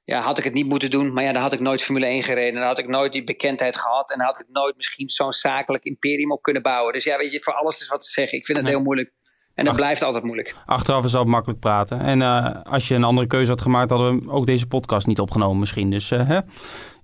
ja, 0.05 0.21
had 0.21 0.39
ik 0.39 0.45
het 0.45 0.53
niet 0.53 0.67
moeten 0.67 0.91
doen. 0.91 1.13
Maar 1.13 1.25
ja, 1.25 1.33
dan 1.33 1.43
had 1.43 1.53
ik 1.53 1.61
nooit 1.61 1.83
Formule 1.83 2.07
1 2.07 2.23
gereden. 2.23 2.55
Dan 2.55 2.69
had 2.69 2.79
ik 2.79 2.89
nooit 2.89 3.13
die 3.13 3.25
bekendheid 3.25 3.77
gehad. 3.77 4.13
En 4.13 4.21
had 4.21 4.41
ik 4.41 4.47
nooit 4.49 4.77
misschien 4.77 5.09
zo'n 5.09 5.33
zakelijk 5.33 5.85
imperium 5.85 6.33
op 6.33 6.43
kunnen 6.43 6.63
bouwen. 6.63 6.93
Dus 6.93 7.05
ja, 7.05 7.19
weet 7.19 7.33
je, 7.33 7.41
voor 7.41 7.53
alles 7.53 7.81
is 7.81 7.89
wat 7.89 8.01
te 8.01 8.11
zeggen. 8.11 8.39
Ik 8.39 8.45
vind 8.45 8.59
het 8.59 8.69
heel 8.69 8.81
moeilijk. 8.81 9.13
En 9.61 9.67
dat 9.67 9.77
blijft 9.77 10.03
altijd 10.03 10.25
moeilijk. 10.25 10.55
Achteraf 10.67 11.05
is 11.05 11.13
het 11.13 11.27
makkelijk 11.27 11.61
praten. 11.61 12.01
En 12.01 12.21
uh, 12.21 12.47
als 12.63 12.89
je 12.89 12.95
een 12.95 13.05
andere 13.05 13.27
keuze 13.27 13.51
had 13.51 13.61
gemaakt, 13.61 13.91
hadden 13.91 14.23
we 14.23 14.31
ook 14.31 14.47
deze 14.47 14.67
podcast 14.67 15.07
niet 15.07 15.21
opgenomen 15.21 15.59
misschien. 15.59 15.91
Dus 15.91 16.11
uh, 16.11 16.29
hè? 16.29 16.41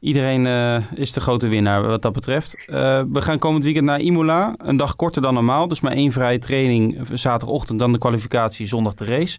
iedereen 0.01 0.45
uh, 0.45 0.93
is 0.95 1.13
de 1.13 1.21
grote 1.21 1.49
winnaar 1.49 1.83
wat 1.83 2.03
dat 2.03 2.13
betreft. 2.13 2.67
we 2.67 3.21
gaan 3.21 3.39
komend 3.39 3.65
weekend 3.65 3.85
naar 3.85 4.01
Imola. 4.01 4.55
Een 4.57 4.77
dag 4.77 4.97
korter 4.97 5.23
dan 5.23 5.35
normaal. 5.35 5.69
Dus 5.69 5.81
maar 5.81 5.93
één 5.93 6.13
vrije 6.13 6.39
training 6.39 7.01
zaterdagochtend, 7.13 7.79
dan 7.79 7.93
de 7.93 7.99
kwalificatie, 7.99 8.67
zondag 8.67 8.95
de 8.95 9.05
race. 9.05 9.39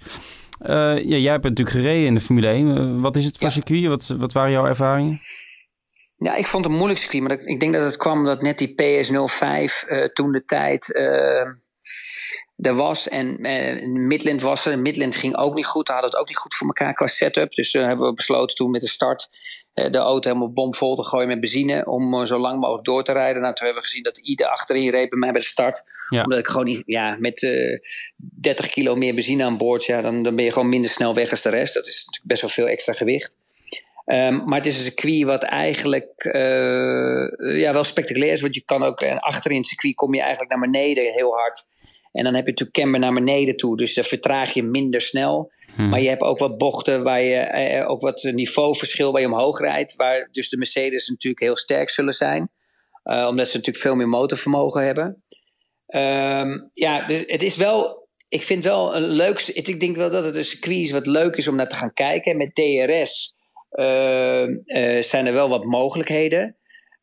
ja, 1.08 1.18
jij 1.18 1.32
hebt 1.32 1.44
natuurlijk 1.44 1.78
gereden 1.78 2.06
in 2.06 2.14
de 2.14 2.22
Formule 2.22 2.48
1. 2.48 3.02
wat 3.02 3.16
is 3.16 3.26
het 3.26 3.38
voor 3.38 3.48
ja. 3.48 3.54
circuit? 3.54 3.86
Wat, 3.86 4.08
wat 4.08 4.34
waren 4.34 4.52
jouw 4.52 4.66
ervaringen? 4.66 5.20
Ja, 6.18 6.36
ik 6.36 6.46
vond 6.46 6.64
het 6.64 6.74
een 6.74 6.80
moeilijk 6.80 7.02
circuit. 7.02 7.24
Maar 7.24 7.40
ik 7.40 7.60
denk 7.60 7.74
dat 7.74 7.84
het 7.84 7.98
kwam 7.98 8.26
dat 8.26 8.42
net 8.42 8.58
die 8.58 8.76
PS05 8.82 9.88
toen 10.14 10.32
de 10.32 10.44
tijd 10.46 10.88
er 12.58 12.76
was. 12.76 13.08
En 13.08 13.46
uh, 13.46 13.88
Midland 13.88 14.42
was 14.42 14.66
er. 14.66 14.80
Midland 14.80 15.16
ging 15.16 15.38
ook 15.38 15.54
niet 15.54 15.66
goed. 15.66 15.88
Hadden 15.88 16.10
het 16.10 16.20
ook 16.20 16.28
niet 16.28 16.38
goed 16.38 16.56
voor 16.56 16.68
elkaar 16.68 16.94
qua 16.94 17.08
setup. 17.08 17.52
Dus 17.54 17.72
toen 17.72 17.82
hebben 17.82 18.08
we 18.08 18.14
besloten 18.14 18.56
toen 18.56 18.72
met 18.72 18.82
de 18.82 18.88
start 18.88 19.30
uh, 19.74 19.92
de 19.92 19.98
auto 19.98 20.30
helemaal 20.30 20.54
bomvol 20.54 20.96
te 20.96 21.04
gooien 21.04 21.28
met 21.28 21.40
benzine. 21.40 21.86
Om 21.86 22.14
uh, 22.14 22.26
zo 22.26 22.38
lang 22.38 22.60
mogelijk 22.60 22.86
door 22.86 23.04
te 23.04 23.12
rijden. 23.12 23.42
Nou, 23.42 23.54
toen 23.54 23.66
hebben 23.66 23.84
we 23.84 23.90
gezien 23.90 24.04
dat 24.04 24.18
ieder 24.18 24.48
achterin 24.48 24.90
reed 24.90 25.10
bij 25.10 25.20
mij 25.20 25.32
bij 25.32 25.42
de 25.42 25.48
start. 25.48 25.84
Ja. 26.10 26.24
Omdat 26.24 26.40
ik 26.40 26.48
gewoon 26.48 26.66
niet, 26.66 26.84
ja, 26.86 27.16
met 27.20 27.40
30 28.16 28.68
kilo 28.68 28.96
meer 28.96 29.14
benzine 29.14 29.44
aan 29.44 29.58
boord. 29.58 29.86
Ja, 29.86 30.02
dan, 30.02 30.24
dan 30.24 30.36
ben 30.36 30.46
je 30.46 30.52
gewoon 30.52 30.70
minder 30.70 30.90
snel 30.90 31.14
weg 31.14 31.32
als 31.32 31.42
de 31.42 31.50
rest. 31.50 31.74
Dat 31.74 31.88
is 31.88 32.04
natuurlijk 32.06 32.28
best 32.28 32.42
wel 32.42 32.50
veel 32.50 32.68
extra 32.68 32.94
gewicht. 32.94 33.34
Um, 34.06 34.44
maar 34.46 34.58
het 34.58 34.68
is 34.68 34.78
een 34.78 34.84
circuit 34.84 35.24
wat 35.24 35.44
eigenlijk 35.44 36.24
uh, 36.26 37.60
ja, 37.60 37.74
wel 37.74 37.84
spectaculair 37.84 38.32
is. 38.32 38.42
Want 38.42 38.56
je 38.56 38.62
kan 38.66 38.84
ook 38.84 39.02
uh, 39.02 39.18
achterin 39.18 39.58
het 39.58 39.68
circuit 39.68 39.96
kom 39.96 40.14
je 40.14 40.22
eigenlijk 40.22 40.52
naar 40.52 40.60
beneden 40.60 41.14
heel 41.14 41.34
hard. 41.34 41.68
En 42.18 42.24
dan 42.24 42.34
heb 42.34 42.46
je 42.46 42.52
natuurlijk 42.52 42.78
camber 42.78 43.00
naar 43.00 43.14
beneden 43.14 43.58
toe. 43.58 43.78
Dus 43.78 43.94
dan 43.94 44.04
vertraag 44.04 44.54
je 44.54 44.64
minder 44.64 45.02
snel. 45.02 45.52
Hmm. 45.76 45.90
Maar 45.90 46.02
je 46.02 46.10
hebt 46.10 46.22
ook 46.22 46.40
wat 46.40 46.58
bochten 46.58 47.04
waar 47.04 47.22
je 47.22 47.36
eh, 47.36 47.90
ook 47.90 48.02
wat 48.02 48.24
niveauverschil 48.24 49.12
waar 49.12 49.22
je 49.22 49.28
omhoog 49.28 49.60
rijdt. 49.60 49.96
Waar 49.96 50.30
dus 50.32 50.50
de 50.50 50.58
Mercedes 50.58 51.08
natuurlijk 51.08 51.44
heel 51.44 51.58
sterk 51.58 51.90
zullen 51.90 52.14
zijn. 52.14 52.50
Uh, 53.04 53.26
omdat 53.30 53.48
ze 53.48 53.56
natuurlijk 53.56 53.86
veel 53.86 53.96
meer 53.96 54.08
motorvermogen 54.08 54.86
hebben. 54.86 55.24
Um, 55.88 56.70
ja, 56.74 57.06
dus 57.06 57.24
het 57.28 57.44
is 57.44 57.56
wel. 57.56 58.08
Ik 58.30 58.44
vind 58.44 58.64
wel 58.64 58.96
een 58.96 59.08
leuk. 59.08 59.42
Ik 59.42 59.80
denk 59.80 59.96
wel 59.96 60.10
dat 60.10 60.24
het 60.24 60.36
een 60.36 60.46
circuit 60.46 60.78
is 60.78 60.92
wat 60.92 61.08
leuk 61.08 61.36
is 61.36 61.48
om 61.48 61.56
naar 61.56 61.68
te 61.68 61.76
gaan 61.76 61.94
kijken. 61.94 62.38
Met 62.38 62.56
DRS 62.56 63.34
uh, 63.72 64.48
uh, 64.48 65.02
zijn 65.02 65.26
er 65.26 65.34
wel 65.34 65.50
wat 65.50 65.64
mogelijkheden. 65.64 66.57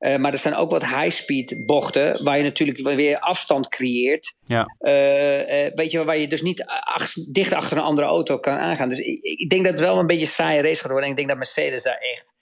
Uh, 0.04 0.16
maar 0.16 0.32
er 0.32 0.38
zijn 0.38 0.54
ook 0.54 0.70
wat 0.70 0.86
high-speed 0.86 1.62
bochten 1.66 2.24
waar 2.24 2.36
je 2.36 2.42
natuurlijk 2.42 2.80
weer 2.82 3.18
afstand 3.18 3.68
creëert. 3.68 4.34
Ja. 4.46 4.74
Uh, 4.80 5.64
uh, 5.64 5.74
weet 5.74 5.90
je, 5.90 6.04
waar 6.04 6.16
je 6.16 6.28
dus 6.28 6.42
niet 6.42 6.64
ach, 6.66 7.12
dicht 7.12 7.52
achter 7.52 7.76
een 7.76 7.82
andere 7.82 8.06
auto 8.06 8.38
kan 8.38 8.56
aangaan. 8.56 8.88
Dus 8.88 8.98
ik, 8.98 9.22
ik, 9.22 9.50
denk 9.50 9.64
dat 9.64 9.72
het 9.72 9.80
wel 9.80 9.98
een 9.98 10.06
beetje 10.06 10.24
een 10.24 10.30
saaie 10.30 10.62
race 10.62 10.80
gaat 10.80 10.90
worden. 10.90 11.04
En 11.04 11.10
ik 11.10 11.16
denk 11.16 11.28
dat 11.28 11.36
Mercedes 11.36 11.82
daar 11.82 11.98
echt, 11.98 12.34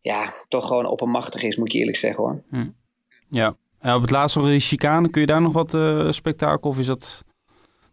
ja, 0.00 0.32
toch 0.48 0.66
gewoon 0.66 0.86
oppermachtig 0.86 1.42
is, 1.42 1.56
moet 1.56 1.72
je 1.72 1.78
eerlijk 1.78 1.96
zeggen 1.96 2.24
hoor. 2.24 2.42
Hm. 2.50 2.66
Ja. 3.30 3.56
En 3.80 3.94
op 3.94 4.00
het 4.00 4.10
laatste 4.10 4.38
nog 4.38 4.48
die 4.48 4.60
chicane, 4.60 5.10
kun 5.10 5.20
je 5.20 5.26
daar 5.26 5.42
nog 5.42 5.52
wat 5.52 5.76
spektakel 6.14 6.70
of 6.70 6.78
is 6.78 6.86
dat... 6.86 7.24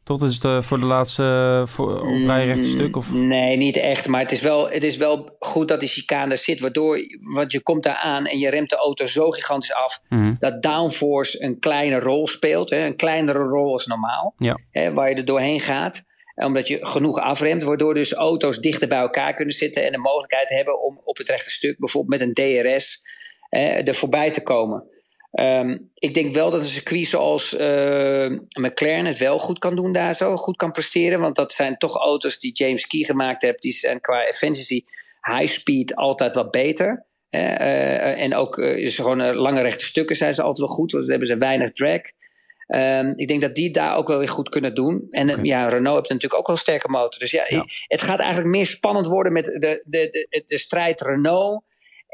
Tot 0.05 0.21
is 0.21 0.33
het 0.33 0.43
uh, 0.43 0.61
voor 0.61 0.79
de 0.79 0.85
laatste 0.85 1.63
voor, 1.65 2.01
op 2.01 2.25
rijrechte 2.25 2.61
mm, 2.61 2.71
stuk? 2.71 2.95
Of? 2.95 3.13
Nee, 3.13 3.57
niet 3.57 3.77
echt. 3.77 4.07
Maar 4.07 4.21
het 4.21 4.31
is, 4.31 4.41
wel, 4.41 4.69
het 4.69 4.83
is 4.83 4.97
wel 4.97 5.35
goed 5.39 5.67
dat 5.67 5.79
die 5.79 5.89
chicane 5.89 6.31
er 6.31 6.37
zit. 6.37 6.59
Waardoor, 6.59 6.99
want 7.19 7.51
je 7.51 7.61
komt 7.61 7.83
daar 7.83 7.95
aan 7.95 8.25
en 8.25 8.39
je 8.39 8.49
remt 8.49 8.69
de 8.69 8.75
auto 8.75 9.05
zo 9.05 9.29
gigantisch 9.29 9.73
af. 9.73 10.01
Mm. 10.09 10.35
Dat 10.39 10.61
downforce 10.61 11.43
een 11.43 11.59
kleine 11.59 11.99
rol 11.99 12.27
speelt. 12.27 12.69
Hè, 12.69 12.85
een 12.85 12.95
kleinere 12.95 13.39
rol 13.39 13.71
als 13.71 13.85
normaal. 13.85 14.33
Ja. 14.37 14.57
Hè, 14.71 14.93
waar 14.93 15.09
je 15.09 15.15
er 15.15 15.25
doorheen 15.25 15.59
gaat. 15.59 16.03
Omdat 16.35 16.67
je 16.67 16.85
genoeg 16.85 17.19
afremt. 17.19 17.63
Waardoor 17.63 17.93
dus 17.93 18.13
auto's 18.13 18.59
dichter 18.59 18.87
bij 18.87 18.99
elkaar 18.99 19.33
kunnen 19.33 19.55
zitten. 19.55 19.85
En 19.85 19.91
de 19.91 19.97
mogelijkheid 19.97 20.49
hebben 20.49 20.83
om 20.83 21.01
op 21.03 21.17
het 21.17 21.29
rechte 21.29 21.51
stuk 21.51 21.79
bijvoorbeeld 21.79 22.19
met 22.19 22.27
een 22.27 22.63
DRS 22.73 23.05
eh, 23.49 23.87
er 23.87 23.95
voorbij 23.95 24.31
te 24.31 24.43
komen. 24.43 24.83
Um, 25.39 25.91
ik 25.93 26.13
denk 26.13 26.33
wel 26.33 26.49
dat 26.49 26.59
een 26.59 26.65
circuit 26.65 27.07
zoals 27.07 27.53
uh, 27.53 28.29
McLaren 28.59 29.05
het 29.05 29.17
wel 29.17 29.39
goed 29.39 29.59
kan 29.59 29.75
doen 29.75 29.93
daar 29.93 30.15
zo, 30.15 30.35
goed 30.35 30.55
kan 30.55 30.71
presteren. 30.71 31.19
Want 31.19 31.35
dat 31.35 31.53
zijn 31.53 31.77
toch 31.77 31.95
auto's 31.95 32.39
die 32.39 32.53
James 32.53 32.87
Key 32.87 33.03
gemaakt 33.03 33.41
heeft. 33.41 33.61
Die 33.61 33.71
zijn 33.71 34.01
qua 34.01 34.25
efficiency 34.25 34.83
high 35.21 35.53
speed 35.53 35.95
altijd 35.95 36.35
wat 36.35 36.51
beter. 36.51 37.05
Uh, 37.29 38.21
en 38.21 38.35
ook 38.35 38.57
uh, 38.57 38.77
is 38.77 38.95
gewoon 38.95 39.33
lange 39.33 39.61
rechte 39.61 39.85
stukken 39.85 40.15
zijn 40.15 40.33
ze 40.33 40.41
altijd 40.41 40.67
wel 40.67 40.75
goed, 40.75 40.91
want 40.91 41.03
dan 41.03 41.11
hebben 41.11 41.27
ze 41.27 41.37
weinig 41.37 41.71
drag. 41.71 42.01
Um, 42.67 43.13
ik 43.15 43.27
denk 43.27 43.41
dat 43.41 43.55
die 43.55 43.71
daar 43.71 43.95
ook 43.95 44.07
wel 44.07 44.17
weer 44.17 44.29
goed 44.29 44.49
kunnen 44.49 44.75
doen. 44.75 45.07
En 45.09 45.31
okay. 45.31 45.43
ja, 45.43 45.67
Renault 45.69 45.95
heeft 45.95 46.09
natuurlijk 46.09 46.39
ook 46.39 46.47
wel 46.47 46.55
een 46.55 46.61
sterke 46.61 46.89
motor. 46.89 47.19
Dus 47.19 47.31
ja, 47.31 47.45
ja, 47.47 47.65
het 47.87 48.01
gaat 48.01 48.19
eigenlijk 48.19 48.49
meer 48.49 48.65
spannend 48.65 49.07
worden 49.07 49.33
met 49.33 49.45
de, 49.45 49.81
de, 49.85 50.27
de, 50.29 50.43
de 50.45 50.57
strijd 50.57 51.01
Renault 51.01 51.63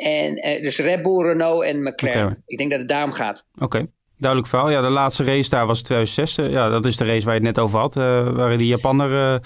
en, 0.01 0.47
uh, 0.47 0.63
dus 0.63 0.79
Red 0.79 1.01
Bull, 1.01 1.25
Renault 1.25 1.63
en 1.63 1.83
McLaren. 1.83 2.23
Okay. 2.23 2.37
Ik 2.45 2.57
denk 2.57 2.71
dat 2.71 2.79
het 2.79 2.89
daarom 2.89 3.11
gaat. 3.11 3.45
Oké. 3.59 3.87
Duidelijk 4.17 4.51
verhaal. 4.51 4.69
Ja, 4.69 4.81
de 4.81 4.89
laatste 4.89 5.23
race 5.23 5.49
daar 5.49 5.65
was 5.65 5.81
2006. 5.81 6.35
Ja, 6.35 6.69
dat 6.69 6.85
is 6.85 6.97
de 6.97 7.05
race 7.05 7.25
waar 7.25 7.33
je 7.33 7.39
het 7.39 7.55
net 7.55 7.59
over 7.59 7.79
had. 7.79 7.95
Uh, 7.95 8.29
waar 8.29 8.57
die 8.57 8.67
Japaner... 8.67 9.11
Uh, 9.11 9.39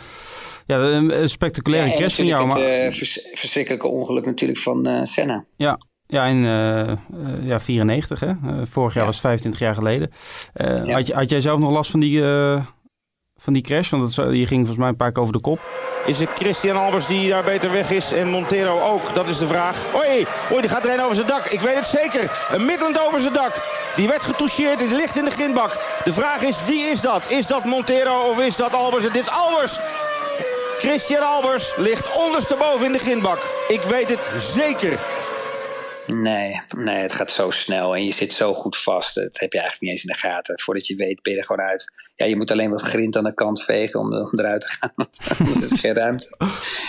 ja, 0.65 0.77
een 0.77 1.29
spectaculaire 1.29 1.89
ja, 1.89 1.95
crash 1.95 2.15
van 2.15 2.25
jou. 2.25 2.47
Het 2.47 2.57
maar... 2.57 2.91
vers 2.91 3.27
verschrikkelijke 3.33 3.87
ongeluk 3.87 4.25
natuurlijk 4.25 4.59
van 4.59 5.07
Senna. 5.07 5.45
Ja, 5.55 5.77
ja, 6.07 6.25
in 6.25 6.43
uh, 6.43 7.47
ja, 7.47 7.59
94, 7.59 8.19
hè? 8.19 8.33
Vorig 8.63 8.93
jaar 8.93 9.03
ja. 9.03 9.09
was 9.09 9.19
25 9.19 9.61
jaar 9.61 9.75
geleden. 9.75 10.11
Uh, 10.55 10.85
ja. 10.85 10.93
had, 10.93 11.07
had, 11.07 11.29
jij 11.29 11.41
zelf 11.41 11.59
nog 11.59 11.71
last 11.71 11.91
van 11.91 11.99
die, 11.99 12.21
van 13.45 13.53
die 13.53 13.61
crash? 13.61 13.89
Want 13.89 14.15
dat, 14.15 14.25
je 14.25 14.45
ging 14.45 14.59
volgens 14.59 14.77
mij 14.77 14.87
een 14.87 14.95
paar 14.95 15.11
keer 15.11 15.21
over 15.21 15.33
de 15.33 15.39
kop. 15.39 15.59
Is 16.05 16.19
het 16.19 16.29
Christian 16.33 16.77
Albers 16.77 17.07
die 17.07 17.29
daar 17.29 17.43
beter 17.43 17.71
weg 17.71 17.91
is 17.91 18.11
en 18.11 18.27
Montero 18.27 18.79
ook? 18.81 19.13
Dat 19.13 19.27
is 19.27 19.37
de 19.37 19.47
vraag. 19.47 19.85
Oei, 19.95 20.25
oei 20.51 20.61
die 20.61 20.69
gaat 20.69 20.85
erin 20.85 21.01
over 21.01 21.15
zijn 21.15 21.27
dak. 21.27 21.45
Ik 21.45 21.59
weet 21.59 21.75
het 21.75 21.87
zeker. 21.87 22.47
Een 22.51 22.65
middelend 22.65 23.07
over 23.07 23.19
zijn 23.19 23.33
dak. 23.33 23.61
Die 23.95 24.07
werd 24.07 24.23
getoucheerd. 24.23 24.79
Die 24.79 24.95
ligt 24.95 25.17
in 25.17 25.25
de 25.25 25.31
grindbak. 25.31 25.77
De 26.03 26.13
vraag 26.13 26.41
is, 26.41 26.65
wie 26.65 26.83
is 26.83 27.01
dat? 27.01 27.31
Is 27.31 27.47
dat 27.47 27.65
Montero 27.65 28.29
of 28.29 28.39
is 28.39 28.55
dat 28.55 28.73
Albers? 28.73 29.03
Het 29.03 29.17
is 29.17 29.29
Albers. 29.29 29.79
Christian 30.77 31.23
Albers 31.23 31.73
ligt 31.77 32.17
ondersteboven 32.25 32.85
in 32.85 32.91
de 32.91 32.99
grindbak. 32.99 33.49
Ik 33.67 33.81
weet 33.81 34.09
het 34.09 34.19
zeker. 34.37 34.99
Nee, 36.07 36.61
nee, 36.77 36.97
het 36.97 37.13
gaat 37.13 37.31
zo 37.31 37.49
snel 37.49 37.95
en 37.95 38.05
je 38.05 38.11
zit 38.11 38.33
zo 38.33 38.53
goed 38.53 38.77
vast. 38.77 39.15
Dat 39.15 39.39
heb 39.39 39.53
je 39.53 39.59
eigenlijk 39.59 39.81
niet 39.81 39.91
eens 39.91 40.03
in 40.03 40.11
de 40.11 40.27
gaten. 40.27 40.59
Voordat 40.59 40.87
je 40.87 40.95
weet 40.95 41.21
ben 41.21 41.33
je 41.33 41.39
er 41.39 41.45
gewoon 41.45 41.65
uit. 41.65 41.93
Ja, 42.15 42.25
je 42.25 42.35
moet 42.35 42.51
alleen 42.51 42.69
wat 42.69 42.81
grind 42.81 43.17
aan 43.17 43.23
de 43.23 43.33
kant 43.33 43.63
vegen 43.63 43.99
om, 43.99 44.13
om 44.13 44.29
eruit 44.31 44.61
te 44.61 44.67
gaan. 44.67 44.91
Want 44.95 45.19
anders 45.39 45.61
is 45.61 45.71
er 45.71 45.77
geen 45.77 45.93
ruimte. 45.93 46.35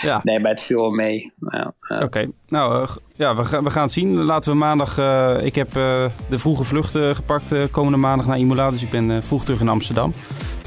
Ja. 0.01 0.21
Nee, 0.23 0.39
maar 0.39 0.51
het 0.51 0.61
viel 0.61 0.81
wel 0.81 0.91
mee. 0.91 1.33
Nou, 1.39 1.71
Oké, 1.89 2.03
okay. 2.03 2.31
nou 2.47 2.81
uh, 2.81 2.95
ja, 3.15 3.35
we, 3.35 3.45
gaan, 3.45 3.63
we 3.63 3.69
gaan 3.69 3.83
het 3.83 3.91
zien. 3.91 4.15
Laten 4.15 4.51
we 4.51 4.57
maandag... 4.57 4.97
Uh, 4.97 5.37
ik 5.41 5.55
heb 5.55 5.67
uh, 5.67 6.09
de 6.29 6.39
vroege 6.39 6.63
vlucht 6.63 6.91
gepakt 6.91 7.71
komende 7.71 7.97
maandag 7.97 8.27
naar 8.27 8.37
Imola. 8.37 8.71
Dus 8.71 8.83
ik 8.83 8.89
ben 8.89 9.23
vroeg 9.23 9.43
terug 9.43 9.59
in 9.59 9.69
Amsterdam. 9.69 10.13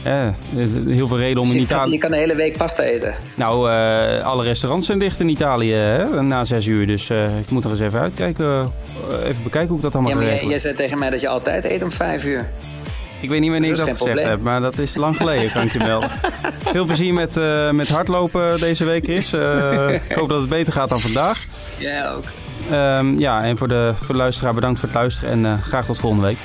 Ja, 0.05 0.34
heel 0.86 1.09
veel 1.09 1.18
reden 1.18 1.42
om 1.42 1.48
dus 1.48 1.57
in 1.57 1.62
Italië... 1.62 1.92
je 1.92 1.98
kan 1.98 2.11
de 2.11 2.16
hele 2.16 2.34
week 2.34 2.57
pasta 2.57 2.82
eten? 2.82 3.14
Nou, 3.34 3.70
uh, 3.70 4.24
alle 4.24 4.42
restaurants 4.42 4.86
zijn 4.86 4.98
dicht 4.98 5.20
in 5.20 5.28
Italië 5.28 5.72
hè, 5.72 6.22
na 6.22 6.44
zes 6.44 6.66
uur. 6.66 6.86
Dus 6.86 7.09
uh, 7.09 7.38
ik 7.38 7.51
moet 7.51 7.64
er 7.64 7.70
eens 7.70 7.80
even 7.80 8.01
uitkijken. 8.01 8.44
Uh, 8.46 9.28
even 9.28 9.42
bekijken 9.42 9.68
hoe 9.68 9.76
ik 9.76 9.82
dat 9.82 9.94
allemaal 9.94 10.12
ja, 10.12 10.16
maar 10.16 10.26
jij, 10.26 10.46
jij 10.46 10.59
zei 10.59 10.74
tegen 10.74 10.98
mij 10.98 11.11
dat 11.11 11.20
je 11.20 11.28
altijd 11.28 11.64
eet 11.64 11.82
om 11.82 11.92
vijf 11.92 12.24
uur. 12.24 12.51
Ik 13.20 13.28
weet 13.28 13.40
niet 13.40 13.51
wanneer 13.51 13.70
ik 13.70 13.76
dat 13.76 13.88
gezegd 13.88 14.05
probleem. 14.05 14.28
heb, 14.28 14.40
maar 14.42 14.61
dat 14.61 14.78
is 14.78 14.94
lang 14.94 15.16
geleden, 15.16 15.51
kan 15.53 15.62
ik 15.62 15.72
je 15.72 15.78
melden. 15.78 16.11
Veel 16.64 16.84
plezier 16.84 17.14
met, 17.14 17.34
met 17.72 17.88
hardlopen 17.88 18.61
deze 18.61 18.84
week, 18.84 19.05
Chris. 19.05 19.32
ik 20.09 20.16
hoop 20.16 20.28
dat 20.28 20.40
het 20.40 20.48
beter 20.48 20.72
gaat 20.72 20.88
dan 20.88 21.01
vandaag. 21.01 21.44
Jij 21.78 22.11
ook. 22.11 22.24
Um, 22.72 23.18
ja, 23.18 23.44
en 23.44 23.57
voor 23.57 23.68
de, 23.68 23.92
voor 23.96 24.14
de 24.14 24.20
luisteraar 24.20 24.55
bedankt 24.55 24.80
voor 24.80 24.88
het 24.88 24.98
luisteren 24.98 25.44
en 25.44 25.62
graag 25.62 25.86
tot 25.86 25.98
volgende 25.98 26.26
week. 26.26 26.38